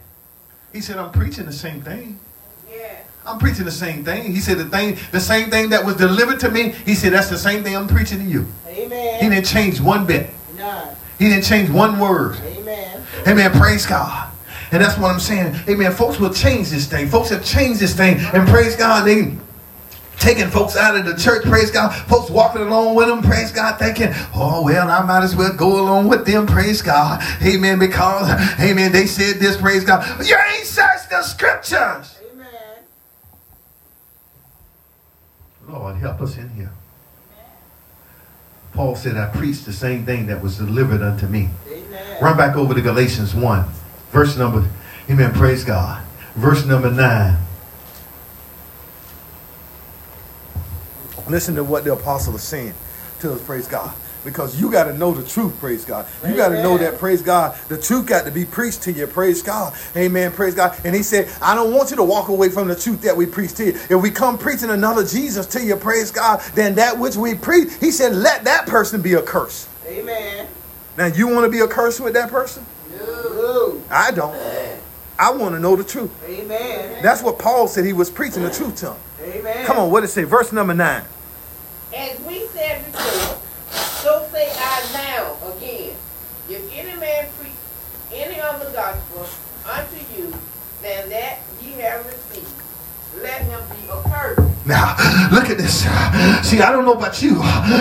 He 0.75 0.81
said, 0.81 0.99
I'm 0.99 1.13
preaching 1.13 1.47
the 1.47 1.53
same 1.53 1.81
thing. 1.81 2.19
Yeah. 2.69 2.97
I'm 3.25 3.39
preaching 3.39 3.65
the 3.65 3.71
same 3.71 4.05
thing. 4.05 4.35
He 4.35 4.41
said 4.41 4.59
the 4.59 4.65
thing, 4.65 4.99
the 5.13 5.21
same 5.21 5.49
thing 5.49 5.71
that 5.71 5.85
was 5.85 5.95
delivered 5.95 6.41
to 6.41 6.51
me. 6.51 6.71
He 6.85 6.97
said 6.97 7.13
that's 7.13 7.31
the 7.31 7.39
same 7.39 7.63
thing 7.63 7.77
I'm 7.77 7.87
preaching 7.87 8.19
to 8.19 8.25
you. 8.25 8.47
Amen. 8.67 9.23
He 9.23 9.29
didn't 9.29 9.47
change 9.47 9.81
one 9.81 10.05
bit. 10.05 10.31
None. 10.57 10.97
He 11.19 11.29
didn't 11.29 11.45
change 11.45 11.71
one 11.71 12.01
word. 12.01 12.37
Amen. 12.41 13.07
Amen. 13.27 13.53
Praise 13.53 13.87
God. 13.87 14.33
And 14.73 14.83
that's 14.83 14.99
what 14.99 15.13
I'm 15.13 15.21
saying. 15.21 15.55
Amen. 15.69 15.93
Folks 15.93 16.19
will 16.19 16.35
change 16.35 16.71
this 16.71 16.89
thing. 16.89 17.07
Folks 17.07 17.29
have 17.29 17.45
changed 17.45 17.79
this 17.79 17.95
thing. 17.95 18.17
And 18.19 18.49
praise 18.49 18.75
God, 18.75 19.07
they 19.07 19.37
taking 20.19 20.49
folks 20.49 20.77
out 20.77 20.97
of 20.97 21.05
the 21.05 21.15
church, 21.15 21.43
praise 21.45 21.71
God. 21.71 21.93
Folks 22.09 22.31
walking 22.31 22.63
along 22.63 22.95
with 22.95 23.09
them, 23.09 23.23
praise 23.23 23.53
God, 23.53 23.79
thinking, 23.79 24.09
oh, 24.35 24.63
well, 24.65 24.91
I 24.91 25.03
might 25.05 25.23
as 25.23 25.37
well 25.37 25.53
go 25.53 25.81
along 25.81 26.09
with 26.09 26.27
them, 26.27 26.47
praise 26.47 26.83
God. 26.83 27.23
Amen, 27.43 27.79
because, 27.79 28.31
amen, 28.61 28.93
they 28.93 29.07
said 29.07 29.37
this, 29.37 29.57
praise 29.57 29.85
God. 29.85 30.05
You 30.25 30.37
ain't 30.55 30.67
searched 30.67 31.11
the 31.11 31.23
scriptures. 31.23 32.19
Amen. 32.33 32.47
Lord, 35.69 35.97
help 35.97 36.21
us 36.21 36.37
in 36.37 36.49
here. 36.51 36.73
Paul 38.73 38.97
said, 38.97 39.17
I 39.17 39.27
preached 39.27 39.67
the 39.67 39.73
same 39.73 40.05
thing 40.05 40.27
that 40.27 40.43
was 40.43 40.59
delivered 40.59 41.01
unto 41.01 41.27
me. 41.27 41.49
Amen. 41.69 42.23
Run 42.23 42.37
back 42.37 42.57
over 42.57 42.75
to 42.75 42.81
Galatians 42.81 43.35
1, 43.35 43.65
verse 44.11 44.37
number, 44.37 44.69
amen, 45.09 45.33
praise 45.33 45.65
God. 45.65 46.05
Verse 46.35 46.67
number 46.67 46.91
9. 46.91 47.39
Listen 51.29 51.55
to 51.57 51.65
what 51.65 51.85
the 51.85 51.93
apostle 51.93 52.35
is 52.37 52.43
saying 52.43 52.75
to 53.21 53.33
us, 53.33 53.43
praise 53.43 53.67
God. 53.67 53.95
Because 54.25 54.59
you 54.59 54.73
got 54.73 54.85
to 54.85 54.97
know 54.97 55.13
the 55.13 55.27
truth, 55.27 55.59
praise 55.61 55.85
God. 55.85 56.07
You 56.27 56.35
got 56.35 56.49
to 56.49 56.63
know 56.63 56.79
that, 56.79 56.99
praise 56.99 57.21
God, 57.21 57.59
the 57.69 57.77
truth 57.77 58.07
got 58.07 58.25
to 58.25 58.31
be 58.31 58.47
preached 58.47 58.81
to 58.85 58.93
you, 58.93 59.07
praise 59.07 59.43
God. 59.43 59.75
Amen, 59.95 60.33
praise 60.33 60.55
God. 60.55 60.79
And 60.83 60.95
he 60.95 61.03
said, 61.03 61.31
I 61.43 61.55
don't 61.55 61.75
want 61.75 61.91
you 61.91 61.97
to 61.97 62.03
walk 62.03 62.29
away 62.29 62.49
from 62.49 62.69
the 62.69 62.75
truth 62.75 63.03
that 63.03 63.15
we 63.15 63.27
preach 63.27 63.53
to 63.57 63.67
you. 63.67 63.73
If 63.73 64.03
we 64.03 64.11
come 64.11 64.39
preaching 64.39 64.71
another 64.71 65.05
Jesus 65.05 65.45
to 65.49 65.63
you, 65.63 65.77
praise 65.77 66.11
God, 66.11 66.41
then 66.55 66.75
that 66.77 66.99
which 66.99 67.17
we 67.17 67.35
preach, 67.35 67.75
he 67.81 67.91
said, 67.91 68.15
let 68.15 68.45
that 68.45 68.67
person 68.67 69.03
be 69.03 69.13
a 69.13 69.21
curse. 69.21 69.69
Amen. 69.87 70.47
Now, 70.97 71.07
you 71.07 71.29
want 71.29 71.45
to 71.45 71.51
be 71.51 71.61
a 71.61 71.69
curse 71.69 72.01
with 72.01 72.15
that 72.15 72.31
person? 72.31 72.65
No. 72.97 73.83
I 73.91 74.11
don't. 74.11 74.35
I 75.19 75.33
want 75.33 75.55
to 75.55 75.61
know 75.61 75.77
the 75.77 75.85
truth. 75.85 76.11
Amen. 76.27 77.03
That's 77.03 77.23
what 77.23 77.39
Paul 77.39 77.69
said 77.69 77.85
he 77.85 77.93
was 77.93 78.09
preaching 78.11 78.43
the 78.43 78.51
truth 78.51 78.77
to 78.77 78.93
him. 78.93 79.01
Amen. 79.25 79.65
Come 79.67 79.79
on, 79.79 79.91
what 79.91 80.05
it 80.05 80.09
say? 80.09 80.25
Verse 80.25 80.53
number 80.53 80.75
9. 80.75 81.03
As 81.97 82.21
we 82.21 82.47
said 82.49 82.85
before, 82.85 83.39
so 83.73 84.29
say 84.33 84.53
I 84.55 84.93
now 84.93 85.37
again. 85.57 85.97
If 86.49 86.73
any 86.75 87.01
man 87.01 87.29
preach 87.39 87.53
any 88.13 88.41
other 88.41 88.71
gospel 88.73 89.27
unto 89.71 89.97
you 90.15 90.31
than 90.83 91.09
that 91.09 91.39
ye 91.63 91.73
have 91.81 92.05
received, 92.07 92.53
let 93.23 93.43
him 93.43 93.61
be 93.71 93.91
accursed. 93.91 94.41
Now, 94.67 94.97
look 95.31 95.51
at 95.51 95.59
this. 95.59 95.81
See, 96.49 96.61
I 96.61 96.73
don't 96.73 96.85
know 96.87 96.95
about 96.95 97.21
you, 97.23 97.37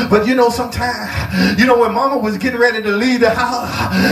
but 0.09 0.27
you 0.27 0.35
know, 0.35 0.49
sometimes, 0.49 1.57
you 1.59 1.65
know, 1.65 1.79
when 1.79 1.93
mama 1.93 2.17
was 2.17 2.37
getting 2.37 2.59
ready 2.59 2.83
to 2.83 2.91
leave 2.91 3.21
the 3.21 3.29
house, 3.29 3.69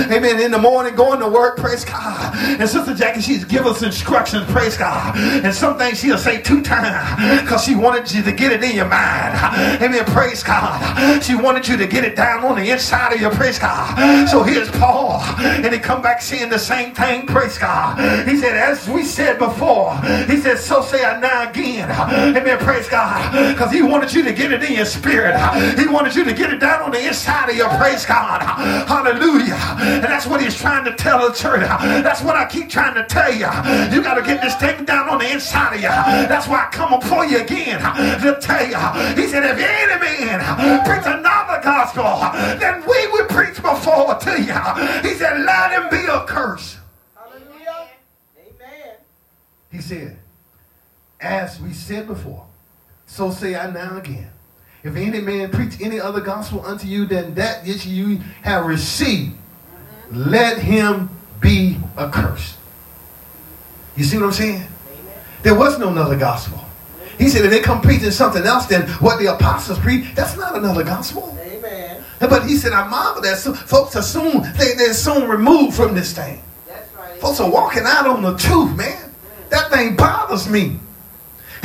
amen, 0.10 0.40
in 0.40 0.52
the 0.52 0.58
morning, 0.58 0.96
going 0.96 1.20
to 1.20 1.28
work, 1.28 1.58
praise 1.58 1.84
God. 1.84 2.31
And 2.42 2.70
Sister 2.70 2.94
Jackie, 2.94 3.22
she's 3.22 3.46
give 3.46 3.66
us 3.66 3.84
instructions, 3.84 4.46
praise 4.52 4.78
God. 4.78 5.18
And 5.18 5.54
some 5.54 5.78
things 5.78 6.00
she'll 6.00 6.18
say 6.18 6.42
two 6.42 6.62
times 6.62 7.42
because 7.42 7.64
she 7.64 7.76
wanted 7.76 8.12
you 8.12 8.24
to 8.24 8.32
get 8.32 8.52
it 8.52 8.64
in 8.64 8.76
your 8.76 8.88
mind. 8.88 9.82
Amen, 9.82 10.06
praise 10.06 10.44
God. 10.44 11.22
She 11.24 11.36
wanted 11.36 11.68
you 11.68 11.78
to 11.78 11.88
get 11.88 12.04
it 12.04 12.16
down 12.16 12.44
on 12.44 12.56
the 12.56 12.70
inside 12.70 13.14
of 13.14 13.22
your 13.22 13.32
praise 13.32 13.60
God. 13.60 14.28
So 14.28 14.44
here's 14.44 14.70
Paul, 14.72 15.22
and 15.40 15.74
he 15.74 15.80
come 15.80 16.02
back 16.02 16.22
saying 16.22 16.50
the 16.50 16.60
same 16.60 16.94
thing, 16.94 17.26
praise 17.26 17.58
God. 17.58 18.28
He 18.28 18.38
said, 18.38 18.56
as 18.56 18.88
we 18.90 19.04
said 19.04 19.38
before, 19.38 19.96
he 20.28 20.38
said, 20.38 20.58
so 20.58 20.82
say 20.82 21.04
I 21.04 21.20
now 21.20 21.50
again. 21.50 21.90
Amen, 21.92 22.58
praise 22.60 22.88
God. 22.88 23.52
Because 23.54 23.72
he 23.72 23.82
wanted 23.82 24.14
you 24.14 24.24
to 24.24 24.34
get 24.34 24.52
it 24.52 24.64
in 24.64 24.74
your 24.74 24.86
spirit. 24.86 25.36
He 25.78 25.88
wanted 25.88 26.16
you 26.16 26.24
to 26.24 26.34
get 26.34 26.52
it 26.52 26.60
down 26.60 26.82
on 26.82 26.92
the 26.92 27.06
inside 27.06 27.50
of 27.50 27.56
your 27.56 27.70
praise 27.70 28.06
God. 28.06 28.42
Hallelujah. 28.88 29.60
And 29.80 30.04
that's 30.04 30.26
what 30.28 30.42
he's 30.42 30.56
trying 30.56 30.86
to 30.86 30.94
tell 30.94 31.28
the 31.28 31.34
church. 31.34 31.62
That's 31.62 32.22
what 32.22 32.31
I 32.36 32.46
keep 32.46 32.70
trying 32.70 32.96
to 32.96 33.06
tell 33.06 33.32
you. 33.32 33.50
You 33.96 34.02
got 34.04 34.16
to 34.16 34.22
get 34.22 34.42
this 34.42 34.56
taken 34.56 34.86
down 34.86 35.10
on 35.10 35.20
the 35.20 35.32
inside 35.32 35.76
of 35.76 35.82
you. 35.82 35.88
That's 35.88 36.48
why 36.48 36.68
I 36.68 36.70
come 36.72 37.00
before 37.00 37.26
you 37.26 37.42
again 37.42 37.80
to 38.22 38.38
tell 38.42 38.66
you. 38.66 38.78
He 39.22 39.28
said, 39.28 39.44
if 39.44 39.58
any 39.58 40.00
man 40.00 40.84
preach 40.86 41.06
another 41.06 41.62
gospel 41.64 42.04
then 42.60 42.84
we 42.88 43.08
would 43.12 43.30
preach 43.30 43.56
before 43.56 44.16
to 44.16 44.42
you, 44.42 45.10
he 45.10 45.16
said, 45.16 45.42
let 45.42 45.72
him 45.72 45.90
be 45.90 46.06
a 46.06 46.26
curse. 46.26 46.78
Hallelujah. 47.16 47.90
Amen. 48.38 48.96
He 49.72 49.82
said, 49.82 50.18
as 51.20 51.60
we 51.60 51.74
said 51.74 52.08
before, 52.08 52.46
so 53.06 53.32
say 53.32 53.56
I 53.56 53.70
now 53.70 53.98
again. 53.98 54.30
If 54.84 54.96
any 54.96 55.22
man 55.22 55.52
preach 55.52 55.80
any 55.82 56.00
other 56.00 56.22
gospel 56.22 56.66
unto 56.66 56.88
you 56.88 57.06
than 57.06 57.36
that 57.36 57.66
which 57.66 57.86
you 57.86 58.18
have 58.42 58.66
received, 58.66 59.36
let 60.10 60.58
him 60.58 61.10
be 61.42 61.78
accursed. 61.98 62.58
You 63.98 64.06
see 64.06 64.18
what 64.18 64.28
I'm 64.28 64.32
saying? 64.32 64.66
There 65.44 65.56
was 65.56 65.78
no 65.80 65.90
another 65.90 66.16
gospel. 66.16 66.64
He 67.18 67.28
said, 67.28 67.44
if 67.44 67.52
they 67.52 67.60
come 67.60 67.82
preaching 67.82 68.12
something 68.12 68.44
else 68.44 68.68
than 68.68 68.88
what 68.94 69.20
the 69.20 69.28
apostles 69.28 69.80
preach, 69.80 70.16
that's 70.16 70.38
not 70.38 70.56
another 70.56 70.84
gospel. 70.84 71.38
Amen. 71.42 72.04
But 72.20 72.46
he 72.46 72.56
said, 72.56 72.72
I 72.72 72.88
marvel 72.88 73.22
that 73.24 73.38
so, 73.38 73.54
folks 73.54 73.96
are 73.96 74.02
soon, 74.02 74.44
they, 74.58 74.74
they're 74.76 74.94
soon 74.94 75.28
removed 75.28 75.76
from 75.76 75.94
this 75.94 76.14
thing. 76.14 76.42
That's 76.68 76.94
right. 76.96 77.20
Folks 77.20 77.40
are 77.40 77.50
walking 77.50 77.84
out 77.86 78.08
on 78.08 78.22
the 78.22 78.38
truth, 78.38 78.76
man. 78.76 79.12
That 79.50 79.70
thing 79.70 79.96
bothers 79.96 80.48
me. 80.48 80.80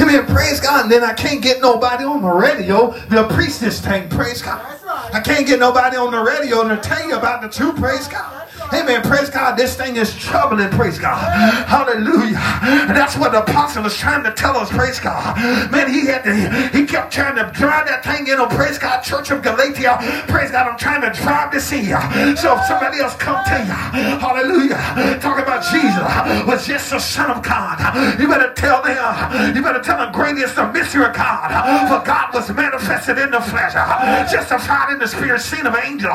Amen. 0.01 0.27
Praise 0.27 0.61
God. 0.61 0.83
And 0.83 0.93
then 0.93 1.05
I 1.05 1.15
can't 1.15 1.43
get 1.43 1.61
nobody 1.61 2.05
on 2.05 2.23
the 2.23 2.29
radio 2.29 2.93
to 3.09 3.29
preach 3.35 3.59
this 3.59 3.81
thing. 3.81 4.09
Praise 4.09 4.43
God. 4.43 4.63
Right. 4.85 5.15
I 5.15 5.21
can't 5.21 5.47
get 5.47 5.59
nobody 5.59 5.97
on 5.97 6.11
the 6.11 6.21
radio 6.21 6.69
to 6.69 6.77
tell 6.79 7.07
you 7.07 7.17
about 7.17 7.43
the 7.43 7.49
truth. 7.49 7.77
Praise 7.77 8.09
God. 8.09 8.46
Amen. 8.73 9.03
Praise 9.03 9.31
God. 9.31 9.57
This 9.57 9.77
thing 9.77 9.97
is 9.97 10.15
troubling. 10.17 10.71
Praise 10.71 10.99
God. 10.99 11.19
Hallelujah. 11.67 12.39
And 12.89 12.97
that's 12.97 13.17
what 13.17 13.33
the 13.33 13.43
apostle 13.43 13.83
was 13.83 13.97
trying 13.97 14.25
to 14.25 14.33
tell 14.33 14.57
us. 14.57 14.71
Praise 14.71 15.01
God. 15.01 15.37
Man, 15.71 15.91
he 15.91 16.07
had 16.07 16.25
to, 16.25 16.35
he 16.77 16.87
kept 16.87 17.13
trying 17.13 17.37
to 17.37 17.51
drive 17.53 17.87
that 17.87 18.05
thing 18.05 18.27
in 18.27 18.39
on 18.39 18.49
praise 18.51 18.79
God, 18.79 19.01
Church 19.03 19.31
of 19.31 19.43
Galatia. 19.43 19.99
Praise 20.29 20.51
God. 20.51 20.69
I'm 20.69 20.79
trying 20.79 21.03
to 21.03 21.11
drive 21.21 21.53
this 21.53 21.73
in. 21.73 21.85
So 22.37 22.59
if 22.59 22.65
somebody 22.67 23.01
else 23.01 23.15
come 23.17 23.43
to 23.45 23.59
you, 23.59 24.19
hallelujah, 24.19 25.19
talk 25.21 25.39
about 25.39 25.65
Jesus 25.71 26.47
was 26.47 26.67
just 26.67 26.91
the 26.91 26.99
Son 26.99 27.31
of 27.31 27.43
God. 27.43 27.79
You 28.21 28.29
better 28.29 28.53
tell 28.53 28.83
them, 28.83 29.55
you 29.57 29.63
better 29.63 29.81
tell 29.83 29.99
them 29.99 30.13
great 30.13 30.37
is 30.37 30.55
the 30.55 30.71
mystery 30.73 31.05
of 31.05 31.15
God. 31.15 31.49
For 31.89 32.05
God 32.05 32.35
was 32.35 32.51
manifested 32.51 33.19
in 33.19 33.31
the 33.31 33.41
flesh, 33.41 33.75
justified 34.31 34.93
in 34.93 34.99
the 34.99 35.09
spirit, 35.09 35.41
seen 35.41 35.67
of 35.67 35.77
angel, 35.77 36.13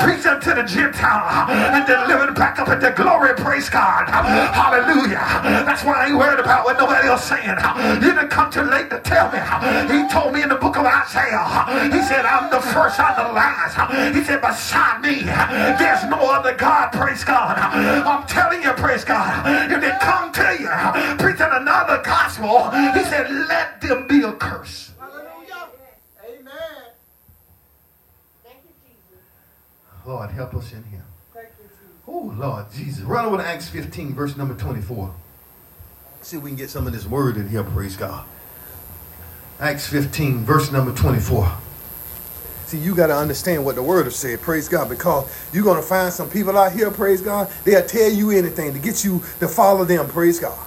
preached 0.00 0.26
unto 0.26 0.54
the 0.54 0.62
Gentile, 0.62 1.50
and 1.50 1.86
delivered 1.94 2.34
back 2.34 2.58
up 2.58 2.68
into 2.68 2.90
glory. 2.90 3.34
Praise 3.34 3.68
God. 3.70 4.08
Hallelujah. 4.10 5.22
That's 5.62 5.84
why 5.84 6.04
I 6.04 6.06
ain't 6.10 6.18
worried 6.18 6.40
about 6.40 6.64
what 6.64 6.78
nobody 6.78 7.06
else 7.08 7.24
saying. 7.24 7.56
You 8.02 8.12
didn't 8.12 8.28
come 8.28 8.50
too 8.50 8.62
late 8.62 8.90
to 8.90 8.98
tell 9.00 9.30
me. 9.30 9.38
He 9.86 10.08
told 10.10 10.34
me 10.34 10.42
in 10.42 10.48
the 10.48 10.58
book 10.58 10.76
of 10.76 10.84
Isaiah, 10.84 11.46
he 11.94 12.02
said, 12.02 12.26
I'm 12.26 12.50
the 12.50 12.60
first 12.60 12.98
and 12.98 13.14
the 13.16 13.32
last. 13.32 13.78
He 14.14 14.22
said, 14.24 14.40
beside 14.40 15.00
me, 15.00 15.22
there's 15.78 16.04
no 16.10 16.18
other 16.34 16.54
God. 16.54 16.90
Praise 16.92 17.24
God. 17.24 17.58
I'm 17.58 18.26
telling 18.26 18.62
you, 18.62 18.72
praise 18.72 19.04
God. 19.04 19.70
If 19.70 19.80
they 19.80 19.94
come 20.00 20.32
to 20.32 20.56
you 20.58 20.70
preaching 21.18 21.48
another 21.50 22.02
gospel, 22.02 22.70
he 22.70 23.04
said, 23.04 23.30
let 23.30 23.80
them 23.80 24.06
be 24.08 24.22
a 24.22 24.32
curse. 24.32 24.92
Hallelujah. 24.98 25.68
Amen. 26.24 26.52
Thank 28.42 28.58
you, 28.64 28.74
Jesus. 28.82 30.06
Lord, 30.06 30.30
help 30.30 30.54
us 30.54 30.72
in 30.72 30.82
here. 30.84 31.03
Thank 32.06 32.16
you, 32.16 32.30
Jesus. 32.30 32.40
Oh, 32.40 32.46
Lord 32.46 32.66
Jesus. 32.72 33.02
Run 33.04 33.24
over 33.24 33.36
to 33.38 33.46
Acts 33.46 33.68
15, 33.68 34.14
verse 34.14 34.36
number 34.36 34.54
24. 34.54 35.14
See 36.22 36.36
if 36.38 36.42
we 36.42 36.50
can 36.50 36.56
get 36.56 36.70
some 36.70 36.86
of 36.86 36.92
this 36.92 37.06
word 37.06 37.36
in 37.36 37.48
here, 37.48 37.62
praise 37.62 37.96
God. 37.96 38.24
Acts 39.60 39.86
15, 39.86 40.44
verse 40.44 40.72
number 40.72 40.92
24. 40.94 41.58
See, 42.66 42.78
you 42.78 42.94
got 42.94 43.08
to 43.08 43.16
understand 43.16 43.64
what 43.64 43.74
the 43.74 43.82
word 43.82 44.06
has 44.06 44.16
said, 44.16 44.40
praise 44.40 44.68
God, 44.68 44.88
because 44.88 45.30
you're 45.52 45.62
going 45.62 45.76
to 45.76 45.86
find 45.86 46.12
some 46.12 46.30
people 46.30 46.56
out 46.56 46.72
here, 46.72 46.90
praise 46.90 47.20
God, 47.20 47.50
they'll 47.64 47.86
tell 47.86 48.10
you 48.10 48.30
anything 48.30 48.72
to 48.72 48.78
get 48.78 49.04
you 49.04 49.22
to 49.40 49.46
follow 49.46 49.84
them, 49.84 50.08
praise 50.08 50.40
God. 50.40 50.58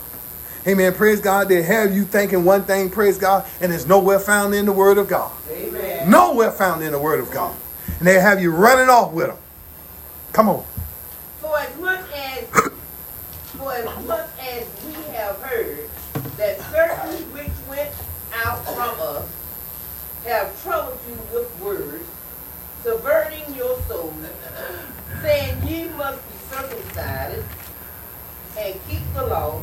Amen, 0.68 0.94
praise 0.94 1.22
God. 1.22 1.48
They 1.48 1.64
have 1.64 1.96
you 1.96 2.04
thinking 2.04 2.44
one 2.44 2.64
thing, 2.64 2.90
praise 2.90 3.18
God, 3.18 3.48
and 3.62 3.72
it's 3.74 3.86
nowhere 3.88 4.20
found 4.20 4.54
in 4.54 4.66
the 4.66 4.74
word 4.74 4.98
of 4.98 5.08
God. 5.08 5.32
Amen. 5.50 6.10
Nowhere 6.10 6.52
found 6.52 6.84
in 6.84 6.92
the 6.92 7.00
word 7.00 7.22
of 7.22 7.32
God. 7.32 7.56
And 8.00 8.08
they 8.08 8.20
have 8.20 8.42
you 8.42 8.52
running 8.52 8.90
off 8.90 9.14
with 9.14 9.28
them. 9.28 9.38
Come 10.34 10.50
on. 10.50 10.66
For 11.48 11.60
as 11.60 11.78
much 11.78 12.02
as 12.14 12.44
for 13.58 13.72
as 13.72 14.06
much 14.06 14.28
as 14.42 14.68
we 14.86 14.92
have 15.16 15.38
heard 15.38 15.90
that 16.36 16.60
certain 16.72 17.24
which 17.32 17.54
went 17.70 17.90
out 18.36 18.66
from 18.66 19.00
us 19.00 19.30
have 20.26 20.62
troubled 20.62 21.00
you 21.08 21.18
with 21.34 21.60
words, 21.62 22.04
subverting 22.84 23.56
your 23.56 23.80
souls, 23.88 24.14
saying 25.22 25.66
ye 25.66 25.88
must 25.96 26.20
be 26.28 26.54
circumcised 26.54 27.46
and 28.60 28.80
keep 28.90 29.14
the 29.14 29.26
law, 29.26 29.62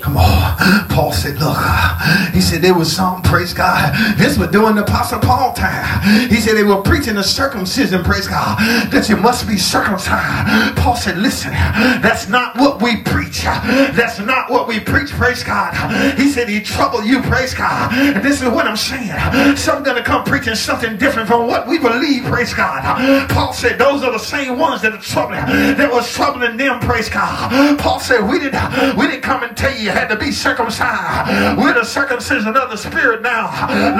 Come 0.00 0.16
on. 0.16 0.88
Paul 0.88 1.12
said, 1.12 1.38
look, 1.38 1.56
uh, 1.58 2.30
he 2.32 2.40
said 2.40 2.62
there 2.62 2.74
was 2.74 2.94
some, 2.94 3.22
praise 3.22 3.52
God. 3.52 3.94
This 4.18 4.38
was 4.38 4.48
during 4.48 4.76
the 4.76 4.82
Apostle 4.82 5.18
Paul 5.20 5.52
time. 5.52 6.28
He 6.28 6.36
said 6.36 6.56
they 6.56 6.62
were 6.64 6.82
preaching 6.82 7.14
the 7.14 7.22
circumcision, 7.22 8.02
praise 8.02 8.26
God, 8.26 8.58
that 8.90 9.08
you 9.08 9.16
must 9.16 9.46
be 9.46 9.56
circumcised. 9.56 10.76
Paul 10.76 10.96
said, 10.96 11.18
listen, 11.18 11.52
that's 11.52 12.28
not 12.28 12.56
what 12.56 12.80
we 12.82 13.02
preach. 13.02 13.42
That's 13.44 14.18
not 14.18 14.50
what 14.50 14.66
we 14.66 14.80
preach, 14.80 15.10
praise 15.10 15.42
God. 15.42 15.74
He 16.18 16.30
said 16.30 16.48
he 16.48 16.60
troubled 16.60 17.04
you, 17.04 17.22
praise 17.22 17.54
God. 17.54 17.92
And 17.92 18.24
this 18.24 18.42
is 18.42 18.48
what 18.48 18.66
I'm 18.66 18.76
saying. 18.76 19.56
Some 19.56 19.82
gonna 19.82 20.02
come 20.02 20.24
preaching 20.24 20.54
something 20.54 20.96
different 20.96 21.28
from 21.28 21.46
what 21.46 21.66
we 21.68 21.78
believe, 21.78 22.24
praise 22.24 22.54
God. 22.54 23.28
Paul 23.30 23.52
said 23.52 23.78
those 23.78 24.02
are 24.02 24.12
the 24.12 24.18
same 24.18 24.58
ones 24.58 24.82
that 24.82 24.92
are 24.92 24.98
troubling, 24.98 25.44
that 25.76 25.90
was 25.92 26.10
troubling 26.12 26.56
them, 26.56 26.80
praise 26.80 27.08
God. 27.08 27.50
Paul 27.78 28.00
said 28.00 28.28
we 28.28 28.38
didn't 28.38 28.96
we 28.96 29.06
didn't 29.06 29.22
come 29.22 29.42
and 29.42 29.56
tell 29.56 29.72
you 29.72 29.78
you 29.84 29.90
had 29.90 30.08
to 30.08 30.16
be 30.16 30.30
circumcised. 30.30 31.58
We're 31.58 31.74
the 31.74 31.84
circumcision 31.84 32.56
of 32.56 32.70
the 32.70 32.76
spirit 32.76 33.22
now. 33.22 33.48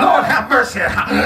Lord 0.00 0.24
have 0.24 0.48
mercy. 0.50 0.80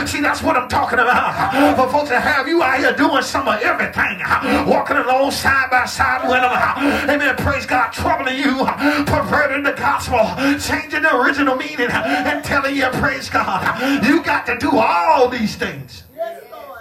See, 0.07 0.21
that's 0.21 0.43
what 0.43 0.57
I'm 0.57 0.69
talking 0.69 0.99
about. 0.99 1.77
For 1.77 1.89
folks 1.91 2.11
to 2.11 2.21
have 2.21 2.47
you 2.49 2.63
out 2.63 2.79
here 2.79 2.93
doing 2.95 3.23
some 3.23 3.49
of 3.49 3.61
everything, 3.61 4.19
walking 4.67 4.97
along 4.97 5.31
side 5.33 5.71
by 5.71 5.85
side 5.87 6.23
with 6.29 6.41
them. 6.43 7.11
Amen. 7.11 7.37
Praise 7.37 7.67
God, 7.67 7.91
troubling 7.93 8.37
you, 8.37 8.65
perverting 9.07 9.63
the 9.63 9.73
gospel, 9.73 10.21
changing 10.59 11.03
the 11.03 11.17
original 11.17 11.57
meaning, 11.57 11.89
and 11.91 12.45
telling 12.45 12.77
you, 12.77 12.89
praise 12.93 13.29
God, 13.31 14.05
you 14.05 14.23
got 14.23 14.47
to 14.47 14.57
do 14.59 14.71
all 14.77 15.29
these 15.29 15.57
things. 15.57 16.05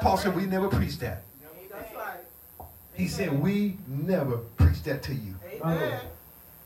Paul 0.02 0.18
said, 0.18 0.36
We 0.36 0.46
never 0.46 0.68
preached 0.68 1.00
that. 1.02 1.24
He 2.94 3.08
said, 3.08 3.32
We 3.42 3.78
never 3.88 4.38
preached 4.58 4.86
that 4.86 5.04
to 5.04 5.14
you. 5.14 5.36
Amen. 5.64 6.00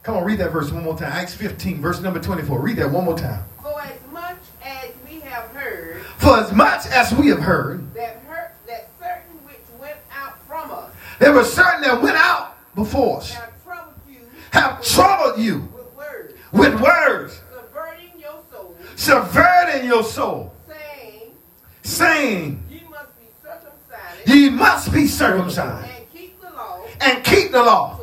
Come 0.03 0.17
on, 0.17 0.23
read 0.23 0.37
that 0.37 0.51
verse 0.51 0.71
one 0.71 0.83
more 0.83 0.95
time. 0.95 1.11
Acts 1.11 1.33
15, 1.33 1.81
verse 1.81 1.99
number 1.99 2.19
24. 2.19 2.59
Read 2.59 2.77
that 2.77 2.91
one 2.91 3.05
more 3.05 3.17
time. 3.17 3.43
For 3.61 3.81
as 3.81 3.99
much 4.11 4.37
as 4.63 4.91
we 5.09 5.19
have 5.21 5.49
heard. 5.49 6.03
For 6.17 6.37
as 6.37 6.51
much 6.53 6.85
as 6.85 7.11
we 7.15 7.29
have 7.29 7.39
heard. 7.39 7.91
That, 7.95 8.21
hurt, 8.27 8.53
that 8.67 8.89
certain 8.99 9.33
which 9.47 9.57
went 9.79 9.97
out 10.15 10.39
from 10.45 10.69
us. 10.69 10.91
There 11.19 11.33
were 11.33 11.43
certain 11.43 11.81
that 11.81 11.99
went 12.01 12.17
out 12.17 12.55
before 12.75 13.17
us. 13.17 13.31
Have 13.33 13.63
troubled 13.63 13.95
you. 14.07 14.19
Have 14.51 14.83
troubled 14.83 15.39
you. 15.39 15.67
With 15.73 15.95
words. 15.95 16.33
With 16.51 16.81
words. 16.81 17.41
Subverting 17.51 18.19
your 18.19 18.43
soul. 18.51 18.77
Subverting 18.95 19.87
your 19.87 20.03
soul. 20.03 20.53
Saying. 20.67 21.31
Saying. 21.81 22.63
Ye 22.69 22.81
must 22.91 23.19
be 23.19 23.25
circumcised. 23.41 24.29
Ye 24.29 24.49
must 24.51 24.93
be 24.93 25.07
circumcised. 25.07 25.89
And 25.89 26.13
keep 26.13 26.39
the 26.39 26.51
law. 26.51 26.85
And 27.01 27.23
keep 27.23 27.51
the 27.51 27.63
law. 27.63 27.99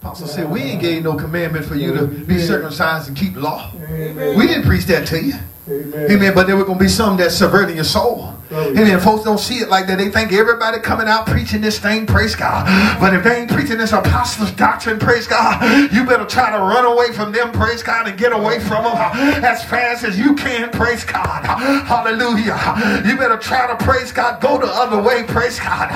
Apostle 0.00 0.28
said, 0.28 0.50
We 0.50 0.62
ain't 0.62 0.80
gave 0.80 1.02
no 1.02 1.14
commandment 1.14 1.64
for 1.64 1.74
you 1.74 1.92
to 1.94 2.06
be 2.06 2.38
circumcised 2.38 3.08
and 3.08 3.16
keep 3.16 3.34
law. 3.36 3.72
We 3.74 4.46
didn't 4.46 4.64
preach 4.64 4.84
that 4.86 5.06
to 5.08 5.20
you. 5.22 5.34
Amen. 5.68 6.10
Amen. 6.10 6.34
But 6.34 6.46
there 6.46 6.56
were 6.56 6.64
going 6.64 6.78
to 6.78 6.84
be 6.84 6.88
some 6.88 7.16
that 7.18 7.30
subverting 7.30 7.76
your 7.76 7.84
soul. 7.84 8.34
Oh, 8.50 8.70
yeah. 8.70 8.80
Amen. 8.80 9.00
Folks 9.00 9.24
don't 9.24 9.38
see 9.38 9.56
it 9.56 9.68
like 9.68 9.86
that. 9.88 9.98
They 9.98 10.10
think 10.10 10.32
everybody 10.32 10.78
coming 10.78 11.06
out 11.06 11.26
preaching 11.26 11.60
this 11.60 11.78
thing, 11.78 12.06
praise 12.06 12.34
God. 12.34 12.64
But 12.98 13.12
if 13.12 13.22
they 13.22 13.42
ain't 13.42 13.50
preaching 13.50 13.76
this 13.76 13.92
apostles' 13.92 14.52
doctrine, 14.52 14.98
praise 14.98 15.26
God, 15.26 15.92
you 15.92 16.06
better 16.06 16.24
try 16.24 16.50
to 16.52 16.58
run 16.58 16.86
away 16.86 17.12
from 17.12 17.30
them, 17.30 17.52
praise 17.52 17.82
God, 17.82 18.08
and 18.08 18.18
get 18.18 18.32
away 18.32 18.58
from 18.58 18.84
them 18.84 18.96
as 19.44 19.62
fast 19.64 20.02
as 20.02 20.18
you 20.18 20.34
can, 20.34 20.70
praise 20.70 21.04
God. 21.04 21.44
Hallelujah. 21.44 23.02
You 23.06 23.18
better 23.18 23.36
try 23.36 23.66
to, 23.66 23.76
praise 23.84 24.12
God, 24.12 24.40
go 24.40 24.56
the 24.56 24.66
other 24.66 25.02
way, 25.02 25.24
praise 25.24 25.58
God. 25.58 25.90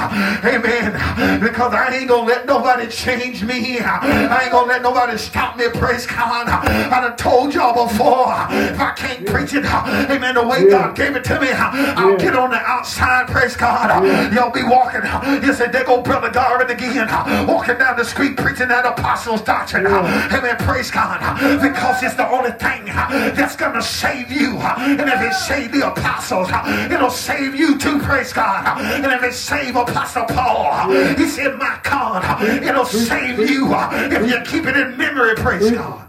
Amen. 0.44 1.40
Because 1.40 1.72
I 1.72 1.96
ain't 1.96 2.08
going 2.08 2.28
to 2.28 2.34
let 2.34 2.44
nobody 2.44 2.86
change 2.88 3.42
me. 3.42 3.80
I 3.80 4.42
ain't 4.42 4.52
going 4.52 4.66
to 4.66 4.72
let 4.74 4.82
nobody 4.82 5.16
stop 5.16 5.56
me, 5.56 5.70
praise 5.72 6.06
God. 6.06 6.48
I 6.48 7.00
done 7.00 7.16
told 7.16 7.54
y'all 7.54 7.86
before, 7.86 8.26
if 8.50 8.78
I 8.78 8.92
can't 8.94 9.26
preach 9.26 9.54
it, 9.54 9.61
amen, 9.64 10.34
the 10.34 10.46
way 10.46 10.68
God 10.68 10.96
gave 10.96 11.16
it 11.16 11.24
to 11.24 11.40
me, 11.40 11.48
I'll 11.50 12.16
get 12.16 12.34
on 12.34 12.50
the 12.50 12.56
outside, 12.56 13.28
praise 13.28 13.56
God. 13.56 14.04
Y'all 14.32 14.50
be 14.50 14.62
walking. 14.62 15.02
You 15.46 15.52
said, 15.54 15.72
there 15.72 15.84
go 15.84 16.02
Brother 16.02 16.30
Garvin 16.30 16.70
again, 16.70 17.08
walking 17.46 17.78
down 17.78 17.96
the 17.96 18.04
street 18.04 18.36
preaching 18.36 18.68
that 18.68 18.86
apostles' 18.86 19.42
doctrine. 19.42 19.86
Amen, 19.86 20.56
praise 20.58 20.90
God. 20.90 21.20
Because 21.60 22.02
it's 22.02 22.14
the 22.14 22.28
only 22.28 22.52
thing 22.52 22.86
that's 22.86 23.56
going 23.56 23.74
to 23.74 23.82
save 23.82 24.30
you. 24.30 24.58
And 24.58 25.00
if 25.00 25.20
it 25.20 25.34
save 25.34 25.72
the 25.72 25.88
apostles, 25.90 26.48
it'll 26.90 27.10
save 27.10 27.54
you 27.54 27.78
too, 27.78 27.98
praise 28.00 28.32
God. 28.32 28.80
And 28.80 29.12
if 29.12 29.22
it 29.22 29.34
save 29.34 29.76
Apostle 29.76 30.24
Paul, 30.26 30.90
he 31.16 31.26
said, 31.26 31.56
my 31.58 31.78
God, 31.82 32.42
it'll 32.62 32.84
save 32.84 33.38
you 33.38 33.72
if 33.72 34.28
you 34.30 34.40
keep 34.44 34.66
it 34.66 34.76
in 34.76 34.96
memory, 34.96 35.34
praise 35.36 35.70
God. 35.70 36.08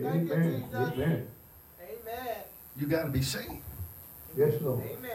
Amen. 0.00 0.64
Amen. 0.74 1.28
You 2.78 2.86
got 2.86 3.02
to 3.02 3.08
be 3.08 3.22
saved. 3.22 3.50
Yes, 4.36 4.54
Lord. 4.62 4.80
Amen. 4.84 5.10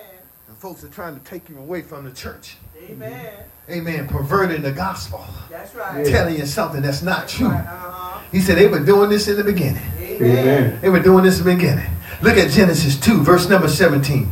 And 0.47 0.57
folks 0.57 0.83
are 0.83 0.89
trying 0.89 1.17
to 1.17 1.23
take 1.23 1.47
you 1.49 1.57
away 1.57 1.81
from 1.81 2.03
the 2.03 2.11
church. 2.11 2.57
Amen. 2.89 3.33
Amen. 3.69 4.07
Perverting 4.07 4.61
the 4.61 4.71
gospel. 4.71 5.23
That's 5.49 5.73
right. 5.73 6.05
Telling 6.05 6.37
you 6.37 6.45
something 6.45 6.81
that's 6.81 7.01
not 7.01 7.21
that's 7.21 7.33
true. 7.33 7.47
Right. 7.47 7.65
Uh-huh. 7.65 8.19
He 8.31 8.41
said 8.41 8.57
they 8.57 8.67
were 8.67 8.83
doing 8.83 9.09
this 9.09 9.29
in 9.29 9.37
the 9.37 9.43
beginning. 9.43 9.83
Amen. 9.99 10.81
They 10.81 10.89
were 10.89 10.99
doing 10.99 11.23
this 11.23 11.39
in 11.39 11.45
the 11.45 11.55
beginning. 11.55 11.89
Look 12.21 12.37
at 12.37 12.51
Genesis 12.51 12.99
2, 12.99 13.21
verse 13.21 13.47
number 13.47 13.69
17. 13.69 14.29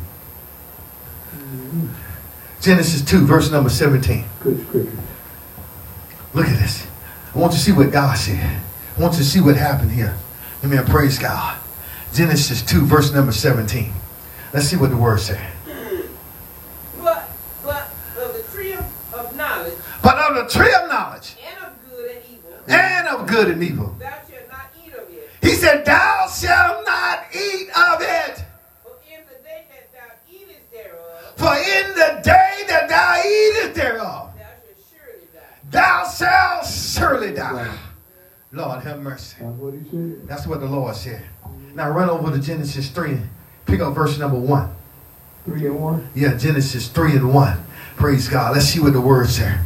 Genesis 2.60 3.02
2, 3.04 3.26
verse 3.26 3.50
number 3.50 3.70
17. 3.70 4.26
Good 4.42 4.68
scripture. 4.68 4.98
Look 6.34 6.48
at 6.48 6.60
this. 6.60 6.86
I 7.34 7.40
want 7.40 7.54
you 7.54 7.58
to 7.58 7.64
see 7.64 7.72
what 7.72 7.92
God 7.92 8.18
said. 8.18 8.62
I 8.98 9.02
want 9.02 9.14
you 9.14 9.20
to 9.20 9.26
see 9.26 9.40
what 9.40 9.56
happened 9.56 9.92
here. 9.92 10.18
Amen. 10.64 10.86
Praise 10.86 11.18
God. 11.18 11.61
Genesis 12.14 12.62
2, 12.64 12.86
verse 12.86 13.14
number 13.14 13.32
17. 13.32 13.94
Let's 14.54 14.68
see 14.68 14.76
what 14.76 14.90
the 14.90 14.98
word 14.98 15.22
says. 15.22 15.40
But, 17.02 17.30
but 17.64 17.90
of 18.20 18.34
the 18.34 18.44
tree 18.54 18.74
of, 18.74 19.14
of 19.14 19.34
knowledge. 19.36 19.74
But 20.04 20.18
of 20.18 20.36
the 20.36 20.50
tree 20.52 20.74
of 20.74 20.90
knowledge. 20.90 21.38
And 21.42 21.66
of 21.66 21.90
good 21.90 22.12
and 22.12 22.24
evil. 22.30 22.54
And 22.68 23.08
of 23.08 23.28
good 23.28 23.50
and 23.52 23.64
evil. 23.64 23.96
Thou 23.98 24.10
shalt 24.10 24.50
not 24.50 24.74
eat 24.86 24.94
of 24.94 25.10
it. 25.10 25.30
He 25.42 25.52
said, 25.52 25.86
Thou 25.86 26.28
shalt 26.28 26.86
not 26.86 27.24
eat 27.34 27.70
of 27.70 28.02
it. 28.02 28.44
For 28.84 28.98
in 29.08 29.24
the 29.28 29.44
day 29.44 29.66
that 29.70 29.94
thou 29.94 30.34
eatest 30.34 30.72
thereof. 30.74 31.34
For 31.38 31.56
in 31.56 31.94
the 31.94 32.22
day 32.24 32.64
that 32.68 32.90
thou 32.90 33.22
eatest 33.26 33.74
thereof. 33.74 34.34
Thou 34.36 34.44
shalt 34.44 34.76
surely 34.92 35.28
die. 35.34 35.72
Thou 35.72 36.06
shalt 36.06 36.66
surely 36.66 37.34
die. 37.34 37.78
Lord 38.54 38.84
have 38.84 39.00
mercy. 39.00 39.38
That's 39.40 39.58
what 39.58 39.74
he 39.74 39.90
said. 39.90 40.28
That's 40.28 40.46
what 40.48 40.60
the 40.60 40.66
Lord 40.68 40.94
said. 40.94 41.24
Now 41.74 41.90
run 41.90 42.10
over 42.10 42.32
to 42.32 42.40
Genesis 42.40 42.90
3 42.90 43.12
and 43.12 43.30
pick 43.66 43.80
up 43.80 43.94
verse 43.96 44.18
number 44.18 44.38
1. 44.38 44.76
3 45.46 45.66
and 45.68 45.82
1? 45.82 46.10
Yeah, 46.16 46.38
Genesis 46.38 46.88
3 46.90 47.14
and 47.14 47.34
1. 47.34 47.66
Praise 47.96 48.28
God. 48.28 48.54
Let's 48.56 48.68
see 48.68 48.80
what 48.80 48.94
the 48.94 49.02
word 49.02 49.30
said. 49.30 49.60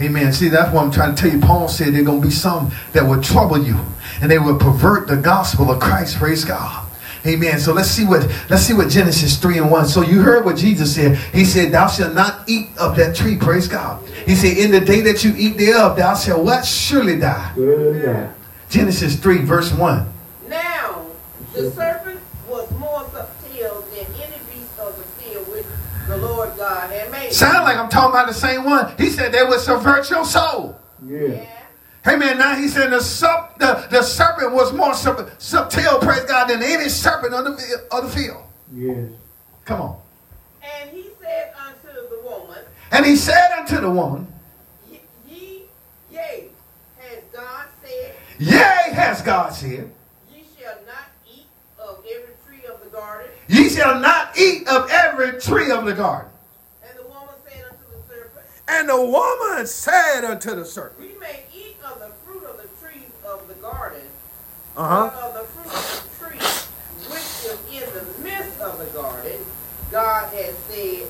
Amen. 0.00 0.32
See, 0.32 0.48
that's 0.48 0.72
what 0.72 0.84
I'm 0.84 0.90
trying 0.90 1.14
to 1.14 1.20
tell 1.20 1.32
you. 1.32 1.40
Paul 1.40 1.68
said 1.68 1.92
there 1.92 2.02
are 2.02 2.04
going 2.04 2.20
to 2.20 2.26
be 2.26 2.32
some 2.32 2.70
that 2.92 3.04
will 3.04 3.20
trouble 3.20 3.58
you 3.58 3.76
and 4.20 4.30
they 4.30 4.38
will 4.38 4.56
pervert 4.56 5.08
the 5.08 5.16
gospel 5.16 5.70
of 5.70 5.80
Christ. 5.80 6.16
Praise 6.16 6.44
God. 6.44 6.86
Amen. 7.26 7.58
So 7.58 7.72
let's 7.72 7.88
see 7.88 8.04
what 8.04 8.22
let's 8.48 8.62
see 8.62 8.74
what 8.74 8.88
Genesis 8.88 9.38
3 9.38 9.58
and 9.58 9.70
1. 9.70 9.86
So 9.88 10.02
you 10.02 10.22
heard 10.22 10.44
what 10.44 10.56
Jesus 10.56 10.94
said. 10.94 11.16
He 11.34 11.44
said, 11.44 11.72
Thou 11.72 11.88
shalt 11.88 12.14
not 12.14 12.48
eat 12.48 12.68
of 12.78 12.96
that 12.96 13.16
tree. 13.16 13.36
Praise 13.36 13.66
God. 13.66 14.06
He 14.24 14.36
said, 14.36 14.56
In 14.56 14.70
the 14.70 14.80
day 14.80 15.00
that 15.00 15.24
you 15.24 15.34
eat 15.36 15.58
thereof, 15.58 15.96
thou 15.96 16.14
shalt 16.14 16.44
what? 16.44 16.64
Surely 16.64 17.18
die. 17.18 17.52
Surely 17.54 18.02
die. 18.02 18.32
Genesis 18.70 19.16
3, 19.16 19.38
verse 19.38 19.72
1. 19.72 20.12
Now, 21.58 21.68
the 21.68 21.74
serpent 21.74 22.20
was 22.48 22.70
more 22.72 23.04
subtle 23.12 23.82
than 23.82 24.06
any 24.14 24.38
beast 24.52 24.78
of 24.78 24.96
the 24.96 25.04
field 25.22 25.48
which 25.48 25.66
the 26.08 26.16
Lord 26.16 26.56
God 26.56 26.90
had 26.90 27.10
made. 27.10 27.32
Sound 27.32 27.64
like 27.64 27.76
I'm 27.76 27.88
talking 27.88 28.10
about 28.10 28.28
the 28.28 28.34
same 28.34 28.64
one. 28.64 28.94
He 28.96 29.10
said 29.10 29.32
they 29.32 29.42
would 29.42 29.60
subvert 29.60 30.08
your 30.10 30.24
soul. 30.24 30.78
Yeah. 31.06 31.20
Yeah. 31.20 31.58
Hey 32.04 32.16
man, 32.16 32.38
now 32.38 32.54
he 32.54 32.68
said 32.68 32.90
the, 32.90 33.00
sub, 33.00 33.58
the, 33.58 33.86
the 33.90 34.02
serpent 34.02 34.52
was 34.52 34.72
more 34.72 34.94
sub, 34.94 35.28
subtle, 35.38 35.98
praise 35.98 36.24
God, 36.24 36.48
than 36.48 36.62
any 36.62 36.88
serpent 36.88 37.34
of 37.34 37.44
the, 37.44 37.86
of 37.90 38.04
the 38.04 38.16
field. 38.16 38.42
Yes. 38.72 39.10
Come 39.64 39.80
on. 39.82 40.00
And 40.62 40.90
he 40.90 41.10
said 41.20 41.52
unto 41.66 41.92
the 41.92 42.20
woman, 42.24 42.58
And 42.92 43.04
he 43.04 43.16
said 43.16 43.50
unto 43.58 43.80
the 43.80 43.90
woman, 43.90 44.26
Ye, 44.90 45.00
ye 45.28 45.62
yea, 46.10 46.48
has 46.98 47.22
God 47.32 47.66
said, 47.84 48.14
Yea, 48.38 48.94
has 48.94 49.20
God 49.20 49.50
said, 49.52 49.90
Ye 50.32 50.44
shall 50.58 50.78
not 50.86 51.10
eat 51.30 51.46
of 51.78 51.98
every 52.10 52.34
tree 52.46 52.66
of 52.72 52.82
the 52.82 52.88
garden. 52.90 53.30
Ye 53.48 53.68
shall 53.70 53.98
not 53.98 54.36
eat 54.38 54.68
of 54.68 54.88
every 54.90 55.40
tree 55.40 55.70
of 55.70 55.84
the 55.86 55.94
garden. 55.94 56.30
And 56.82 56.98
the 56.98 57.02
woman 57.04 57.34
said 57.46 57.64
unto 57.64 57.84
the 57.90 58.14
serpent, 58.14 58.46
And 58.68 58.88
the 58.88 59.00
woman 59.02 59.66
said 59.66 60.24
unto 60.24 60.54
the 60.54 60.64
serpent, 60.64 61.00
We 61.00 61.18
may 61.18 61.42
eat 61.54 61.76
of 61.84 61.98
the 61.98 62.10
fruit 62.26 62.44
of 62.44 62.56
the 62.58 62.68
trees 62.86 63.08
of 63.26 63.48
the 63.48 63.54
garden, 63.54 64.02
Uh 64.76 65.10
but 65.10 65.12
huh. 65.14 65.28
of 65.28 65.34
the 65.34 65.44
fruit 65.44 65.66
of 65.74 66.18
the 66.20 66.26
tree 66.26 66.46
which 67.10 67.82
is 67.82 67.88
in 67.88 67.94
the 67.94 68.22
midst 68.22 68.60
of 68.60 68.78
the 68.78 68.86
garden, 68.86 69.40
God 69.90 70.32
has 70.34 70.54
said, 70.68 71.06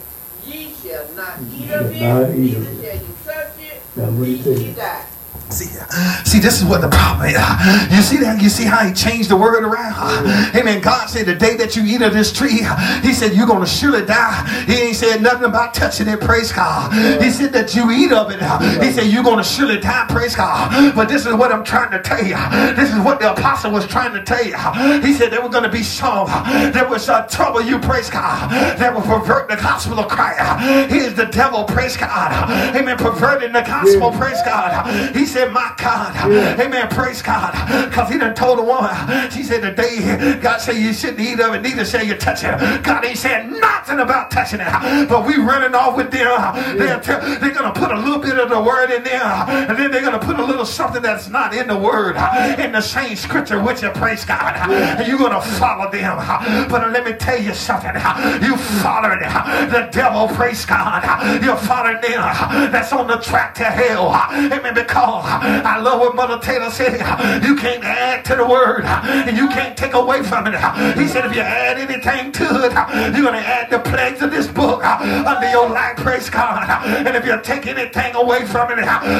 Ye 0.46 0.72
shall 0.82 1.08
not 1.14 1.40
eat 1.52 1.70
of 1.72 1.90
it, 1.90 1.96
eat 2.38 2.56
neither 2.58 2.64
shall 2.64 3.02
you 3.02 3.14
touch 3.24 3.58
it, 3.60 3.82
That's 3.96 4.12
what 4.12 4.28
lest 4.28 4.46
ye 4.46 4.72
said. 4.72 4.76
die. 4.76 5.04
See, 5.50 5.64
see, 6.24 6.40
this 6.40 6.60
is 6.60 6.64
what 6.66 6.82
the 6.82 6.88
problem 6.88 7.26
is. 7.28 7.32
You 7.90 8.02
see 8.02 8.18
that? 8.18 8.38
You 8.42 8.50
see 8.50 8.64
how 8.64 8.84
he 8.86 8.92
changed 8.92 9.30
the 9.30 9.36
word 9.36 9.64
around? 9.64 10.26
Amen. 10.54 10.80
God 10.82 11.06
said 11.08 11.24
the 11.24 11.34
day 11.34 11.56
that 11.56 11.74
you 11.74 11.82
eat 11.84 12.02
of 12.02 12.12
this 12.12 12.32
tree, 12.32 12.60
he 13.02 13.14
said 13.14 13.32
you're 13.32 13.46
going 13.46 13.60
to 13.62 13.66
surely 13.66 14.04
die. 14.04 14.44
He 14.66 14.74
ain't 14.74 14.96
said 14.96 15.22
nothing 15.22 15.44
about 15.44 15.72
touching 15.72 16.06
it. 16.06 16.20
Praise 16.20 16.52
God. 16.52 16.92
He 17.22 17.30
said 17.30 17.52
that 17.54 17.74
you 17.74 17.90
eat 17.90 18.12
of 18.12 18.30
it. 18.30 18.40
He 18.82 18.92
said 18.92 19.06
you're 19.06 19.24
going 19.24 19.38
to 19.38 19.44
surely 19.44 19.80
die. 19.80 20.04
Praise 20.10 20.36
God. 20.36 20.94
But 20.94 21.08
this 21.08 21.24
is 21.24 21.32
what 21.34 21.50
I'm 21.50 21.64
trying 21.64 21.92
to 21.92 22.00
tell 22.02 22.22
you. 22.24 22.36
This 22.76 22.92
is 22.92 23.00
what 23.00 23.18
the 23.18 23.32
apostle 23.32 23.72
was 23.72 23.86
trying 23.86 24.12
to 24.12 24.22
tell 24.22 24.44
you. 24.44 24.56
He 25.00 25.14
said 25.14 25.30
there 25.32 25.40
were 25.42 25.48
going 25.48 25.64
to 25.64 25.70
be 25.72 25.82
some 25.82 26.26
that 26.26 26.88
was 26.88 27.08
uh, 27.08 27.26
trouble 27.26 27.62
you. 27.62 27.78
Praise 27.78 28.10
God. 28.10 28.50
That 28.78 28.94
will 28.94 29.02
pervert 29.02 29.48
the 29.48 29.56
gospel 29.56 29.98
of 29.98 30.08
Christ. 30.08 30.92
He 30.92 30.98
is 30.98 31.14
the 31.14 31.26
devil. 31.26 31.64
Praise 31.64 31.96
God. 31.96 32.50
Amen. 32.76 32.98
Perverting 32.98 33.52
the 33.52 33.62
gospel. 33.62 34.12
Praise 34.12 34.42
God. 34.44 35.16
He 35.16 35.24
said 35.24 35.37
said, 35.38 35.52
My 35.52 35.72
God. 35.76 36.14
Yeah. 36.32 36.60
Amen. 36.60 36.88
Praise 36.88 37.22
God. 37.22 37.52
Because 37.88 38.10
he 38.10 38.18
done 38.18 38.34
told 38.34 38.58
a 38.58 38.62
woman, 38.62 38.90
she 39.30 39.42
said, 39.42 39.62
The 39.62 39.70
day 39.70 40.38
God 40.40 40.58
said 40.58 40.76
you 40.76 40.92
shouldn't 40.92 41.20
eat 41.20 41.40
of 41.40 41.54
it, 41.54 41.62
neither 41.62 41.84
shall 41.84 42.04
you 42.04 42.14
touch 42.14 42.42
it. 42.42 42.82
God 42.82 43.04
ain't 43.04 43.18
saying 43.18 43.58
nothing 43.60 44.00
about 44.00 44.30
touching 44.30 44.60
it. 44.60 45.08
But 45.08 45.26
we 45.26 45.36
running 45.36 45.74
off 45.74 45.96
with 45.96 46.10
them. 46.10 46.26
Yeah. 46.26 46.98
They're, 46.98 47.38
they're 47.38 47.54
going 47.54 47.72
to 47.72 47.78
put 47.78 47.92
a 47.92 47.98
little 47.98 48.18
bit 48.18 48.38
of 48.38 48.50
the 48.50 48.60
word 48.60 48.90
in 48.90 49.04
there. 49.04 49.22
And 49.22 49.78
then 49.78 49.90
they're 49.90 50.02
going 50.02 50.18
to 50.18 50.24
put 50.24 50.38
a 50.38 50.44
little 50.44 50.66
something 50.66 51.02
that's 51.02 51.28
not 51.28 51.54
in 51.54 51.68
the 51.68 51.78
word 51.78 52.16
in 52.58 52.72
the 52.72 52.80
same 52.80 53.16
scripture 53.16 53.62
with 53.62 53.82
you. 53.82 53.90
Praise 53.90 54.24
God. 54.24 54.56
And 54.70 55.06
you're 55.06 55.18
going 55.18 55.32
to 55.32 55.40
follow 55.40 55.90
them. 55.90 56.16
But 56.68 56.90
let 56.90 57.04
me 57.04 57.12
tell 57.12 57.40
you 57.40 57.54
something. 57.54 57.94
You 58.42 58.56
following 58.82 59.20
the 59.20 59.88
devil. 59.92 60.28
Praise 60.28 60.64
God. 60.66 61.02
You're 61.42 61.56
following 61.56 62.00
them. 62.00 62.72
That's 62.72 62.92
on 62.92 63.06
the 63.06 63.18
track 63.18 63.54
to 63.56 63.64
hell. 63.64 64.08
Amen. 64.32 64.74
Because 64.74 65.27
I 65.28 65.78
love 65.80 66.00
what 66.00 66.14
Mother 66.16 66.38
Taylor 66.38 66.70
said. 66.70 67.00
You 67.44 67.56
can't 67.56 67.84
add 67.84 68.24
to 68.26 68.36
the 68.36 68.46
word 68.46 68.84
and 68.84 69.36
you 69.36 69.48
can't 69.48 69.76
take 69.76 69.94
away 69.94 70.22
from 70.22 70.46
it. 70.46 70.54
He 70.98 71.06
said 71.06 71.24
if 71.26 71.34
you 71.34 71.42
add 71.42 71.78
anything 71.78 72.32
to 72.32 72.44
it, 72.64 72.72
you're 73.14 73.22
going 73.22 73.34
to 73.34 73.46
add 73.46 73.70
the 73.70 73.78
plagues 73.80 74.22
of 74.22 74.30
this 74.30 74.46
book 74.46 74.84
under 74.84 75.48
your 75.50 75.68
life. 75.68 75.96
Praise 75.96 76.30
God. 76.30 76.68
And 76.86 77.16
if 77.16 77.24
you 77.24 77.40
take 77.42 77.66
anything 77.66 78.14
away 78.14 78.44
from 78.46 78.70
it, 78.72 78.78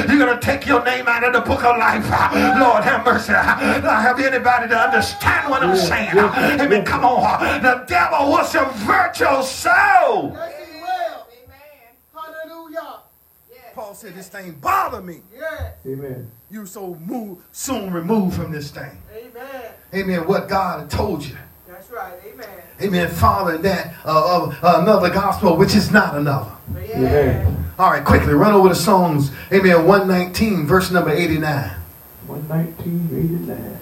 you're 0.09 0.19
going 0.19 0.37
to 0.37 0.39
take 0.41 0.65
your 0.65 0.83
name 0.83 1.07
out 1.07 1.23
of 1.23 1.33
the 1.33 1.41
book 1.41 1.63
of 1.63 1.77
life. 1.77 2.03
Lord 2.59 2.83
have 2.83 3.05
mercy. 3.05 3.33
I 3.33 4.01
have 4.01 4.19
anybody 4.19 4.67
to 4.69 4.77
understand 4.77 5.49
what 5.49 5.63
I'm 5.63 5.75
saying. 5.75 6.17
Amen. 6.17 6.85
Come 6.85 7.05
on. 7.05 7.61
The 7.61 7.83
devil 7.87 8.31
will 8.31 8.43
subvert 8.43 9.19
your 9.19 9.43
soul. 9.43 10.37
Paul 13.79 13.95
said, 13.95 14.13
This 14.13 14.27
thing 14.27 14.51
bother 14.55 15.01
me. 15.01 15.21
Yeah. 15.33 15.71
Amen. 15.85 16.29
You 16.51 16.65
so 16.65 16.95
move, 16.95 17.45
soon 17.53 17.93
removed 17.93 18.35
from 18.35 18.51
this 18.51 18.71
thing. 18.71 19.01
Amen. 19.15 19.71
Amen. 19.93 20.27
What 20.27 20.49
God 20.49 20.81
had 20.81 20.89
told 20.89 21.23
you. 21.23 21.37
That's 21.65 21.89
right. 21.89 22.11
Amen. 22.25 22.61
Amen. 22.81 23.09
Following 23.09 23.61
that 23.61 23.93
uh, 24.03 24.41
of 24.43 24.61
uh, 24.61 24.81
another 24.81 25.09
gospel, 25.09 25.55
which 25.55 25.75
is 25.75 25.91
not 25.91 26.13
another. 26.15 26.51
Yeah. 26.75 26.97
Amen. 26.97 27.71
All 27.79 27.89
right, 27.89 28.03
quickly 28.03 28.33
run 28.33 28.53
over 28.53 28.67
the 28.67 28.75
songs. 28.75 29.31
Amen. 29.49 29.87
119, 29.87 30.67
verse 30.67 30.91
number 30.91 31.11
89. 31.11 31.71
119, 32.27 33.47
89. 33.47 33.79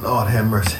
Lord 0.00 0.28
have 0.28 0.46
mercy. 0.46 0.78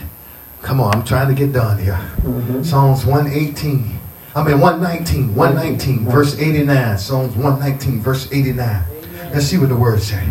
Come 0.63 0.81
on, 0.81 0.95
I'm 0.95 1.05
trying 1.05 1.27
to 1.27 1.35
get 1.35 1.53
done 1.53 1.79
here. 1.79 1.95
Mm-hmm. 1.95 2.63
Psalms 2.63 3.05
118. 3.05 3.99
I 4.35 4.45
mean 4.45 4.61
119, 4.61 5.35
119, 5.35 6.05
verse 6.05 6.39
89. 6.39 6.99
Psalms 6.99 7.35
119, 7.35 8.01
verse 8.01 8.31
89. 8.31 8.85
Let's 9.33 9.47
see 9.47 9.59
what 9.59 9.71
the 9.71 9.77
word 9.77 10.03
say. 10.03 10.29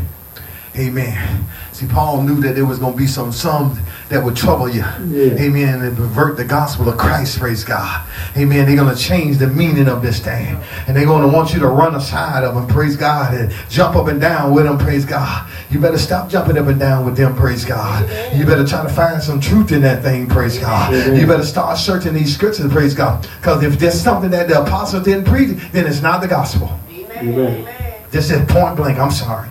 Amen. 0.78 1.46
See, 1.72 1.88
Paul 1.88 2.22
knew 2.22 2.40
that 2.42 2.56
there 2.56 2.66
was 2.66 2.80
going 2.80 2.94
to 2.94 2.98
be 2.98 3.08
some 3.08 3.32
some 3.32 3.80
that 4.10 4.24
would 4.24 4.36
trouble 4.36 4.70
you. 4.70 4.82
Yeah. 4.82 5.34
Amen. 5.40 5.82
And 5.82 5.98
pervert 5.98 6.38
the 6.38 6.46
gospel 6.46 6.88
of 6.90 6.98
Christ. 6.98 7.40
Praise 7.40 7.64
God. 7.64 8.08
Amen. 8.36 8.66
They're 8.66 8.76
going 8.76 8.96
to 8.96 9.02
change 9.02 9.38
the 9.38 9.48
meaning 9.48 9.88
of 9.88 10.02
this 10.02 10.20
thing. 10.20 10.58
And 10.88 10.96
they're 10.96 11.06
going 11.06 11.22
to 11.22 11.36
want 11.36 11.54
you 11.54 11.60
to 11.60 11.68
run 11.68 11.96
aside 11.96 12.44
of 12.44 12.56
them. 12.56 12.68
Praise 12.68 12.96
God. 12.96 13.34
And 13.34 13.54
jump 13.70 13.96
up 13.96 14.08
and 14.08 14.22
down 14.22 14.54
with 14.54 14.66
them. 14.66 14.78
Praise 14.78 15.06
God. 15.06 15.50
You 15.70 15.80
better 15.80 15.98
stop 15.98 16.30
jumping 16.30 16.58
up 16.58 16.68
and 16.68 16.80
down 16.80 17.06
with 17.06 17.18
them. 17.18 17.36
Praise 17.36 17.66
God. 17.66 18.10
You 18.36 18.46
better 18.46 18.66
try 18.66 18.84
to 18.84 18.90
find 18.90 19.22
some 19.22 19.40
truth 19.40 19.72
in 19.72 19.82
that 19.82 20.04
thing. 20.04 20.28
Praise 20.28 20.58
God. 20.60 20.94
You 21.18 21.26
better 21.26 21.46
start 21.46 21.78
searching 21.78 22.14
these 22.14 22.34
scriptures. 22.34 22.72
Praise 22.72 22.94
God. 22.94 23.28
Because 23.38 23.64
if 23.64 23.78
there's 23.80 24.00
something 24.00 24.32
that 24.32 24.48
the 24.48 24.62
apostle 24.62 25.02
didn't 25.02 25.26
preach, 25.26 25.58
then 25.72 25.88
it's 25.88 26.02
not 26.02 26.22
the 26.22 26.28
gospel. 26.28 26.80
Amen. 26.90 27.68
This 28.12 28.32
is 28.32 28.40
point 28.52 28.78
blank. 28.78 29.00
I'm 29.00 29.12
sorry. 29.12 29.50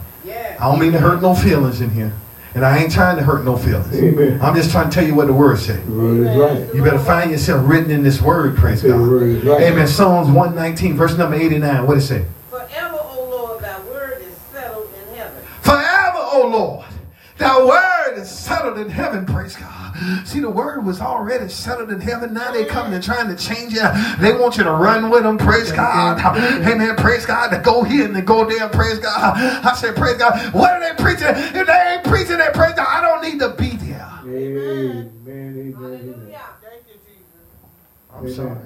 I 0.60 0.70
don't 0.70 0.78
mean 0.80 0.92
to 0.92 0.98
hurt 0.98 1.22
no 1.22 1.34
feelings 1.34 1.80
in 1.80 1.90
here. 1.90 2.12
And 2.54 2.64
I 2.64 2.78
ain't 2.78 2.90
trying 2.90 3.16
to 3.18 3.22
hurt 3.22 3.44
no 3.44 3.58
feelings. 3.58 3.94
Amen. 3.94 4.40
I'm 4.40 4.54
just 4.54 4.70
trying 4.70 4.88
to 4.88 4.94
tell 4.94 5.06
you 5.06 5.14
what 5.14 5.26
the 5.26 5.32
word 5.34 5.58
says. 5.58 5.78
Right. 5.84 6.74
You 6.74 6.82
better 6.82 6.98
find 6.98 7.30
yourself 7.30 7.68
written 7.68 7.90
in 7.90 8.02
this 8.02 8.22
word, 8.22 8.56
praise 8.56 8.82
God. 8.82 8.96
Right. 8.96 9.62
Amen. 9.62 9.86
Psalms 9.86 10.28
119, 10.28 10.96
verse 10.96 11.18
number 11.18 11.36
89. 11.36 11.86
What 11.86 11.98
it 11.98 12.00
say? 12.00 12.24
Forever, 12.48 12.98
O 12.98 13.28
Lord, 13.30 13.62
thy 13.62 13.78
word 13.82 14.22
is 14.22 14.34
settled 14.50 14.88
in 14.94 15.14
heaven. 15.16 15.42
Forever, 15.60 16.18
O 16.18 16.48
Lord, 16.50 16.86
thy 17.36 17.62
word 17.62 18.18
is 18.18 18.30
settled 18.30 18.78
in 18.78 18.88
heaven, 18.88 19.26
praise 19.26 19.54
God. 19.54 19.75
See, 20.24 20.40
the 20.40 20.50
word 20.50 20.84
was 20.84 21.00
already 21.00 21.48
settled 21.48 21.90
in 21.90 22.00
heaven. 22.00 22.34
Now 22.34 22.52
they 22.52 22.64
coming 22.64 22.94
and 22.94 23.02
trying 23.02 23.28
to 23.28 23.36
change 23.36 23.74
it. 23.74 24.18
They 24.20 24.32
want 24.32 24.56
you 24.56 24.64
to 24.64 24.72
run 24.72 25.10
with 25.10 25.22
them. 25.22 25.38
Praise 25.38 25.72
God. 25.72 26.18
Amen. 26.66 26.96
Praise 26.96 27.26
God. 27.26 27.48
To 27.50 27.58
go 27.58 27.82
here 27.82 28.04
and 28.04 28.14
to 28.14 28.22
go 28.22 28.44
there. 28.44 28.68
Praise 28.68 28.98
God. 28.98 29.36
I 29.36 29.74
said, 29.74 29.96
praise 29.96 30.16
God. 30.16 30.52
What 30.54 30.70
are 30.70 30.80
they 30.80 31.02
preaching? 31.02 31.28
If 31.28 31.66
they 31.66 31.94
ain't 31.94 32.04
preaching 32.04 32.38
that 32.38 32.54
praise 32.54 32.74
God, 32.74 32.86
I 32.88 33.00
don't 33.00 33.22
need 33.22 33.40
to 33.40 33.50
be 33.50 33.76
there. 33.76 34.10
Amen. 34.24 35.12
Amen. 35.26 35.74
Amen. 35.76 36.32
I'm 38.14 38.32
sorry. 38.32 38.58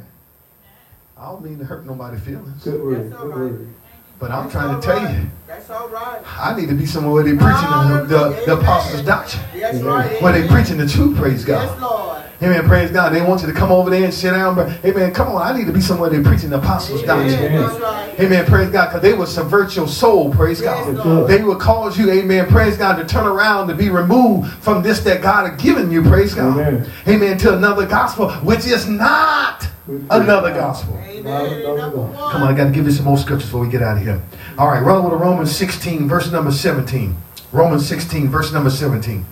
I 1.17 1.27
don't 1.27 1.45
mean 1.45 1.59
to 1.59 1.65
hurt 1.65 1.85
nobody's 1.85 2.21
feelings. 2.21 2.63
Good 2.63 2.83
word. 2.83 3.11
Good 3.11 3.35
word. 3.35 3.75
But 4.19 4.31
I'm 4.31 4.51
trying 4.51 4.81
to 4.81 4.87
tell 4.87 5.03
you. 5.13 5.27
That's 5.51 5.69
all 5.69 5.89
right. 5.89 6.23
I 6.39 6.55
need 6.57 6.69
to 6.69 6.77
be 6.77 6.87
somewhere 6.87 7.13
where 7.13 7.25
they're 7.25 7.35
preaching 7.35 7.71
the, 7.89 8.05
the, 8.07 8.45
the 8.47 8.61
apostles' 8.61 9.03
doctrine. 9.03 9.43
That's 9.59 9.79
right. 9.79 10.23
Where 10.23 10.33
they 10.33 10.47
preaching 10.47 10.77
the 10.77 10.87
truth, 10.87 11.19
praise 11.19 11.45
God. 11.45 11.69
Yes, 11.69 11.81
Lord. 11.81 12.23
Amen. 12.41 12.69
Praise 12.69 12.93
God. 12.93 13.13
They 13.13 13.21
want 13.21 13.41
you 13.41 13.49
to 13.49 13.53
come 13.53 13.73
over 13.73 13.91
there 13.91 14.05
and 14.05 14.15
sit 14.15 14.31
down. 14.31 14.55
But 14.55 14.69
amen. 14.85 15.13
Come 15.13 15.27
on. 15.29 15.43
I 15.43 15.59
need 15.59 15.67
to 15.67 15.73
be 15.73 15.81
somewhere 15.81 16.09
they're 16.09 16.23
preaching 16.23 16.51
the 16.51 16.59
apostles' 16.59 17.03
doctrine. 17.03 17.35
Amen. 17.35 18.15
amen. 18.21 18.47
Praise 18.47 18.71
God. 18.71 18.87
Because 18.87 19.03
they 19.03 19.13
will 19.13 19.27
subvert 19.27 19.75
your 19.75 19.89
soul. 19.89 20.33
Praise 20.33 20.61
God. 20.61 20.95
Yes, 20.95 21.27
they 21.27 21.43
will 21.43 21.59
cause 21.59 21.99
you, 21.99 22.13
amen. 22.13 22.47
Praise 22.47 22.77
God, 22.77 22.97
to 22.97 23.05
turn 23.05 23.27
around 23.27 23.67
to 23.69 23.75
be 23.75 23.91
removed 23.91 24.53
from 24.63 24.85
this 24.85 25.01
that 25.01 25.21
God 25.21 25.51
has 25.51 25.61
given 25.61 25.91
you. 25.91 26.03
Praise 26.03 26.33
God. 26.33 26.61
Amen. 26.61 26.91
amen 27.09 27.39
to 27.39 27.57
another 27.57 27.87
gospel, 27.87 28.31
which 28.31 28.67
is 28.67 28.87
not 28.87 29.67
another 30.11 30.51
gospel. 30.51 30.97
Amen. 30.99 31.63
Come 31.63 31.99
on. 31.99 32.43
I 32.43 32.57
got 32.57 32.65
to 32.67 32.71
give 32.71 32.87
you 32.87 32.93
some 32.93 33.05
more 33.05 33.19
scriptures 33.19 33.49
before 33.49 33.63
we 33.63 33.71
get 33.71 33.83
out 33.83 33.97
of 33.97 34.03
here. 34.03 34.23
All 34.59 34.69
right, 34.69 34.83
run 34.83 34.99
over 34.99 35.11
to 35.11 35.17
Romans 35.17 35.40
16, 35.47 36.09
verse 36.09 36.31
number 36.31 36.51
17. 36.51 37.17
Romans 37.53 37.87
16, 37.87 38.29
verse 38.29 38.53
number 38.53 38.71
17. 38.71 39.25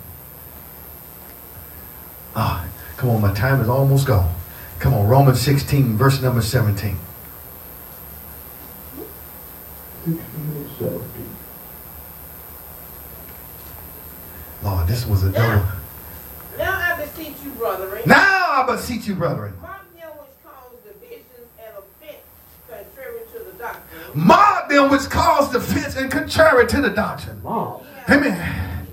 Ah, 2.35 2.67
come 2.97 3.11
on, 3.11 3.21
my 3.21 3.33
time 3.33 3.61
is 3.61 3.69
almost 3.69 4.07
gone. 4.07 4.33
Come 4.79 4.95
on, 4.95 5.09
Romans 5.09 5.41
16, 5.41 5.97
verse 5.97 6.23
number 6.23 6.41
17. 6.43 6.97
16 10.05 10.69
17. 10.79 11.03
Lord, 14.63 14.87
this 14.89 15.07
was 15.07 15.25
a 15.25 15.31
double. 15.31 15.67
Now 16.57 16.79
I 16.79 17.05
beseech 17.05 17.35
you, 17.45 17.51
brethren. 17.53 18.03
Now 18.07 18.51
I 18.53 18.67
beseech 18.67 19.07
you, 19.07 19.15
brethren. 19.15 19.55
Mob 19.61 19.89
them 19.97 20.11
which 20.19 20.31
caused 20.45 20.87
offense 20.87 21.29
and 25.99 26.11
contrary 26.11 26.67
to 26.67 26.81
the 26.81 26.91
doctrine. 26.91 27.43
Mob. 27.43 27.85
Amen. 28.09 28.87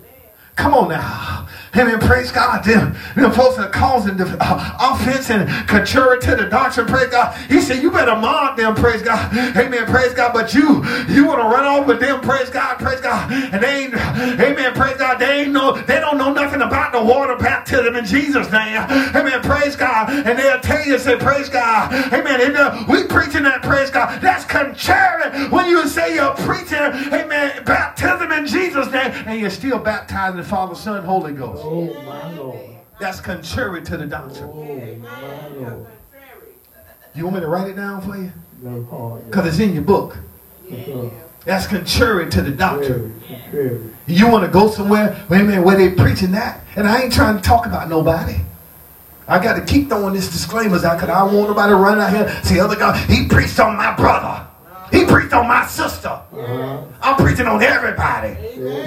Come 0.55 0.73
on 0.73 0.89
now. 0.89 1.47
Amen. 1.75 1.99
Praise 1.99 2.31
God. 2.31 2.63
Them, 2.63 2.95
them 3.15 3.31
folks 3.31 3.57
are 3.57 3.69
causing 3.69 4.15
the, 4.15 4.37
uh, 4.39 4.95
offense 4.95 5.29
and 5.29 5.49
contrary 5.67 6.21
to 6.21 6.35
the 6.37 6.45
doctrine. 6.45 6.87
Praise 6.87 7.09
God. 7.09 7.35
He 7.49 7.59
said, 7.59 7.83
you 7.83 7.91
better 7.91 8.15
mock 8.15 8.55
them. 8.55 8.73
Praise 8.73 9.01
God. 9.01 9.35
Amen. 9.57 9.85
Praise 9.85 10.13
God. 10.13 10.31
But 10.33 10.53
you, 10.53 10.85
you 11.09 11.25
want 11.25 11.41
to 11.41 11.47
run 11.47 11.65
off 11.65 11.85
with 11.85 11.99
them. 11.99 12.21
Praise 12.21 12.49
God. 12.49 12.79
Praise 12.79 13.01
God. 13.01 13.29
And 13.31 13.61
they 13.61 13.85
ain't, 13.85 13.93
amen. 13.93 14.73
Praise 14.73 14.95
God. 14.95 15.19
They 15.19 15.41
ain't 15.41 15.51
know, 15.51 15.73
they 15.81 15.99
don't 15.99 16.17
know 16.17 16.24
the 16.95 17.03
water 17.03 17.35
baptism 17.35 17.95
in 17.95 18.05
Jesus' 18.05 18.51
name. 18.51 18.77
Amen. 18.77 19.41
Praise 19.41 19.75
God. 19.75 20.09
And 20.09 20.39
they'll 20.39 20.59
tell 20.59 20.85
you, 20.85 20.97
say, 20.97 21.17
praise 21.17 21.49
God. 21.49 21.93
Amen. 22.13 22.41
And 22.41 22.55
uh, 22.55 22.85
we 22.87 23.03
preaching 23.03 23.43
that, 23.43 23.61
praise 23.61 23.89
God. 23.89 24.21
That's 24.21 24.45
contrary 24.45 25.49
when 25.49 25.67
you 25.67 25.87
say 25.87 26.15
you're 26.15 26.33
preaching, 26.35 26.77
amen, 26.77 27.63
baptism 27.65 28.31
in 28.31 28.47
Jesus' 28.47 28.91
name, 28.91 29.11
and 29.27 29.39
you're 29.39 29.49
still 29.49 29.79
baptizing 29.79 30.37
the 30.37 30.43
Father, 30.43 30.75
Son, 30.75 31.03
Holy 31.03 31.33
Ghost. 31.33 31.61
Oh, 31.65 31.93
my 32.03 32.33
Lord. 32.33 32.59
That's 32.99 33.19
contrary 33.19 33.83
to 33.83 33.97
the 33.97 34.05
doctrine. 34.05 34.49
Oh, 34.53 34.95
my 34.95 35.47
Lord. 35.49 35.87
You 37.13 37.23
want 37.23 37.35
me 37.35 37.41
to 37.41 37.47
write 37.47 37.69
it 37.69 37.75
down 37.75 38.01
for 38.01 38.17
you? 38.17 38.31
No, 38.61 39.21
Because 39.25 39.47
it's 39.47 39.59
in 39.59 39.73
your 39.73 39.83
book. 39.83 40.17
Yeah. 40.69 41.09
That's 41.45 41.67
contrary 41.67 42.29
to 42.31 42.41
the 42.41 42.51
doctrine. 42.51 43.21
You 44.07 44.27
want 44.27 44.45
to 44.45 44.51
go 44.51 44.69
somewhere, 44.69 45.25
wait 45.29 45.41
a 45.41 45.43
minute, 45.43 45.63
where 45.63 45.77
they 45.77 45.91
preaching 45.91 46.31
that? 46.31 46.61
And 46.75 46.87
I 46.87 47.03
ain't 47.03 47.13
trying 47.13 47.37
to 47.37 47.41
talk 47.41 47.65
about 47.65 47.87
nobody. 47.87 48.35
I 49.27 49.41
got 49.41 49.55
to 49.55 49.65
keep 49.65 49.87
throwing 49.89 50.13
these 50.13 50.29
disclaimers 50.29 50.83
out 50.83 50.97
because 50.97 51.09
I 51.09 51.25
don't 51.25 51.35
want 51.35 51.49
nobody 51.49 51.73
running 51.73 52.01
out 52.01 52.11
here 52.11 52.43
see 52.43 52.59
other 52.59 52.75
guy. 52.75 52.97
He 53.05 53.27
preached 53.27 53.59
on 53.59 53.75
my 53.77 53.95
brother. 53.95 54.47
He 54.91 55.05
preached 55.05 55.33
on 55.33 55.47
my 55.47 55.65
sister. 55.65 56.09
Uh-huh. 56.09 56.83
I'm 57.01 57.15
preaching 57.15 57.47
on 57.47 57.61
everybody. 57.61 58.37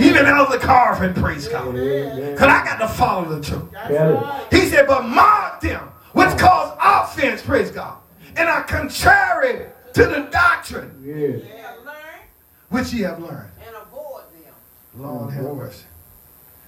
Even 0.00 0.26
Elder 0.26 0.58
Garvin, 0.58 1.12
praise 1.14 1.48
God. 1.48 1.68
Amen. 1.68 2.32
Because 2.32 2.48
I 2.48 2.64
got 2.64 2.78
to 2.78 2.88
follow 2.88 3.24
the 3.24 3.44
truth. 3.44 3.64
It. 3.90 4.54
He 4.54 4.68
said, 4.68 4.86
but 4.86 5.04
mark 5.04 5.60
them, 5.60 5.88
which 6.12 6.36
cause 6.38 6.76
offense, 6.80 7.42
praise 7.42 7.72
God, 7.72 7.98
and 8.36 8.48
are 8.48 8.62
contrary 8.62 9.66
to 9.94 10.06
the 10.06 10.28
doctrine 10.30 11.02
Yes. 11.04 11.42
They 12.70 12.76
have 12.76 12.80
learned 12.80 12.86
which 12.86 12.92
ye 12.92 13.02
have 13.02 13.20
learned. 13.20 13.50
and 13.66 13.76
avoid 13.76 14.22
them. 14.32 14.54
Lord 14.96 15.30
mm, 15.30 15.34
have 15.34 15.56
mercy. 15.56 15.84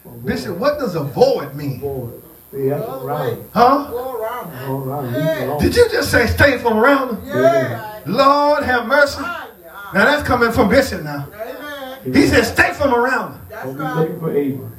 Avoid. 0.04 0.26
Bishop, 0.26 0.56
what 0.56 0.78
does 0.78 0.94
avoid 0.94 1.54
mean? 1.54 1.76
Avoid. 1.76 2.22
Stay 2.48 2.72
out 2.72 3.02
around. 3.04 3.50
Huh? 3.54 3.90
Go 3.90 4.16
around. 4.16 4.68
All 4.68 4.84
around. 4.84 5.12
Leave. 5.12 5.60
Did 5.60 5.76
you 5.76 5.88
just 5.90 6.10
say 6.10 6.26
stay 6.26 6.58
from 6.58 6.78
around 6.78 7.08
them? 7.08 7.22
Yeah. 7.26 8.00
Lord 8.06 8.64
have 8.64 8.86
mercy. 8.86 9.18
Ah, 9.20 9.48
now 9.94 10.04
that's 10.04 10.26
coming 10.26 10.50
from 10.50 10.68
Bishop 10.68 11.02
now. 11.02 11.28
Amen. 11.32 12.14
He 12.14 12.26
said 12.26 12.44
stay 12.44 12.72
from 12.72 12.94
around 12.94 13.32
them. 13.32 13.46
That's 13.48 13.64
Don't 13.66 13.76
be 13.76 13.82
right. 13.82 13.96
looking 13.96 14.20
for 14.20 14.30
Abram. 14.30 14.76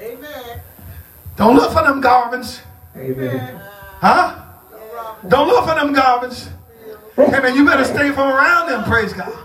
Amen. 0.00 0.60
Don't 1.36 1.56
look 1.56 1.72
for 1.72 1.82
them 1.82 2.02
garbins. 2.02 2.60
Amen. 2.96 3.60
Huh? 4.00 4.44
Don't 5.28 5.46
look 5.48 5.64
for 5.68 5.74
them 5.74 5.94
garbins. 5.94 6.48
Hey 7.14 7.40
man, 7.40 7.54
you 7.56 7.64
better 7.66 7.84
stay 7.84 8.12
from 8.12 8.28
around 8.28 8.68
them, 8.68 8.84
praise 8.84 9.12
God. 9.12 9.36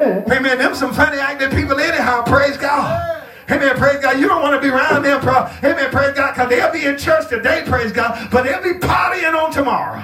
Hey 0.00 0.38
man, 0.38 0.56
them 0.56 0.74
some 0.74 0.94
funny 0.94 1.18
acting 1.18 1.50
people 1.50 1.78
anyhow, 1.78 2.22
praise 2.22 2.56
God. 2.56 3.22
Amen. 3.50 3.76
praise 3.76 4.00
God. 4.00 4.18
You 4.18 4.28
don't 4.28 4.40
want 4.40 4.54
to 4.54 4.60
be 4.60 4.72
around 4.72 5.02
them, 5.02 5.20
bro. 5.20 5.44
Hey 5.44 5.74
man, 5.74 5.90
praise 5.90 6.16
God, 6.16 6.32
because 6.32 6.48
they'll 6.48 6.72
be 6.72 6.86
in 6.86 6.96
church 6.96 7.28
today, 7.28 7.64
praise 7.66 7.92
God, 7.92 8.30
but 8.30 8.44
they'll 8.44 8.62
be 8.62 8.78
partying 8.78 9.34
on 9.34 9.52
tomorrow. 9.52 10.02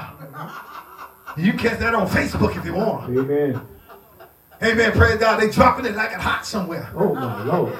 You 1.38 1.55
catch 1.55 1.78
that 1.78 1.94
on 1.94 2.09
Facebook 2.09 2.57
if 2.57 2.64
you 2.66 2.74
want. 2.74 3.09
Amen. 3.09 3.61
Amen. 4.62 4.92
praise 4.92 5.16
God, 5.18 5.40
they 5.40 5.51
dropping 5.51 5.86
it 5.86 5.94
like 5.94 6.11
it 6.12 6.18
hot 6.18 6.44
somewhere. 6.44 6.90
Oh 6.94 7.14
my 7.14 7.44
Lord. 7.44 7.74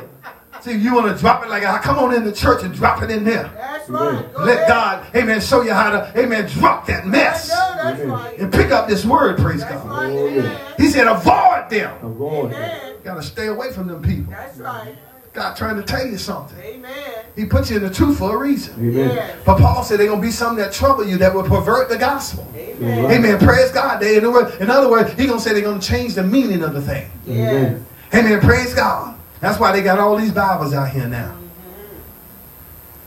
See, 0.63 0.73
you 0.73 0.95
want 0.95 1.15
to 1.15 1.21
drop 1.21 1.45
it 1.45 1.49
like 1.49 1.63
it 1.63 1.67
hot. 1.67 1.83
Come 1.83 1.99
on 1.99 2.15
in 2.15 2.25
the 2.25 2.33
church 2.33 2.65
and 2.65 2.75
drop 2.75 3.03
it 3.03 3.11
in 3.11 3.25
there. 3.25 3.45
That's 3.55 3.89
right. 3.89 4.33
Go 4.35 4.43
Let 4.43 4.57
ahead. 4.57 4.69
God, 4.69 5.17
amen, 5.17 5.41
show 5.41 5.63
you 5.63 5.73
how 5.73 5.91
to, 5.91 6.13
amen, 6.19 6.49
drop 6.49 6.87
that 6.87 7.07
mess. 7.07 7.51
Go, 7.51 7.55
that's 7.83 8.01
Amen. 8.01 8.11
right. 8.11 8.39
And 8.39 8.53
pick 8.53 8.71
up 8.71 8.89
this 8.89 9.05
word, 9.05 9.39
praise 9.39 9.61
That's 9.61 9.83
God. 9.83 9.87
right. 9.87 10.13
Yeah. 10.13 10.41
Amen. 10.41 10.75
He 10.77 10.89
said, 10.89 11.07
avoid 11.07 11.56
them. 11.71 12.05
Avoid. 12.05 12.53
Amen. 12.53 12.97
Gotta 13.05 13.23
stay 13.23 13.47
away 13.47 13.73
from 13.73 13.87
them 13.87 14.03
people. 14.03 14.33
That's 14.33 14.59
right. 14.59 14.97
God 15.33 15.55
trying 15.55 15.77
to 15.77 15.83
tell 15.83 16.07
you 16.07 16.17
something. 16.17 16.59
Amen. 16.59 17.25
He 17.37 17.45
put 17.45 17.71
you 17.71 17.77
in 17.77 17.83
the 17.83 17.91
truth 17.91 18.19
for 18.19 18.35
a 18.35 18.39
reason. 18.39 18.75
Amen. 18.77 19.37
But 19.45 19.59
Paul 19.59 19.85
said 19.85 20.01
they're 20.01 20.09
gonna 20.09 20.21
be 20.21 20.31
something 20.31 20.65
that 20.65 20.73
trouble 20.73 21.07
you 21.07 21.19
that 21.19 21.35
will 21.35 21.43
pervert 21.43 21.91
the 21.91 21.99
gospel. 21.99 22.47
Amen. 22.57 23.05
Right. 23.05 23.17
Amen. 23.19 23.39
Praise 23.39 23.71
God. 23.71 24.01
They, 24.01 24.17
in, 24.17 24.25
other 24.25 24.33
words, 24.33 24.57
in 24.57 24.71
other 24.71 24.91
words, 24.91 25.13
he 25.13 25.27
gonna 25.27 25.39
say 25.39 25.53
they're 25.53 25.63
gonna 25.63 25.81
change 25.81 26.15
the 26.15 26.23
meaning 26.23 26.63
of 26.63 26.73
the 26.73 26.81
thing. 26.81 27.11
Yes. 27.27 27.81
Amen. 28.15 28.41
Praise 28.41 28.75
God. 28.75 29.19
That's 29.41 29.61
why 29.61 29.73
they 29.73 29.83
got 29.83 29.99
all 29.99 30.17
these 30.17 30.33
Bibles 30.33 30.73
out 30.73 30.89
here 30.89 31.07
now. 31.07 31.37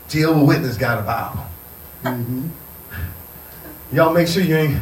Jehovah 0.08 0.44
Witness 0.44 0.76
got 0.76 0.98
a 0.98 1.02
Bible. 1.02 1.44
Mm-hmm. 2.04 2.48
Y'all 3.92 4.12
make 4.12 4.28
sure 4.28 4.42
you 4.42 4.56
ain't. 4.56 4.80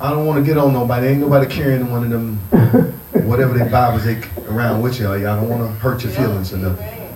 I 0.00 0.10
don't 0.10 0.26
want 0.26 0.44
to 0.44 0.44
get 0.44 0.58
on 0.58 0.72
nobody. 0.72 1.08
Ain't 1.08 1.20
nobody 1.20 1.46
carrying 1.46 1.90
one 1.90 2.04
of 2.04 2.10
them, 2.10 2.40
whatever 3.26 3.58
they 3.58 3.68
Bibles 3.68 4.04
they 4.04 4.22
around 4.48 4.82
with 4.82 4.98
y'all. 4.98 5.18
Y'all 5.18 5.40
don't 5.40 5.48
want 5.48 5.62
to 5.62 5.68
hurt 5.78 6.02
your 6.04 6.12
feelings 6.12 6.52
or 6.52 6.58
nothing. 6.58 7.12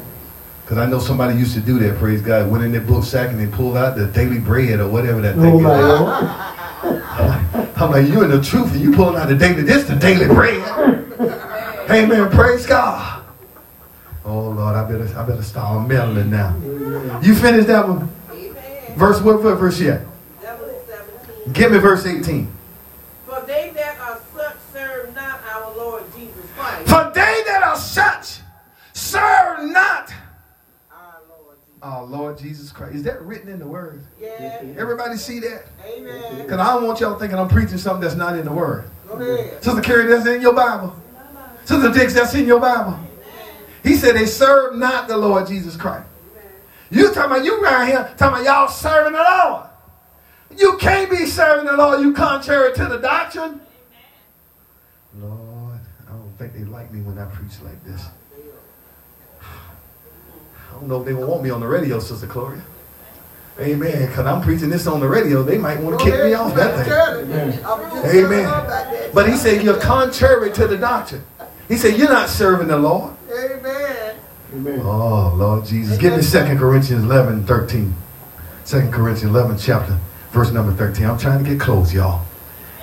Because 0.62 0.78
I 0.78 0.86
know 0.86 0.98
somebody 0.98 1.38
used 1.38 1.54
to 1.54 1.60
do 1.60 1.78
that. 1.80 1.98
Praise 1.98 2.22
God. 2.22 2.50
Went 2.50 2.64
in 2.64 2.72
their 2.72 2.80
book 2.80 3.04
sack 3.04 3.30
and 3.30 3.38
they 3.38 3.46
pulled 3.46 3.76
out 3.76 3.96
the 3.96 4.06
daily 4.06 4.38
bread 4.38 4.80
or 4.80 4.88
whatever 4.88 5.20
that 5.20 5.34
thing 5.36 5.62
my 5.62 5.78
is. 5.78 5.84
Lord. 5.84 7.76
I'm 7.76 7.90
like, 7.90 8.08
you 8.08 8.22
in 8.22 8.30
the 8.30 8.42
truth 8.42 8.72
and 8.72 8.80
you 8.80 8.92
pulling 8.92 9.16
out 9.16 9.28
the 9.28 9.34
daily. 9.34 9.62
This 9.62 9.88
the 9.88 9.96
daily 9.96 10.26
bread. 10.26 10.60
Amen. 11.90 12.30
Praise 12.30 12.66
God. 12.66 13.24
Oh 14.24 14.50
Lord, 14.50 14.76
I 14.76 14.84
better 14.88 15.18
I 15.18 15.26
better 15.26 15.42
start 15.42 15.88
meddling 15.88 16.30
now. 16.30 16.56
You 17.20 17.34
finished 17.34 17.66
that 17.66 17.88
one? 17.88 18.08
Verse 18.96 19.20
what 19.20 19.40
verse 19.40 19.80
yet? 19.80 20.02
Give 21.52 21.72
me 21.72 21.78
verse 21.78 22.06
18. 22.06 22.52
For 23.26 23.40
they 23.46 23.72
that 23.74 23.98
are 23.98 24.20
such 24.36 24.56
serve 24.72 25.14
not 25.14 25.40
our 25.52 25.74
Lord 25.76 26.04
Jesus 26.16 26.44
Christ, 26.56 26.88
For 26.88 27.10
they 27.14 27.42
that 27.46 27.62
are 27.64 27.69
such 27.80 28.40
serve 28.92 29.64
not 29.70 30.12
our 30.90 31.20
Lord 31.28 31.56
Jesus. 31.58 31.82
our 31.82 32.04
Lord 32.04 32.38
Jesus 32.38 32.72
Christ. 32.72 32.94
Is 32.94 33.02
that 33.04 33.20
written 33.22 33.48
in 33.48 33.58
the 33.58 33.66
word? 33.66 34.04
Yeah. 34.20 34.62
Everybody 34.76 35.16
see 35.16 35.40
that? 35.40 35.64
Amen. 35.84 36.42
Because 36.42 36.58
I 36.58 36.74
don't 36.74 36.86
want 36.86 37.00
y'all 37.00 37.18
thinking 37.18 37.38
I'm 37.38 37.48
preaching 37.48 37.78
something 37.78 38.02
that's 38.02 38.16
not 38.16 38.38
in 38.38 38.44
the 38.44 38.52
word. 38.52 38.84
Go 39.08 39.14
ahead. 39.14 39.62
Sister 39.62 39.80
Carrie, 39.80 40.06
that's 40.06 40.26
in 40.26 40.40
your 40.40 40.54
Bible. 40.54 40.94
Sister 41.64 41.92
Dix, 41.92 42.14
that's 42.14 42.34
in 42.34 42.46
your 42.46 42.60
Bible. 42.60 42.98
He 43.82 43.96
said 43.96 44.14
they 44.14 44.26
serve 44.26 44.76
not 44.76 45.08
the 45.08 45.16
Lord 45.16 45.46
Jesus 45.46 45.76
Christ. 45.76 46.06
You 46.90 47.14
talking 47.14 47.30
about 47.30 47.44
you 47.44 47.62
around 47.62 47.86
here 47.86 48.12
talking 48.18 48.42
about 48.42 48.44
y'all 48.44 48.68
serving 48.68 49.12
the 49.12 49.18
Lord. 49.18 49.66
You 50.56 50.76
can't 50.78 51.08
be 51.08 51.26
serving 51.26 51.66
the 51.66 51.76
Lord. 51.76 52.00
You 52.00 52.12
contrary 52.12 52.74
to 52.74 52.86
the 52.86 52.98
doctrine. 52.98 53.60
Lord, 55.16 55.80
I 56.08 56.12
don't 56.12 56.36
think 56.38 56.52
they 56.52 56.64
like 56.64 56.64
me 56.64 56.68
when 56.68 56.69
I 57.20 57.24
preach 57.26 57.60
like 57.62 57.84
this. 57.84 58.06
I 59.42 60.72
don't 60.72 60.88
know 60.88 61.00
if 61.00 61.06
they 61.06 61.12
will 61.12 61.26
want 61.26 61.42
me 61.42 61.50
on 61.50 61.60
the 61.60 61.66
radio, 61.66 61.98
Sister 61.98 62.26
Gloria. 62.26 62.62
Amen. 63.58 64.06
Because 64.06 64.26
I'm 64.26 64.40
preaching 64.40 64.70
this 64.70 64.86
on 64.86 65.00
the 65.00 65.08
radio. 65.08 65.42
They 65.42 65.58
might 65.58 65.80
want 65.80 65.98
to 65.98 66.04
kick 66.04 66.14
me 66.14 66.32
off 66.32 66.54
that 66.54 66.86
thing. 66.86 68.24
Amen. 68.24 69.10
But 69.12 69.28
he 69.28 69.36
said, 69.36 69.62
You're 69.62 69.80
contrary 69.80 70.50
to 70.52 70.66
the 70.66 70.78
doctrine. 70.78 71.22
He 71.68 71.76
said, 71.76 71.98
You're 71.98 72.08
not 72.08 72.30
serving 72.30 72.68
the 72.68 72.78
Lord. 72.78 73.14
Amen. 73.30 74.16
Amen. 74.54 74.80
Oh, 74.82 75.34
Lord 75.36 75.66
Jesus. 75.66 75.98
Give 75.98 76.16
me 76.16 76.22
2 76.22 76.58
Corinthians 76.58 77.04
11, 77.04 77.46
13. 77.46 77.94
2 78.64 78.90
Corinthians 78.90 79.34
11, 79.34 79.58
chapter, 79.58 79.98
verse 80.30 80.50
number 80.52 80.72
13. 80.72 81.04
I'm 81.04 81.18
trying 81.18 81.44
to 81.44 81.50
get 81.50 81.60
close, 81.60 81.92
y'all. 81.92 82.24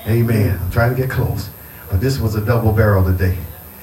Amen. 0.05 0.59
I'm 0.61 0.71
trying 0.71 0.95
to 0.95 1.01
get 1.01 1.09
close. 1.09 1.49
But 1.89 2.01
this 2.01 2.19
was 2.19 2.35
a 2.35 2.45
double 2.45 2.71
barrel 2.71 3.03
today. 3.03 3.38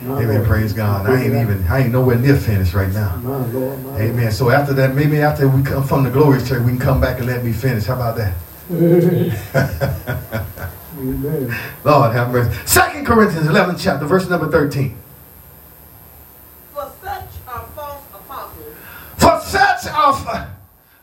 My 0.04 0.22
Amen. 0.22 0.36
Lord. 0.36 0.46
Praise 0.46 0.72
God. 0.74 1.06
I 1.06 1.22
ain't 1.22 1.34
even, 1.34 1.64
I 1.66 1.80
ain't 1.84 1.92
nowhere 1.92 2.16
near 2.16 2.36
finished 2.36 2.74
right 2.74 2.92
now. 2.92 3.16
My 3.16 3.44
Lord. 3.46 3.82
My 3.84 4.00
Amen. 4.00 4.32
So 4.32 4.50
after 4.50 4.74
that, 4.74 4.94
maybe 4.94 5.18
after 5.18 5.48
we 5.48 5.62
come 5.62 5.82
from 5.82 6.04
the 6.04 6.10
glory 6.10 6.42
church, 6.42 6.60
we 6.62 6.72
can 6.72 6.78
come 6.78 7.00
back 7.00 7.18
and 7.18 7.26
let 7.26 7.42
me 7.42 7.52
finish. 7.52 7.84
How 7.84 7.94
about 7.94 8.16
that? 8.18 8.34
Lord. 8.68 9.32
Amen. 10.98 11.56
Lord 11.84 12.12
have 12.12 12.30
mercy. 12.30 12.54
Second 12.66 13.06
Corinthians 13.06 13.46
11, 13.46 13.76
chapter, 13.78 14.04
verse 14.04 14.28
number 14.28 14.50
13. 14.50 14.96
For 16.72 16.92
such 17.02 17.28
are 17.48 17.66
false 17.74 18.02
apostles, 18.14 18.76
For 19.16 19.40
such 19.40 19.86
of 19.86 20.53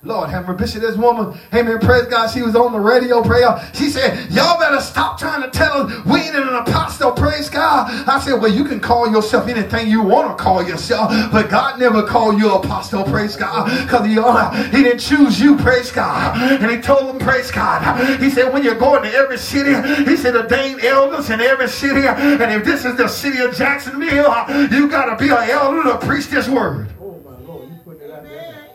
Lord 0.03 0.31
have 0.31 0.47
mercy. 0.47 0.79
This 0.79 0.95
woman, 0.97 1.39
amen, 1.53 1.77
praise 1.79 2.07
God, 2.07 2.27
she 2.29 2.41
was 2.41 2.55
on 2.55 2.71
the 2.71 2.79
radio, 2.79 3.21
prayer. 3.21 3.69
She 3.75 3.89
said, 3.89 4.31
Y'all 4.31 4.59
better 4.59 4.81
stop 4.81 5.19
trying 5.19 5.43
to 5.43 5.49
tell 5.51 5.73
us 5.73 6.05
we 6.05 6.21
ain't 6.21 6.35
an 6.35 6.55
apostle, 6.55 7.11
praise 7.11 7.49
God. 7.49 7.87
I 8.07 8.19
said, 8.19 8.41
Well, 8.41 8.51
you 8.51 8.65
can 8.65 8.79
call 8.79 9.11
yourself 9.11 9.47
anything 9.47 9.89
you 9.89 10.01
want 10.01 10.35
to 10.35 10.43
call 10.43 10.63
yourself, 10.63 11.11
but 11.31 11.51
God 11.51 11.79
never 11.79 12.01
called 12.01 12.39
you 12.39 12.51
apostle, 12.51 13.03
praise 13.03 13.35
God, 13.35 13.65
because 13.83 14.07
he, 14.07 14.17
uh, 14.17 14.51
he 14.71 14.83
didn't 14.83 14.99
choose 14.99 15.39
you, 15.39 15.55
praise 15.57 15.91
God. 15.91 16.35
And 16.61 16.71
he 16.71 16.81
told 16.81 17.07
them, 17.07 17.19
praise 17.19 17.51
God. 17.51 18.19
He 18.19 18.31
said, 18.31 18.51
When 18.51 18.63
you're 18.63 18.75
going 18.75 19.03
to 19.03 19.13
every 19.13 19.37
city, 19.37 19.73
he 20.09 20.17
said, 20.17 20.35
Ordain 20.35 20.79
elders 20.83 21.29
in 21.29 21.41
every 21.41 21.67
city. 21.67 22.07
And 22.07 22.51
if 22.51 22.65
this 22.65 22.85
is 22.85 22.97
the 22.97 23.07
city 23.07 23.39
of 23.39 23.55
Jacksonville, 23.55 24.33
you 24.71 24.89
got 24.89 25.15
to 25.15 25.23
be 25.23 25.29
an 25.31 25.49
elder 25.49 25.83
to 25.83 25.97
preach 25.99 26.27
this 26.27 26.47
word. 26.47 26.89
Oh 26.99 27.21
my 27.23 27.37
Lord. 27.45 27.69
You 27.69 27.75
put 27.83 28.01
it 28.01 28.09
out 28.09 28.23
there. 28.23 28.67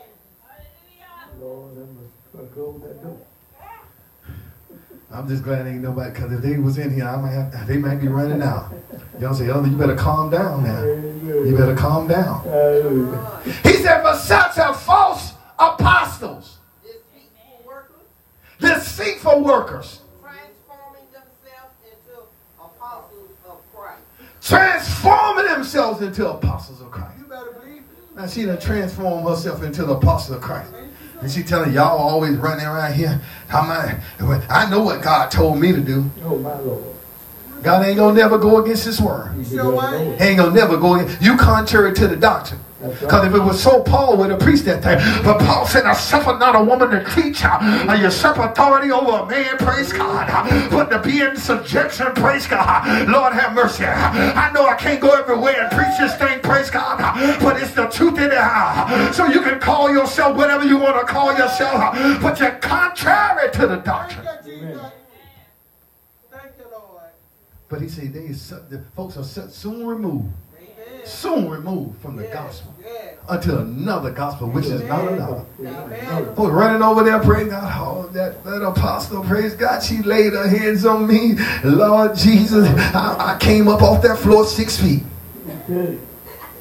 Lord, 1.40 1.76
I'm 1.76 2.10
going 2.32 2.48
to 2.48 2.54
close 2.54 2.82
that 2.82 3.02
door. 3.02 3.18
I'm 5.16 5.26
just 5.26 5.42
glad 5.42 5.66
ain't 5.66 5.80
nobody, 5.80 6.10
because 6.10 6.30
if 6.30 6.42
they 6.42 6.58
was 6.58 6.76
in 6.76 6.92
here, 6.92 7.06
I 7.06 7.16
might 7.16 7.30
have, 7.30 7.66
they 7.66 7.78
might 7.78 8.00
be 8.00 8.08
running 8.08 8.42
out. 8.42 8.70
Y'all 9.18 9.32
say, 9.32 9.48
Elder, 9.48 9.66
you 9.66 9.76
better 9.76 9.96
calm 9.96 10.28
down 10.28 10.62
now. 10.62 10.84
You 10.84 11.56
better 11.56 11.74
calm 11.74 12.06
down. 12.06 12.42
Hallelujah. 12.44 13.40
He 13.62 13.72
said, 13.74 14.02
for 14.02 14.14
such 14.14 14.58
are 14.58 14.74
false 14.74 15.32
apostles, 15.58 16.58
deceitful 18.58 19.42
workers, 19.42 20.00
transforming 20.20 21.08
themselves 21.12 21.74
into 21.90 22.20
apostles 22.60 23.30
of 23.48 23.58
Christ. 23.74 24.02
transforming 24.42 25.46
themselves 25.46 26.02
into 26.02 26.28
apostles 26.28 26.82
of 26.82 26.90
Christ. 26.90 27.14
You 27.18 27.24
better 27.24 27.52
believe 27.52 27.78
it. 27.78 28.16
Now 28.16 28.26
she 28.26 28.44
done 28.44 28.60
transformed 28.60 29.26
herself 29.26 29.62
into 29.62 29.86
the 29.86 29.94
apostle 29.94 30.34
of 30.34 30.42
Christ. 30.42 30.70
And 31.20 31.30
she 31.30 31.42
telling 31.42 31.72
y'all 31.72 31.98
always 31.98 32.36
running 32.36 32.66
around 32.66 32.94
here. 32.94 33.20
How 33.48 33.62
my, 33.62 33.98
I 34.48 34.68
know 34.70 34.82
what 34.82 35.02
God 35.02 35.30
told 35.30 35.58
me 35.58 35.72
to 35.72 35.80
do. 35.80 36.10
Oh 36.24 36.38
my 36.38 36.58
Lord. 36.60 36.84
God 37.62 37.84
ain't 37.84 37.96
gonna 37.96 38.14
never 38.14 38.38
go 38.38 38.62
against 38.62 38.84
his 38.84 39.00
word. 39.00 39.34
You 39.50 39.56
know 39.56 39.70
what? 39.70 40.00
He 40.00 40.24
ain't 40.24 40.38
gonna 40.38 40.54
never 40.54 40.76
go 40.76 40.94
against 40.94 41.22
you 41.22 41.36
contrary 41.36 41.94
to 41.94 42.06
the 42.06 42.16
doctrine. 42.16 42.60
Because 43.00 43.26
if 43.26 43.34
it 43.34 43.40
was 43.40 43.62
so, 43.62 43.82
Paul 43.82 44.16
would 44.18 44.30
have 44.30 44.40
preached 44.40 44.64
that 44.66 44.82
thing. 44.82 44.98
But 45.24 45.38
Paul 45.40 45.66
said, 45.66 45.84
I 45.84 45.94
suffer 45.94 46.36
not 46.38 46.54
a 46.54 46.62
woman 46.62 46.90
to 46.90 47.04
teach. 47.14 47.44
Uh, 47.44 47.96
you 48.00 48.10
suffer 48.10 48.42
authority 48.42 48.90
over 48.90 49.24
a 49.24 49.26
man, 49.26 49.56
praise 49.58 49.92
God. 49.92 50.26
But 50.70 50.90
to 50.90 50.98
be 50.98 51.20
in 51.20 51.36
subjection, 51.36 52.12
praise 52.14 52.46
God. 52.46 53.08
Lord 53.08 53.32
have 53.32 53.54
mercy. 53.54 53.84
I 53.84 54.50
know 54.52 54.66
I 54.66 54.74
can't 54.74 55.00
go 55.00 55.10
everywhere 55.10 55.62
and 55.62 55.70
preach 55.70 55.98
this 55.98 56.16
thing, 56.16 56.40
praise 56.40 56.70
God. 56.70 56.98
But 57.40 57.60
it's 57.60 57.72
the 57.72 57.86
truth 57.86 58.18
in 58.18 58.30
it. 58.32 59.14
So 59.14 59.26
you 59.26 59.40
can 59.42 59.60
call 59.60 59.90
yourself 59.90 60.36
whatever 60.36 60.64
you 60.64 60.78
want 60.78 60.98
to 61.00 61.04
call 61.12 61.36
yourself. 61.36 61.94
But 62.20 62.38
you're 62.40 62.52
contrary 62.56 63.50
to 63.52 63.66
the 63.66 63.76
doctrine. 63.76 64.26
Thank 66.30 66.52
you, 66.58 66.64
Lord. 66.70 67.10
But 67.68 67.82
he 67.82 67.88
said, 67.88 68.12
they, 68.12 68.28
the 68.28 68.82
folks 68.94 69.16
are 69.16 69.24
soon 69.24 69.86
removed 69.86 70.32
soon 71.06 71.48
removed 71.48 72.00
from 72.00 72.16
the 72.16 72.24
gospel 72.24 72.74
until 73.28 73.58
another 73.58 74.10
gospel, 74.10 74.48
which 74.48 74.66
is 74.66 74.82
not 74.84 75.12
another. 75.12 75.44
Oh, 76.36 76.50
running 76.50 76.82
over 76.82 77.02
there, 77.02 77.18
praise 77.20 77.48
God. 77.48 77.72
Oh, 77.76 78.08
that, 78.08 78.44
that 78.44 78.62
apostle, 78.62 79.24
praise 79.24 79.54
God, 79.54 79.82
she 79.82 80.02
laid 80.02 80.32
her 80.32 80.48
hands 80.48 80.84
on 80.84 81.06
me. 81.06 81.34
Lord 81.64 82.16
Jesus, 82.16 82.68
I, 82.94 83.34
I 83.34 83.38
came 83.38 83.68
up 83.68 83.82
off 83.82 84.02
that 84.02 84.18
floor 84.18 84.44
six 84.44 84.80
feet. 84.80 85.02
Okay. 85.68 85.98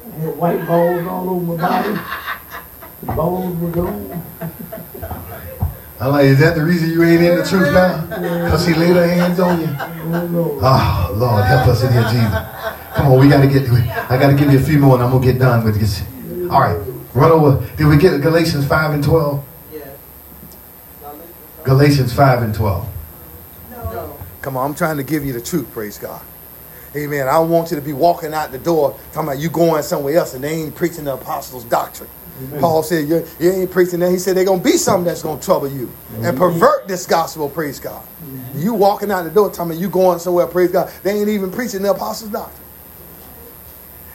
I 0.04 0.18
had 0.18 0.36
white 0.36 0.66
balls 0.66 1.06
all 1.06 1.30
over 1.30 1.56
my 1.56 1.56
body. 1.56 2.00
The 3.02 3.12
balls 3.12 3.56
were 3.58 3.70
gone. 3.70 4.22
I'm 5.98 6.12
like, 6.12 6.26
is 6.26 6.40
that 6.40 6.56
the 6.56 6.62
reason 6.62 6.90
you 6.90 7.02
ain't 7.04 7.22
in 7.22 7.38
the 7.38 7.44
truth 7.44 7.72
now? 7.72 8.04
Because 8.06 8.66
he 8.66 8.74
laid 8.74 8.96
her 8.96 9.06
hands 9.06 9.40
on 9.40 9.60
you? 9.60 9.68
Oh, 9.70 10.26
Lord, 11.16 11.42
ah, 11.42 11.44
help 11.46 11.68
us 11.68 11.82
in 11.82 11.92
here, 11.92 12.02
Jesus. 12.02 12.85
Come 12.96 13.12
on, 13.12 13.20
we 13.20 13.28
got 13.28 13.42
to 13.42 13.46
get, 13.46 13.68
I 14.10 14.18
got 14.18 14.30
to 14.30 14.34
give 14.34 14.50
you 14.50 14.58
a 14.58 14.62
few 14.62 14.78
more 14.78 14.94
and 14.94 15.04
I'm 15.04 15.10
going 15.10 15.22
to 15.22 15.32
get 15.32 15.38
done 15.38 15.64
with 15.64 15.78
this. 15.78 16.02
All 16.50 16.60
right, 16.60 16.80
run 17.14 17.30
over. 17.30 17.64
Did 17.76 17.86
we 17.88 17.98
get 17.98 18.20
Galatians 18.22 18.66
5 18.66 18.94
and 18.94 19.04
12? 19.04 19.44
Yeah. 19.72 19.80
Galatians 21.62 22.14
5 22.14 22.42
and 22.42 22.54
12. 22.54 22.88
No. 23.70 24.16
Come 24.40 24.56
on, 24.56 24.70
I'm 24.70 24.74
trying 24.74 24.96
to 24.96 25.02
give 25.02 25.26
you 25.26 25.34
the 25.34 25.42
truth, 25.42 25.70
praise 25.72 25.98
God. 25.98 26.22
Amen. 26.96 27.28
I 27.28 27.32
don't 27.32 27.50
want 27.50 27.70
you 27.70 27.76
to 27.76 27.82
be 27.82 27.92
walking 27.92 28.32
out 28.32 28.50
the 28.50 28.58
door 28.58 28.98
talking 29.12 29.28
about 29.28 29.40
you 29.40 29.50
going 29.50 29.82
somewhere 29.82 30.16
else 30.16 30.32
and 30.32 30.42
they 30.42 30.54
ain't 30.54 30.74
preaching 30.74 31.04
the 31.04 31.14
apostles' 31.14 31.64
doctrine. 31.64 32.08
Amen. 32.48 32.60
Paul 32.60 32.82
said, 32.82 33.06
you, 33.08 33.26
you 33.38 33.52
ain't 33.52 33.70
preaching 33.70 34.00
that. 34.00 34.10
He 34.10 34.18
said, 34.18 34.36
they're 34.36 34.44
going 34.44 34.60
to 34.60 34.64
be 34.64 34.78
something 34.78 35.04
that's 35.04 35.22
going 35.22 35.38
to 35.38 35.44
trouble 35.44 35.68
you 35.68 35.90
and 36.22 36.36
pervert 36.36 36.88
this 36.88 37.04
gospel, 37.06 37.50
praise 37.50 37.78
God. 37.78 38.02
You 38.54 38.72
walking 38.72 39.10
out 39.10 39.24
the 39.24 39.30
door 39.30 39.50
talking 39.50 39.72
about 39.72 39.80
you 39.80 39.90
going 39.90 40.18
somewhere, 40.18 40.46
praise 40.46 40.70
God. 40.70 40.90
They 41.02 41.18
ain't 41.18 41.28
even 41.28 41.50
preaching 41.50 41.82
the 41.82 41.90
apostles' 41.90 42.30
doctrine. 42.30 42.65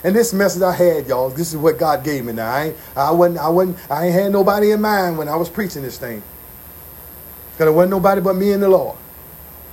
And 0.04 0.16
this 0.16 0.34
message 0.34 0.64
I 0.64 0.74
had, 0.74 1.08
y'all, 1.08 1.30
this 1.30 1.54
is 1.54 1.58
what 1.58 1.78
God 1.78 2.04
gave 2.04 2.26
me 2.26 2.34
now. 2.34 2.52
I 2.52 2.64
ain't, 2.66 2.78
I 2.96 3.12
wasn't, 3.12 3.40
I 3.40 3.50
wasn't, 3.50 3.92
I 3.92 4.06
ain't 4.06 4.14
had 4.14 4.32
nobody 4.32 4.72
in 4.72 4.82
mind 4.82 5.18
when 5.18 5.30
I 5.30 5.36
was 5.36 5.50
preaching 5.50 5.84
this 5.84 5.98
thing. 6.00 6.24
Because 7.54 7.68
it 7.68 7.76
wasn't 7.76 7.92
nobody 7.92 8.22
but 8.22 8.36
me 8.36 8.52
and 8.52 8.64
the 8.64 8.70
Lord. 8.70 8.98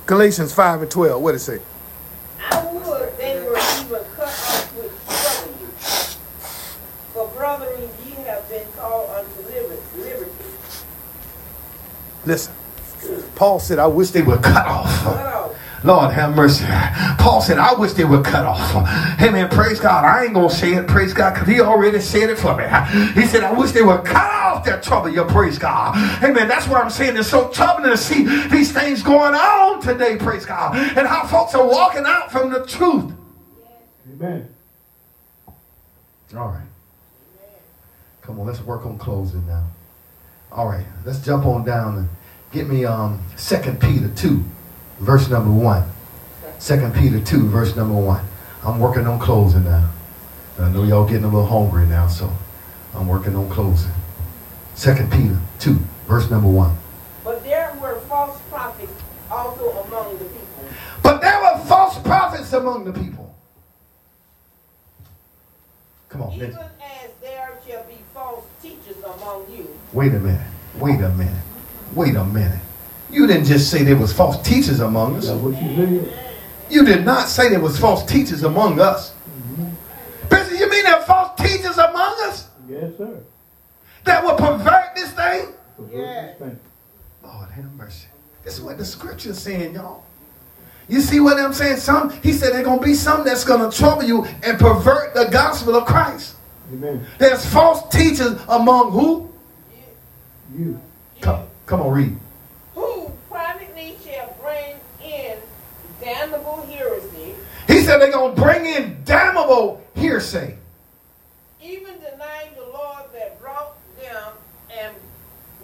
Galatians 0.05 0.53
5 0.53 0.83
and 0.83 0.91
12, 0.91 1.21
what 1.21 1.33
it 1.33 1.39
say? 1.39 1.59
I 2.51 2.71
would 2.71 3.17
they 3.17 3.41
were 3.41 3.57
even 3.57 4.05
cut 4.15 4.27
off 4.27 4.75
with 4.75 4.91
trouble 5.07 5.55
you. 5.59 5.67
For 7.13 7.27
brethren, 7.35 7.89
ye 8.05 8.11
have 8.25 8.47
been 8.49 8.67
called 8.77 9.09
unto 9.09 9.41
liberty. 9.49 10.29
Listen, 12.25 12.53
Paul 13.35 13.59
said, 13.59 13.79
I 13.79 13.87
wish 13.87 14.11
they 14.11 14.21
were 14.21 14.37
cut 14.37 14.67
off. 14.67 15.38
Lord 15.83 16.11
have 16.11 16.35
mercy. 16.35 16.65
Paul 17.17 17.41
said, 17.41 17.57
I 17.57 17.73
wish 17.73 17.93
they 17.93 18.03
would 18.03 18.25
cut 18.25 18.45
off. 18.45 18.87
Hey 19.17 19.29
man, 19.29 19.49
praise 19.49 19.79
God. 19.79 20.03
I 20.03 20.25
ain't 20.25 20.33
gonna 20.33 20.49
say 20.49 20.73
it, 20.73 20.87
praise 20.87 21.13
God, 21.13 21.33
because 21.33 21.47
he 21.47 21.61
already 21.61 21.99
said 21.99 22.29
it 22.29 22.37
for 22.37 22.55
me. 22.55 22.63
He 23.13 23.25
said, 23.25 23.43
I 23.43 23.53
wish 23.53 23.71
they 23.71 23.81
would 23.81 24.03
cut 24.03 24.31
off 24.31 24.65
their 24.65 24.79
trouble, 24.81 25.09
your 25.09 25.25
praise 25.25 25.57
God. 25.57 25.95
Hey 26.19 26.31
man, 26.31 26.47
that's 26.47 26.67
what 26.67 26.83
I'm 26.83 26.89
saying. 26.89 27.15
It's 27.17 27.29
so 27.29 27.49
troubling 27.49 27.91
to 27.91 27.97
see 27.97 28.23
these 28.49 28.71
things 28.71 29.01
going 29.03 29.33
on 29.33 29.81
today, 29.81 30.17
praise 30.17 30.45
God. 30.45 30.75
And 30.75 31.07
how 31.07 31.25
folks 31.25 31.55
are 31.55 31.65
walking 31.65 32.03
out 32.05 32.31
from 32.31 32.51
the 32.51 32.65
truth. 32.65 33.13
Amen. 34.11 34.49
All 36.35 36.49
right. 36.49 36.67
Come 38.21 38.39
on, 38.39 38.45
let's 38.45 38.61
work 38.61 38.85
on 38.85 38.97
closing 38.97 39.45
now. 39.47 39.65
All 40.51 40.67
right, 40.67 40.85
let's 41.05 41.23
jump 41.23 41.45
on 41.45 41.63
down 41.63 41.97
and 41.97 42.09
get 42.51 42.67
me 42.67 42.83
um 42.85 43.21
Second 43.35 43.79
Peter 43.79 44.09
2 44.09 44.43
verse 44.99 45.29
number 45.29 45.51
one. 45.51 45.83
Second 46.57 46.93
Peter 46.93 47.19
2, 47.19 47.47
verse 47.47 47.75
number 47.75 47.95
one. 47.95 48.25
I'm 48.63 48.79
working 48.79 49.07
on 49.07 49.19
closing 49.19 49.63
now. 49.63 49.89
I 50.59 50.69
know 50.69 50.83
y'all 50.83 51.05
getting 51.05 51.23
a 51.23 51.27
little 51.27 51.45
hungry 51.45 51.85
now, 51.85 52.07
so 52.07 52.29
I'm 52.93 53.07
working 53.07 53.35
on 53.35 53.49
closing. 53.49 53.91
Second 54.75 55.11
Peter 55.11 55.39
2, 55.59 55.77
verse 56.07 56.29
number 56.29 56.49
one. 56.49 56.75
But 57.23 57.43
there 57.43 57.73
were 57.81 57.99
false 58.01 58.37
prophets 58.49 58.91
also 59.31 59.69
among 59.83 60.17
the 60.17 60.25
people. 60.25 60.65
But 61.01 61.21
there 61.21 61.39
were 61.41 61.63
false 61.65 61.97
prophets 61.99 62.51
among 62.51 62.83
the 62.83 62.93
people. 62.93 63.33
Come 66.09 66.23
on. 66.23 66.33
Even 66.33 66.51
as 66.51 67.11
there 67.21 67.57
shall 67.65 67.83
be 67.83 67.97
false 68.13 68.43
teachers 68.61 68.97
among 68.97 69.45
you. 69.55 69.73
Wait 69.93 70.13
a 70.13 70.19
minute. 70.19 70.47
Wait 70.75 70.99
a 70.99 71.09
minute. 71.09 71.43
Wait 71.93 72.15
a 72.15 72.25
minute. 72.25 72.59
You 73.11 73.25
didn't 73.25 73.45
just 73.45 73.71
say 73.71 73.83
there 73.83 73.95
was 73.95 74.13
false 74.13 74.41
teachers 74.47 74.79
among 74.79 75.17
us. 75.17 75.27
That's 75.27 75.41
what 75.41 75.61
you 75.61 75.75
said. 75.75 76.29
You 76.69 76.85
did 76.85 77.03
not 77.03 77.27
say 77.27 77.49
there 77.49 77.59
was 77.59 77.79
false 77.79 78.05
teachers 78.05 78.43
among 78.43 78.79
us. 78.79 79.11
Mm-hmm. 79.11 80.55
you 80.55 80.69
mean 80.69 80.83
there 80.83 80.95
are 80.95 81.01
false 81.01 81.39
teachers 81.39 81.77
among 81.77 82.15
us? 82.27 82.47
Yes, 82.69 82.91
sir. 82.97 83.19
That 84.03 84.23
will 84.23 84.35
pervert 84.35 84.95
this 84.95 85.11
thing? 85.13 85.53
Yeah. 85.91 86.33
Lord 87.23 87.49
have 87.49 87.73
mercy. 87.73 88.07
This 88.43 88.55
is 88.55 88.61
what 88.61 88.77
the 88.77 88.85
scripture's 88.85 89.39
saying, 89.39 89.73
y'all. 89.73 90.03
You 90.87 91.01
see 91.01 91.19
what 91.19 91.39
I'm 91.39 91.53
saying? 91.53 91.77
Some 91.77 92.09
he 92.21 92.33
said 92.33 92.53
there's 92.53 92.65
gonna 92.65 92.81
be 92.81 92.93
some 92.93 93.23
that's 93.23 93.43
gonna 93.43 93.71
trouble 93.71 94.03
you 94.03 94.25
and 94.43 94.59
pervert 94.59 95.13
the 95.13 95.25
gospel 95.25 95.75
of 95.75 95.85
Christ. 95.85 96.35
Amen. 96.71 97.05
There's 97.17 97.45
false 97.45 97.87
teachers 97.89 98.39
among 98.47 98.91
who? 98.91 99.31
You. 100.55 100.79
Come, 101.21 101.45
come 101.65 101.81
on, 101.81 101.91
read. 101.91 102.17
damnable 106.09 106.65
heresy. 106.65 107.35
He 107.67 107.78
said 107.89 107.99
they're 107.99 108.11
going 108.11 108.35
to 108.35 108.41
bring 108.41 108.67
in 108.67 108.95
damnable 109.03 109.83
hearsay. 109.95 110.55
Even 111.59 111.95
denying 111.95 112.53
the 112.55 112.65
Lord 112.71 113.03
that 113.13 113.41
brought 113.41 113.73
them 113.99 114.31
and 114.69 114.93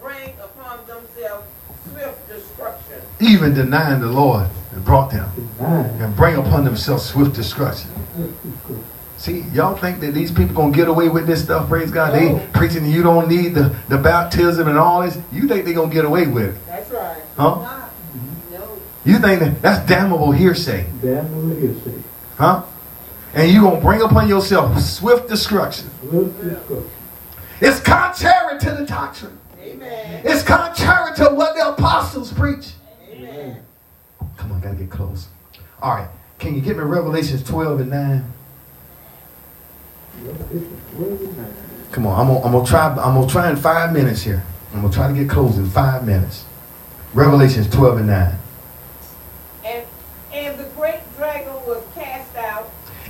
bring 0.00 0.30
upon 0.42 0.84
themselves 0.88 1.46
swift 1.88 2.28
destruction. 2.28 3.00
Even 3.20 3.54
denying 3.54 4.00
the 4.00 4.08
Lord 4.08 4.48
that 4.72 4.84
brought 4.84 5.12
them 5.12 5.30
and 5.60 6.16
bring 6.16 6.34
upon 6.34 6.64
themselves 6.64 7.04
swift 7.04 7.36
destruction. 7.36 7.90
See, 9.18 9.42
y'all 9.52 9.76
think 9.76 10.00
that 10.00 10.12
these 10.12 10.32
people 10.32 10.56
gonna 10.56 10.74
get 10.74 10.88
away 10.88 11.08
with 11.08 11.28
this 11.28 11.44
stuff? 11.44 11.68
Praise 11.68 11.92
God! 11.92 12.12
They 12.12 12.44
preaching 12.52 12.84
you 12.84 13.04
don't 13.04 13.28
need 13.28 13.54
the, 13.54 13.74
the 13.88 13.98
baptism 13.98 14.66
and 14.66 14.76
all 14.76 15.02
this. 15.02 15.16
You 15.32 15.46
think 15.46 15.64
they 15.64 15.72
gonna 15.72 15.94
get 15.94 16.04
away 16.04 16.26
with 16.26 16.56
it? 16.56 16.66
That's 16.66 16.90
right. 16.90 17.22
Huh? 17.36 17.54
Mm-hmm. 17.54 18.52
No. 18.52 18.78
You 19.04 19.18
think 19.20 19.40
that 19.40 19.62
that's 19.62 19.88
damnable 19.88 20.32
hearsay. 20.32 20.86
Damnable 21.00 21.56
hearsay. 21.56 22.02
Huh? 22.36 22.62
And 23.34 23.50
you're 23.50 23.62
going 23.62 23.76
to 23.76 23.82
bring 23.82 24.02
upon 24.02 24.28
yourself 24.28 24.78
swift 24.80 25.28
destruction. 25.28 25.90
It's 27.60 27.80
contrary 27.80 28.58
to 28.60 28.70
the 28.72 28.86
doctrine. 28.86 29.38
Amen. 29.60 30.22
It's 30.24 30.42
contrary 30.42 31.14
to 31.16 31.24
what 31.30 31.54
the 31.56 31.70
apostles 31.70 32.32
preach. 32.32 32.72
Amen. 33.10 33.62
Come 34.36 34.52
on, 34.52 34.60
got 34.60 34.70
to 34.70 34.76
get 34.76 34.90
close. 34.90 35.28
All 35.82 35.94
right. 35.94 36.08
Can 36.38 36.54
you 36.54 36.60
get 36.60 36.76
me 36.76 36.82
Revelations 36.82 37.42
12 37.42 37.80
and 37.80 37.90
9? 37.90 38.32
Come 41.92 42.06
on, 42.06 42.20
I'm 42.20 42.26
gonna, 42.26 42.44
I'm 42.44 42.52
gonna 42.52 42.66
try. 42.66 42.88
I'm 42.88 43.14
gonna 43.14 43.26
try 43.26 43.50
in 43.50 43.56
five 43.56 43.92
minutes 43.92 44.22
here. 44.22 44.42
I'm 44.72 44.82
gonna 44.82 44.92
try 44.92 45.08
to 45.08 45.14
get 45.14 45.28
close 45.28 45.56
in 45.56 45.68
five 45.68 46.06
minutes. 46.06 46.44
Revelations 47.14 47.68
12 47.70 47.98
and 47.98 48.06
9. 48.08 48.38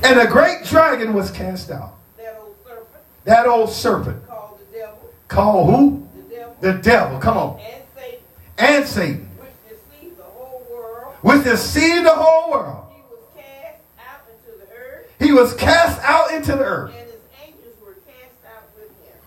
And 0.07 0.20
a 0.20 0.26
great 0.28 0.62
dragon 0.62 1.14
was 1.14 1.32
cast 1.32 1.68
out. 1.68 1.94
That 2.16 2.38
old 2.40 2.54
serpent. 2.64 3.02
That 3.24 3.46
old 3.48 3.70
serpent. 3.70 4.28
Called 4.28 4.61
the 4.61 4.78
devil. 4.78 5.11
Called 5.26 5.74
who? 5.74 6.09
The 6.14 6.34
devil. 6.36 6.57
The 6.61 6.72
devil. 6.74 7.18
Come 7.18 7.36
on. 7.36 7.59
And 7.59 7.82
Satan. 7.96 8.20
And 8.57 8.86
Satan. 8.86 9.28
Which 9.36 9.50
deceived 9.68 10.16
the 10.16 10.22
whole 10.22 10.64
world. 10.70 11.14
Which 11.22 11.42
deceived 11.42 12.07
the 12.07 12.14
whole 12.14 12.52
world. 12.52 12.84
He 12.94 13.02
was 13.02 13.24
cast 13.34 13.98
out 13.98 14.22
into 14.30 14.64
the 14.64 14.72
earth. 14.76 15.07
He 15.18 15.32
was 15.32 15.54
cast 15.54 16.00
out 16.02 16.30
into 16.30 16.52
the 16.52 16.64
earth. 16.64 16.94
And 16.94 17.09
his 17.09 17.20
angels 17.44 17.74
were 17.84 17.94
cast 18.07 18.46
out 18.46 18.62
with 18.76 18.90
him. 19.04 19.18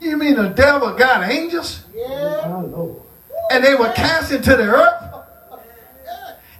You 0.00 0.16
mean 0.16 0.36
the 0.36 0.48
devil 0.48 0.94
got 0.94 1.30
angels? 1.30 1.84
Yeah. 1.94 2.64
And 3.50 3.62
they 3.62 3.74
were 3.74 3.92
cast 3.92 4.32
into 4.32 4.56
the 4.56 4.64
earth? 4.64 5.02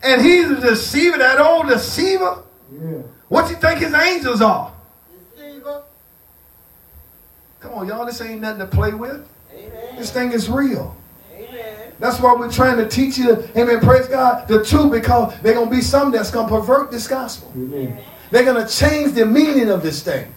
And 0.02 0.22
he's 0.22 0.48
a 0.48 0.60
deceiver, 0.60 1.18
that 1.18 1.40
old 1.40 1.66
deceiver. 1.66 2.44
Yeah. 2.70 3.02
What 3.28 3.50
you 3.50 3.56
think 3.56 3.80
his 3.80 3.94
angels 3.94 4.40
are? 4.40 4.72
Come 7.60 7.74
on, 7.74 7.88
y'all, 7.88 8.06
this 8.06 8.20
ain't 8.20 8.40
nothing 8.40 8.60
to 8.60 8.66
play 8.66 8.92
with. 8.92 9.26
Amen. 9.52 9.96
This 9.96 10.12
thing 10.12 10.32
is 10.32 10.48
real. 10.48 10.96
Amen. 11.34 11.92
That's 11.98 12.20
why 12.20 12.34
we're 12.34 12.52
trying 12.52 12.76
to 12.76 12.88
teach 12.88 13.18
you, 13.18 13.42
amen, 13.56 13.80
praise 13.80 14.06
God, 14.06 14.46
the 14.46 14.64
truth 14.64 14.92
because 14.92 15.34
they're 15.40 15.54
going 15.54 15.68
to 15.68 15.74
be 15.74 15.80
some 15.80 16.12
that's 16.12 16.30
going 16.30 16.48
to 16.48 16.54
pervert 16.54 16.92
this 16.92 17.08
gospel. 17.08 17.50
Amen. 17.56 17.98
They're 18.30 18.44
going 18.44 18.64
to 18.64 18.72
change 18.72 19.12
the 19.14 19.26
meaning 19.26 19.68
of 19.70 19.82
this 19.82 20.02
thing. 20.02 20.32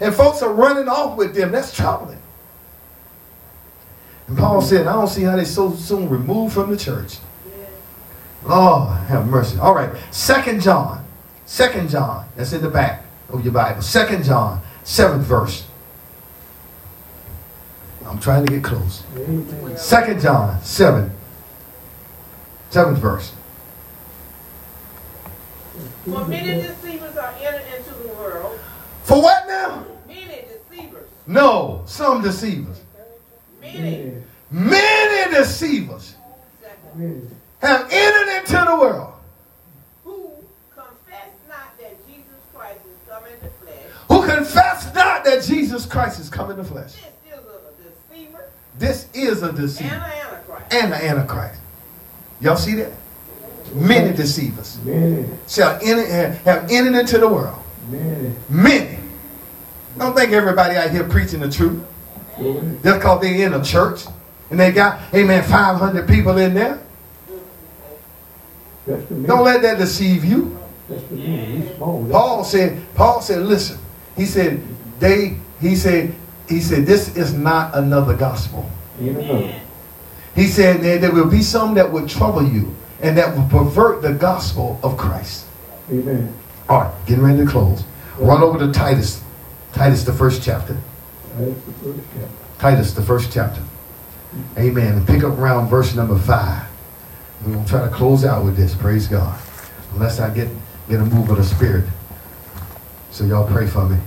And 0.00 0.14
folks 0.14 0.42
are 0.42 0.52
running 0.52 0.88
off 0.88 1.18
with 1.18 1.34
them. 1.34 1.52
That's 1.52 1.74
troubling. 1.74 2.20
And 4.28 4.38
Paul 4.38 4.62
said, 4.62 4.86
I 4.86 4.94
don't 4.94 5.08
see 5.08 5.22
how 5.22 5.36
they 5.36 5.44
so 5.44 5.74
soon 5.74 6.08
removed 6.08 6.54
from 6.54 6.70
the 6.70 6.76
church. 6.76 7.18
Lord, 8.44 8.98
have 9.08 9.26
mercy. 9.26 9.58
All 9.58 9.74
right. 9.74 9.94
Second 10.10 10.62
John. 10.62 11.04
Second 11.52 11.90
John. 11.90 12.26
That's 12.34 12.54
in 12.54 12.62
the 12.62 12.70
back 12.70 13.04
of 13.28 13.44
your 13.44 13.52
Bible. 13.52 13.82
Second 13.82 14.24
John, 14.24 14.62
seventh 14.84 15.26
verse. 15.26 15.66
I'm 18.06 18.18
trying 18.18 18.46
to 18.46 18.52
get 18.54 18.64
close. 18.64 19.02
Second 19.76 20.22
John, 20.22 20.62
seven. 20.62 21.10
Seventh 22.70 22.96
verse. 22.96 23.34
For 26.06 26.26
many 26.26 26.62
deceivers 26.62 27.18
are 27.18 27.34
entered 27.42 27.66
into 27.76 27.94
the 28.02 28.08
world. 28.14 28.58
For 29.02 29.20
what 29.20 29.46
now? 29.46 29.84
Many 30.08 30.46
deceivers. 30.70 31.06
No, 31.26 31.82
some 31.84 32.22
deceivers. 32.22 32.80
Many. 33.60 34.14
Many 34.50 35.34
deceivers. 35.34 36.16
Have 37.60 37.88
entered 37.92 38.38
into 38.38 38.64
the 38.70 38.76
world 38.76 39.12
Who 40.04 40.30
confess 40.74 41.30
not 41.48 41.78
that 41.80 41.94
Jesus 42.06 42.26
Christ 42.54 42.80
is 42.84 43.08
come 43.08 43.24
in 43.24 43.32
the 43.42 43.50
flesh. 43.64 43.84
who 44.08 44.22
confess 45.22 45.46
that 45.48 45.54
Jesus 45.54 45.86
Christ 45.86 46.20
is 46.20 46.28
coming 46.28 46.56
to 46.56 46.64
flesh. 46.64 46.94
This 46.94 47.04
is 47.34 47.42
a 47.42 47.82
deceiver 48.12 48.44
This 48.78 49.08
is 49.14 49.42
a 49.42 49.48
and 49.48 49.56
deceiver 49.56 49.94
an 49.94 50.02
antichrist. 50.02 50.74
and 50.74 50.92
the 50.92 51.04
Antichrist. 51.04 51.60
Y'all 52.40 52.56
see 52.56 52.74
that? 52.74 52.92
Many 53.74 54.14
deceivers 54.14 54.78
Amen. 54.82 55.38
shall 55.48 55.78
enter, 55.82 56.30
have 56.44 56.70
entered 56.70 56.98
into 56.98 57.18
the 57.18 57.28
world. 57.28 57.58
Amen. 57.88 58.36
Many. 58.50 58.98
Don't 59.98 60.14
think 60.14 60.32
everybody 60.32 60.76
out 60.76 60.90
here 60.90 61.04
preaching 61.04 61.40
the 61.40 61.50
truth. 61.50 61.82
Sure 62.36 62.58
is. 62.58 62.82
Just 62.82 62.98
because 62.98 63.20
they 63.22 63.42
in 63.42 63.54
a 63.54 63.62
church 63.64 64.04
and 64.50 64.60
they 64.60 64.72
got, 64.72 65.00
amen, 65.14 65.42
500 65.44 66.06
people 66.08 66.36
in 66.38 66.54
there. 66.54 66.78
The 68.86 68.96
Don't 69.26 69.44
let 69.44 69.62
that 69.62 69.78
deceive 69.78 70.24
you. 70.24 70.58
The 70.88 70.96
me. 71.14 71.36
He's 71.62 71.76
small. 71.76 72.06
Paul 72.10 72.44
said, 72.44 72.82
Paul 72.94 73.20
said, 73.22 73.42
listen, 73.42 73.78
he 74.16 74.26
said, 74.26 74.60
they, 75.02 75.36
he 75.60 75.74
said, 75.74 76.14
he 76.48 76.60
said, 76.60 76.86
this 76.86 77.16
is 77.16 77.34
not 77.34 77.74
another 77.74 78.16
gospel. 78.16 78.70
Another. 79.00 79.60
He 80.36 80.46
said 80.46 80.80
there, 80.80 80.98
there 80.98 81.12
will 81.12 81.28
be 81.28 81.42
some 81.42 81.74
that 81.74 81.90
will 81.90 82.06
trouble 82.06 82.46
you 82.46 82.74
and 83.00 83.18
that 83.18 83.36
will 83.36 83.48
pervert 83.48 84.00
the 84.00 84.12
gospel 84.12 84.78
of 84.82 84.96
Christ. 84.96 85.46
Amen. 85.90 86.32
All 86.68 86.82
right, 86.82 87.06
getting 87.06 87.24
ready 87.24 87.44
to 87.44 87.50
close. 87.50 87.82
Run 88.16 88.42
over 88.42 88.60
to 88.60 88.70
Titus. 88.72 89.22
Titus, 89.72 90.04
the 90.04 90.12
first 90.12 90.40
chapter. 90.40 90.76
That's 91.36 91.60
the 91.64 91.72
first 91.72 92.00
chapter. 92.14 92.28
Titus, 92.58 92.92
the 92.94 93.02
first 93.02 93.32
chapter. 93.32 93.62
Amen. 94.56 94.98
And 94.98 95.06
pick 95.06 95.24
up 95.24 95.36
around 95.36 95.68
verse 95.68 95.96
number 95.96 96.16
five. 96.16 96.64
We're 97.44 97.54
going 97.54 97.64
to 97.64 97.70
try 97.70 97.84
to 97.84 97.92
close 97.92 98.24
out 98.24 98.44
with 98.44 98.56
this. 98.56 98.74
Praise 98.74 99.08
God. 99.08 99.36
Unless 99.94 100.20
I 100.20 100.32
get, 100.32 100.48
get 100.88 101.00
a 101.00 101.04
move 101.04 101.28
of 101.28 101.38
the 101.38 101.44
Spirit. 101.44 101.86
So 103.10 103.24
y'all 103.24 103.50
pray 103.50 103.66
for 103.66 103.88
me. 103.88 103.98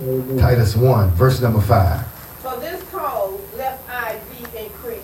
Amen. 0.00 0.38
Titus 0.38 0.76
1, 0.76 1.10
verse 1.10 1.40
number 1.40 1.60
5. 1.60 2.06
For 2.42 2.56
this 2.60 2.82
cause 2.90 3.40
left 3.56 3.88
I 3.88 4.18
thee 4.30 4.58
in 4.64 4.70
Crete, 4.70 5.02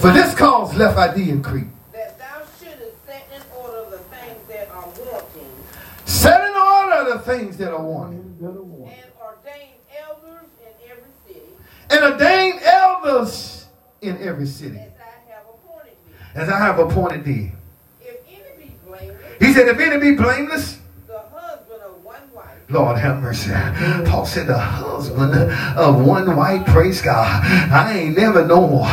For 0.00 0.12
this 0.12 0.34
cause 0.34 0.74
left 0.74 0.96
I 0.96 1.12
thee 1.12 1.30
in 1.30 1.42
Crete. 1.42 1.66
that 1.92 2.18
thou 2.18 2.42
shouldest 2.60 3.04
set 3.06 3.26
in 3.34 3.42
order 3.58 3.90
the 3.90 3.98
things 3.98 4.38
that 4.48 4.68
are 4.70 4.86
wanting, 4.86 5.50
Set 6.04 6.40
in 6.48 6.54
order 6.56 7.12
the 7.14 7.18
things 7.20 7.56
that 7.58 7.72
are 7.72 7.82
wanted. 7.84 8.38
That 8.40 8.46
a 8.48 8.62
one. 8.62 8.88
and 8.92 9.10
ordain 9.20 9.72
elders 10.08 10.48
in 10.60 10.90
every 10.90 11.10
city, 11.26 11.46
And 11.90 12.12
ordain 12.12 12.60
elders 12.62 13.66
in 14.00 14.18
every 14.22 14.46
city. 14.46 14.78
as 14.78 14.88
I 14.98 15.30
have 15.32 15.44
appointed 15.48 15.96
thee. 16.06 16.12
As 16.34 16.48
I 16.48 16.58
have 16.58 16.78
appointed 16.78 17.24
thee. 17.24 17.52
If 18.00 18.16
any 18.28 18.66
be 18.68 18.74
blameless, 18.86 19.18
He 19.40 19.52
said, 19.52 19.66
if 19.68 19.78
any 19.80 19.98
be 20.00 20.14
blameless, 20.16 20.78
the 21.08 21.18
husband 21.32 21.82
of 21.84 22.02
one 22.04 22.22
wife, 22.32 22.46
Lord 22.72 22.98
have 22.98 23.22
mercy. 23.22 23.52
Paul 24.06 24.24
said 24.26 24.46
the 24.46 24.58
husband 24.58 25.34
of 25.76 26.04
one 26.04 26.34
wife, 26.36 26.64
praise 26.66 27.02
God. 27.02 27.42
I 27.70 27.92
ain't 27.98 28.16
never 28.16 28.46
known, 28.46 28.84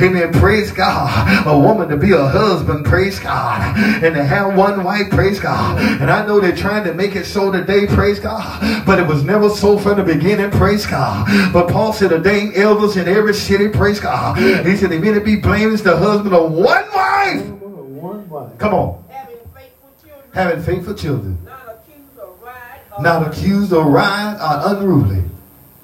amen, 0.00 0.32
praise 0.32 0.72
God, 0.72 1.46
a 1.46 1.58
woman 1.58 1.88
to 1.88 1.96
be 1.96 2.12
a 2.12 2.26
husband, 2.26 2.84
praise 2.86 3.18
God, 3.18 3.76
and 4.02 4.14
to 4.14 4.24
have 4.24 4.56
one 4.56 4.82
wife, 4.84 5.10
praise 5.10 5.38
God. 5.38 5.78
And 6.00 6.10
I 6.10 6.24
know 6.26 6.40
they're 6.40 6.56
trying 6.56 6.84
to 6.84 6.94
make 6.94 7.14
it 7.14 7.26
so 7.26 7.52
today, 7.52 7.86
praise 7.86 8.18
God, 8.18 8.86
but 8.86 8.98
it 8.98 9.06
was 9.06 9.22
never 9.22 9.50
so 9.50 9.78
from 9.78 9.98
the 9.98 10.04
beginning, 10.04 10.50
praise 10.50 10.86
God. 10.86 11.26
But 11.52 11.68
Paul 11.68 11.92
said, 11.92 12.12
ordain 12.12 12.52
elders 12.54 12.96
in 12.96 13.06
every 13.08 13.34
city, 13.34 13.68
praise 13.68 14.00
God. 14.00 14.38
He 14.66 14.76
said, 14.76 14.92
if 14.92 15.04
any 15.04 15.20
be 15.20 15.36
blameless, 15.36 15.82
the 15.82 15.96
husband 15.96 16.34
of 16.34 16.52
one 16.52 16.84
wife. 16.94 17.44
One 17.46 18.28
wife. 18.28 18.58
Come 18.58 18.74
on, 18.74 19.04
having 19.08 19.36
faithful 19.54 19.90
children, 20.00 20.30
having 20.32 20.62
faithful 20.62 20.94
children, 20.94 21.38
not 21.44 21.80
accused 21.82 22.18
of 22.18 22.40
ride 22.42 22.80
or 22.85 22.85
not 23.00 23.26
accused 23.26 23.72
of 23.72 23.86
ride 23.86 24.36
or 24.40 24.76
unruly. 24.76 25.22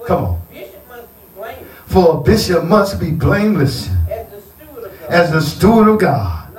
Come 0.07 0.25
on. 0.25 0.43
Bishop 0.51 0.89
must 0.89 1.09
be 1.15 1.41
blameless 1.41 1.69
For 1.87 2.17
a 2.17 2.21
bishop 2.21 2.65
must 2.65 3.01
be 3.01 3.11
blameless 3.11 3.89
as 4.09 4.31
the 4.31 4.41
steward 4.41 4.85
of 4.85 4.99
God, 4.99 5.11
as 5.11 5.53
steward 5.53 5.89
of 5.89 5.99
God, 6.01 6.55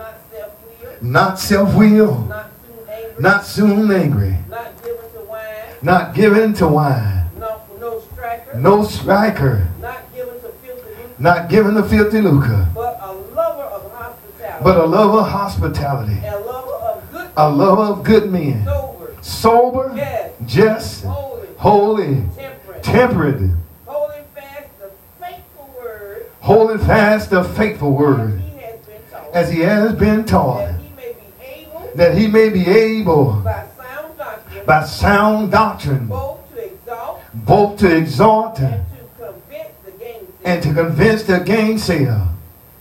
not 1.02 1.40
self-willed, 1.40 2.30
not 2.30 2.48
self-willed, 2.48 3.20
not 3.20 3.46
soon 3.46 3.92
angry, 3.92 4.38
not 4.50 4.80
soon 4.80 5.32
angry, 5.32 5.78
not 5.82 6.14
given 6.16 6.54
to 6.54 6.68
wine, 6.68 7.00
not 7.02 7.36
to 7.36 7.40
wine, 7.40 7.40
no, 7.40 7.62
no 7.80 8.00
striker, 8.00 8.58
no 8.60 8.84
striker, 8.84 9.68
not 9.82 10.14
given 10.14 10.36
to 10.36 10.50
filthy 10.50 10.90
lucre, 10.90 11.14
not 11.20 11.50
given 11.50 11.76
to 11.76 11.84
filthy 11.84 12.22
lucre, 12.22 12.68
but 12.74 13.00
a 13.02 13.12
lover 13.12 13.64
of 13.64 13.92
hospitality, 13.92 14.64
but 14.64 14.78
a 14.78 14.86
lover 14.86 15.18
of 15.20 15.30
hospitality, 15.30 16.22
a 16.26 16.38
lover 16.40 16.72
of 16.74 17.12
good, 17.12 17.30
a 17.36 17.50
lover 17.50 17.82
of 17.82 18.04
good 18.04 18.32
men, 18.32 18.64
sober, 18.66 19.03
sober, 19.24 19.94
yes, 19.96 20.32
just, 20.46 21.06
holy, 21.06 21.48
holy, 21.58 22.24
temperate, 22.36 22.84
temperate, 22.84 23.52
holding 23.86 24.24
fast 24.36 24.80
the 24.80 24.92
faithful 25.20 25.74
word. 25.80 26.26
Holding 26.42 26.80
fast 26.80 27.30
the 27.30 27.44
faithful 27.44 27.94
as 27.94 28.00
word 28.00 28.42
he 28.42 28.60
has 28.60 28.80
been 28.82 29.02
taught, 29.10 29.34
as 29.34 29.52
he 29.52 29.60
has 29.62 29.94
been 29.96 30.26
taught, 30.26 30.68
that 30.68 30.80
he 30.82 30.90
may 30.96 31.14
be 31.14 31.46
able. 31.46 31.92
That 31.96 32.18
he 32.18 32.28
may 32.28 32.50
be 32.50 32.68
able. 32.70 33.34
By 33.42 33.66
sound 33.78 34.18
doctrine. 34.18 34.66
By 34.66 34.84
sound 34.84 35.52
doctrine. 35.52 36.08
Both 36.08 36.54
to 36.54 36.66
exalt. 36.66 37.22
Both 37.34 37.80
to 37.80 37.96
exhort 37.96 38.60
and 38.60 38.84
to 38.84 39.24
convince 39.24 39.74
the 39.86 39.92
gainsayer. 39.92 40.28
and 40.44 40.64
to 40.64 40.74
convince 40.74 41.24
the 41.24 41.40
gainsayer. 41.40 42.28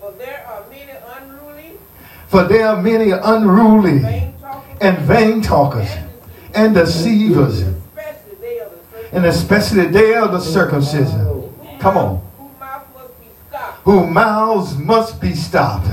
For 0.01 0.13
there 0.13 0.45
are 0.49 0.65
many 0.69 0.93
unruly, 1.17 1.79
For 2.27 2.45
there 2.45 2.67
are 2.67 2.83
many 2.83 3.11
unruly 3.13 3.99
vain 4.01 4.35
and 4.81 4.99
vain 4.99 5.41
talkers. 5.41 5.89
And 5.89 6.12
and 6.55 6.75
deceivers, 6.75 7.65
And 9.13 9.27
especially 9.27 9.87
the 9.87 9.99
they 9.99 10.15
of 10.17 10.33
the 10.33 10.41
circumcision. 10.41 11.53
Come 11.79 11.97
on. 11.97 12.23
whose 13.85 14.11
mouths 14.11 14.77
must 14.77 15.21
be 15.21 15.35
stopped, 15.35 15.89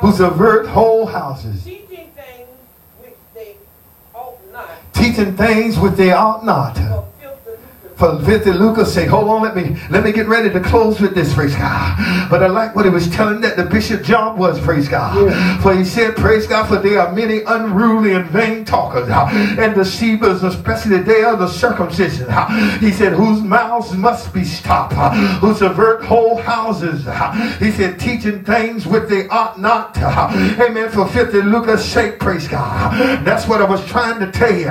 who 0.00 0.12
subvert 0.12 0.66
whole 0.66 1.06
houses, 1.06 1.64
teaching 4.92 5.36
things 5.36 5.78
which 5.78 5.94
they 5.94 6.12
ought 6.12 6.44
not, 6.44 6.76
for 7.96 8.18
filthy 8.24 8.24
lucre. 8.24 8.24
For 8.24 8.24
filthy 8.24 8.52
lucre's 8.52 8.92
say, 8.92 9.06
hold 9.06 9.28
on, 9.28 9.42
let 9.42 9.56
me 9.56 9.76
let 9.90 10.04
me 10.04 10.12
get 10.12 10.26
ready 10.28 10.50
to 10.50 10.60
close 10.60 11.00
with 11.00 11.14
this, 11.14 11.32
praise 11.34 11.54
God. 11.54 12.28
But 12.30 12.42
I 12.42 12.46
like 12.48 12.74
what 12.74 12.84
he 12.84 12.90
was 12.90 13.08
telling 13.10 13.40
that 13.42 13.56
the 13.56 13.64
bishop 13.64 14.02
job 14.02 14.38
was, 14.38 14.60
praise 14.60 14.88
God. 14.88 15.28
Yeah. 15.30 15.60
For 15.60 15.74
he 15.76 15.84
said, 15.84 16.16
praise 16.16 16.46
God, 16.46 16.66
for 16.68 16.76
there 16.76 17.00
are 17.00 17.12
many 17.12 17.42
unruly 17.46 18.14
and 18.14 18.26
vain 18.30 18.64
talkers 18.64 19.08
uh, 19.08 19.28
and 19.58 19.74
deceivers, 19.74 20.42
especially 20.42 20.98
they 20.98 21.24
of 21.24 21.38
the 21.38 21.48
circumcision. 21.48 22.26
uh, 22.28 22.78
He 22.78 22.90
said, 22.90 23.12
whose 23.12 23.40
mouths 23.40 23.92
must 23.94 24.32
be 24.34 24.44
stopped, 24.44 24.94
uh, 24.96 25.10
who 25.38 25.54
subvert 25.54 26.04
whole 26.04 26.36
houses. 26.36 27.06
uh, 27.06 27.32
He 27.58 27.70
said, 27.70 27.98
teaching 28.00 28.44
things 28.44 28.86
which 28.86 29.08
they 29.08 29.28
ought 29.28 29.60
not. 29.60 29.96
uh, 29.98 30.30
Amen. 30.60 30.90
For 30.90 31.06
filthy 31.08 31.42
lucre's 31.42 31.84
sake, 31.84 32.18
praise 32.18 32.48
God. 32.48 33.24
That's 33.24 33.46
what 33.46 33.60
I 33.62 33.64
was 33.64 33.84
trying 33.86 34.18
to 34.20 34.30
tell 34.32 34.52
you. 34.54 34.70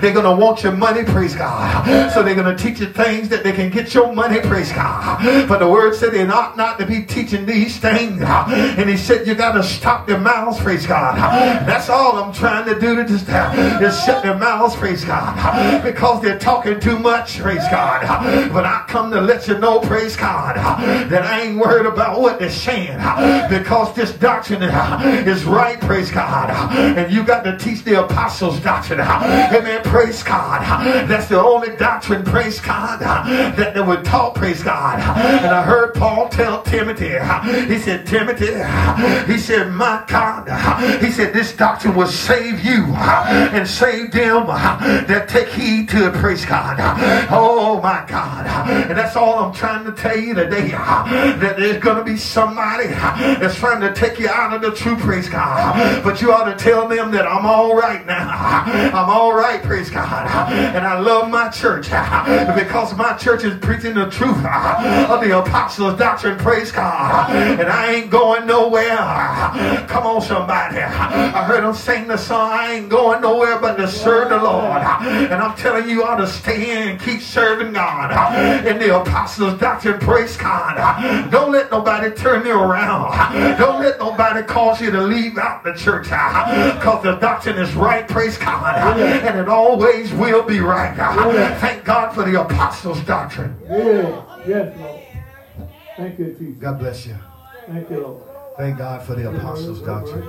They're 0.00 0.12
going 0.12 0.24
to 0.24 0.34
want 0.34 0.62
your 0.62 0.72
money, 0.72 1.04
praise 1.04 1.34
God. 1.34 2.10
So 2.12 2.22
they're 2.22 2.34
going 2.34 2.54
to 2.56 2.62
teaching 2.64 2.92
things 2.94 3.28
that 3.28 3.44
they 3.44 3.52
can 3.52 3.70
get 3.70 3.92
your 3.92 4.12
money, 4.14 4.40
praise 4.40 4.72
God. 4.72 5.46
But 5.46 5.58
the 5.58 5.68
word 5.68 5.94
said 5.94 6.12
they 6.12 6.26
ought 6.26 6.56
not 6.56 6.78
to 6.78 6.86
be 6.86 7.02
teaching 7.04 7.44
these 7.44 7.76
things. 7.76 8.22
And 8.22 8.88
he 8.88 8.96
said 8.96 9.26
you 9.26 9.34
got 9.34 9.52
to 9.52 9.62
stop 9.62 10.06
their 10.06 10.18
mouths, 10.18 10.58
praise 10.60 10.86
God. 10.86 11.16
That's 11.68 11.90
all 11.90 12.16
I'm 12.16 12.32
trying 12.32 12.64
to 12.72 12.80
do 12.80 12.96
to 12.96 13.04
just, 13.04 13.26
just 13.26 14.06
shut 14.06 14.22
their 14.22 14.38
mouths, 14.38 14.74
praise 14.76 15.04
God. 15.04 15.82
Because 15.82 16.22
they're 16.22 16.38
talking 16.38 16.80
too 16.80 16.98
much, 16.98 17.38
praise 17.38 17.64
God. 17.70 18.00
But 18.52 18.64
I 18.64 18.84
come 18.88 19.10
to 19.10 19.20
let 19.20 19.46
you 19.46 19.58
know, 19.58 19.80
praise 19.80 20.16
God, 20.16 20.56
that 20.56 21.22
I 21.22 21.42
ain't 21.42 21.58
worried 21.58 21.86
about 21.86 22.20
what 22.20 22.38
they're 22.38 22.48
saying. 22.50 22.96
Because 23.50 23.94
this 23.94 24.12
doctrine 24.14 24.62
is 24.62 25.44
right, 25.44 25.78
praise 25.80 26.10
God. 26.10 26.50
And 26.96 27.12
you 27.12 27.24
got 27.24 27.44
to 27.44 27.58
teach 27.58 27.84
the 27.84 28.04
apostles' 28.04 28.58
doctrine. 28.60 29.00
Amen, 29.00 29.82
praise 29.82 30.22
God. 30.22 30.62
That's 31.08 31.28
the 31.28 31.38
only 31.40 31.76
doctrine, 31.76 32.24
praise 32.24 32.53
God, 32.60 33.02
uh, 33.02 33.22
that 33.56 33.74
they 33.74 33.80
would 33.80 34.04
talk, 34.04 34.34
praise 34.34 34.62
God. 34.62 34.98
And 34.98 35.46
I 35.46 35.62
heard 35.62 35.94
Paul 35.94 36.28
tell 36.28 36.62
Timothy, 36.62 37.16
uh, 37.16 37.40
he 37.66 37.78
said, 37.78 38.06
Timothy, 38.06 38.54
uh, 38.54 39.24
he 39.26 39.38
said, 39.38 39.72
my 39.72 40.04
God, 40.06 40.48
he 41.02 41.10
said, 41.10 41.32
this 41.32 41.56
doctrine 41.56 41.94
will 41.94 42.06
save 42.06 42.64
you 42.64 42.84
and 42.94 43.66
save 43.66 44.12
them 44.12 44.46
that 44.46 45.28
take 45.28 45.48
heed 45.48 45.88
to 45.90 46.08
it, 46.08 46.14
praise 46.14 46.44
God. 46.44 46.76
Oh 47.30 47.80
my 47.80 48.04
God. 48.08 48.46
And 48.46 48.96
that's 48.96 49.16
all 49.16 49.38
I'm 49.44 49.52
trying 49.52 49.84
to 49.84 49.92
tell 49.92 50.16
you 50.16 50.34
today. 50.34 50.68
That 50.68 51.56
there's 51.56 51.82
going 51.82 51.98
to 51.98 52.04
be 52.04 52.16
somebody 52.16 52.88
that's 52.88 53.56
trying 53.56 53.80
to 53.80 53.92
take 53.92 54.18
you 54.18 54.28
out 54.28 54.54
of 54.54 54.62
the 54.62 54.72
true, 54.72 54.96
praise 54.96 55.28
God. 55.28 56.02
But 56.02 56.20
you 56.20 56.32
ought 56.32 56.44
to 56.44 56.56
tell 56.56 56.88
them 56.88 57.10
that 57.12 57.26
I'm 57.26 57.46
all 57.46 57.76
right 57.76 58.04
now. 58.06 58.64
I'm 58.64 59.10
all 59.10 59.34
right, 59.34 59.62
praise 59.62 59.90
God. 59.90 60.26
And 60.50 60.86
I 60.86 60.98
love 60.98 61.30
my 61.30 61.48
church 61.48 61.88
because 62.54 62.94
my 62.94 63.16
church 63.16 63.44
is 63.44 63.58
preaching 63.58 63.94
the 63.94 64.10
truth 64.10 64.36
of 65.10 65.20
the 65.20 65.38
apostles' 65.38 65.98
doctrine, 65.98 66.38
praise 66.38 66.70
God. 66.70 67.30
And 67.30 67.68
I 67.68 67.94
ain't 67.94 68.10
going 68.10 68.46
nowhere. 68.46 68.96
Come 69.88 70.06
on, 70.06 70.22
somebody. 70.22 70.78
I 70.78 71.44
heard 71.44 71.64
them 71.64 71.74
sing 71.74 72.06
the 72.08 72.16
song, 72.16 72.52
I 72.52 72.74
ain't 72.74 72.88
going 72.88 73.22
nowhere 73.22 73.58
but 73.58 73.76
to 73.76 73.88
serve 73.88 74.30
the 74.30 74.38
Lord. 74.38 74.82
And 74.82 75.34
I'm 75.34 75.56
telling 75.56 75.88
you, 75.88 75.94
you 75.94 76.04
ought 76.04 76.16
to 76.16 76.26
stay 76.26 76.90
in, 76.90 76.98
keep 76.98 77.20
serving 77.20 77.72
God. 77.72 78.10
In 78.66 78.78
the 78.78 79.00
apostles' 79.00 79.58
doctrine, 79.60 79.98
praise 80.00 80.36
God. 80.36 81.30
Don't 81.30 81.52
let 81.52 81.70
nobody 81.70 82.10
turn 82.14 82.44
you 82.46 82.58
around. 82.58 83.12
Don't 83.58 83.80
let 83.80 83.98
nobody 83.98 84.42
cause 84.42 84.80
you 84.80 84.90
to 84.90 85.00
leave 85.00 85.38
out 85.38 85.62
the 85.64 85.72
church. 85.74 86.04
Because 86.04 87.02
the 87.02 87.16
doctrine 87.16 87.58
is 87.58 87.74
right, 87.74 88.06
praise 88.08 88.38
God. 88.38 88.98
And 88.98 89.38
it 89.38 89.48
always 89.48 90.12
will 90.12 90.42
be 90.42 90.60
right. 90.60 90.94
Thank 91.60 91.84
God 91.84 92.14
for 92.14 92.24
the 92.24 92.33
apostles' 92.34 93.00
doctrine. 93.02 93.56
Yeah. 93.64 94.44
Yes, 94.46 94.78
Lord. 94.78 95.00
Thank 95.96 96.18
you, 96.18 96.36
Jesus. 96.38 96.60
God 96.60 96.78
bless 96.78 97.06
you. 97.06 97.16
Thank 97.66 97.90
you, 97.90 98.00
Lord. 98.00 98.22
Thank 98.56 98.78
God 98.78 99.02
for 99.02 99.14
the 99.14 99.30
apostles' 99.30 99.80
doctrine. 99.80 100.22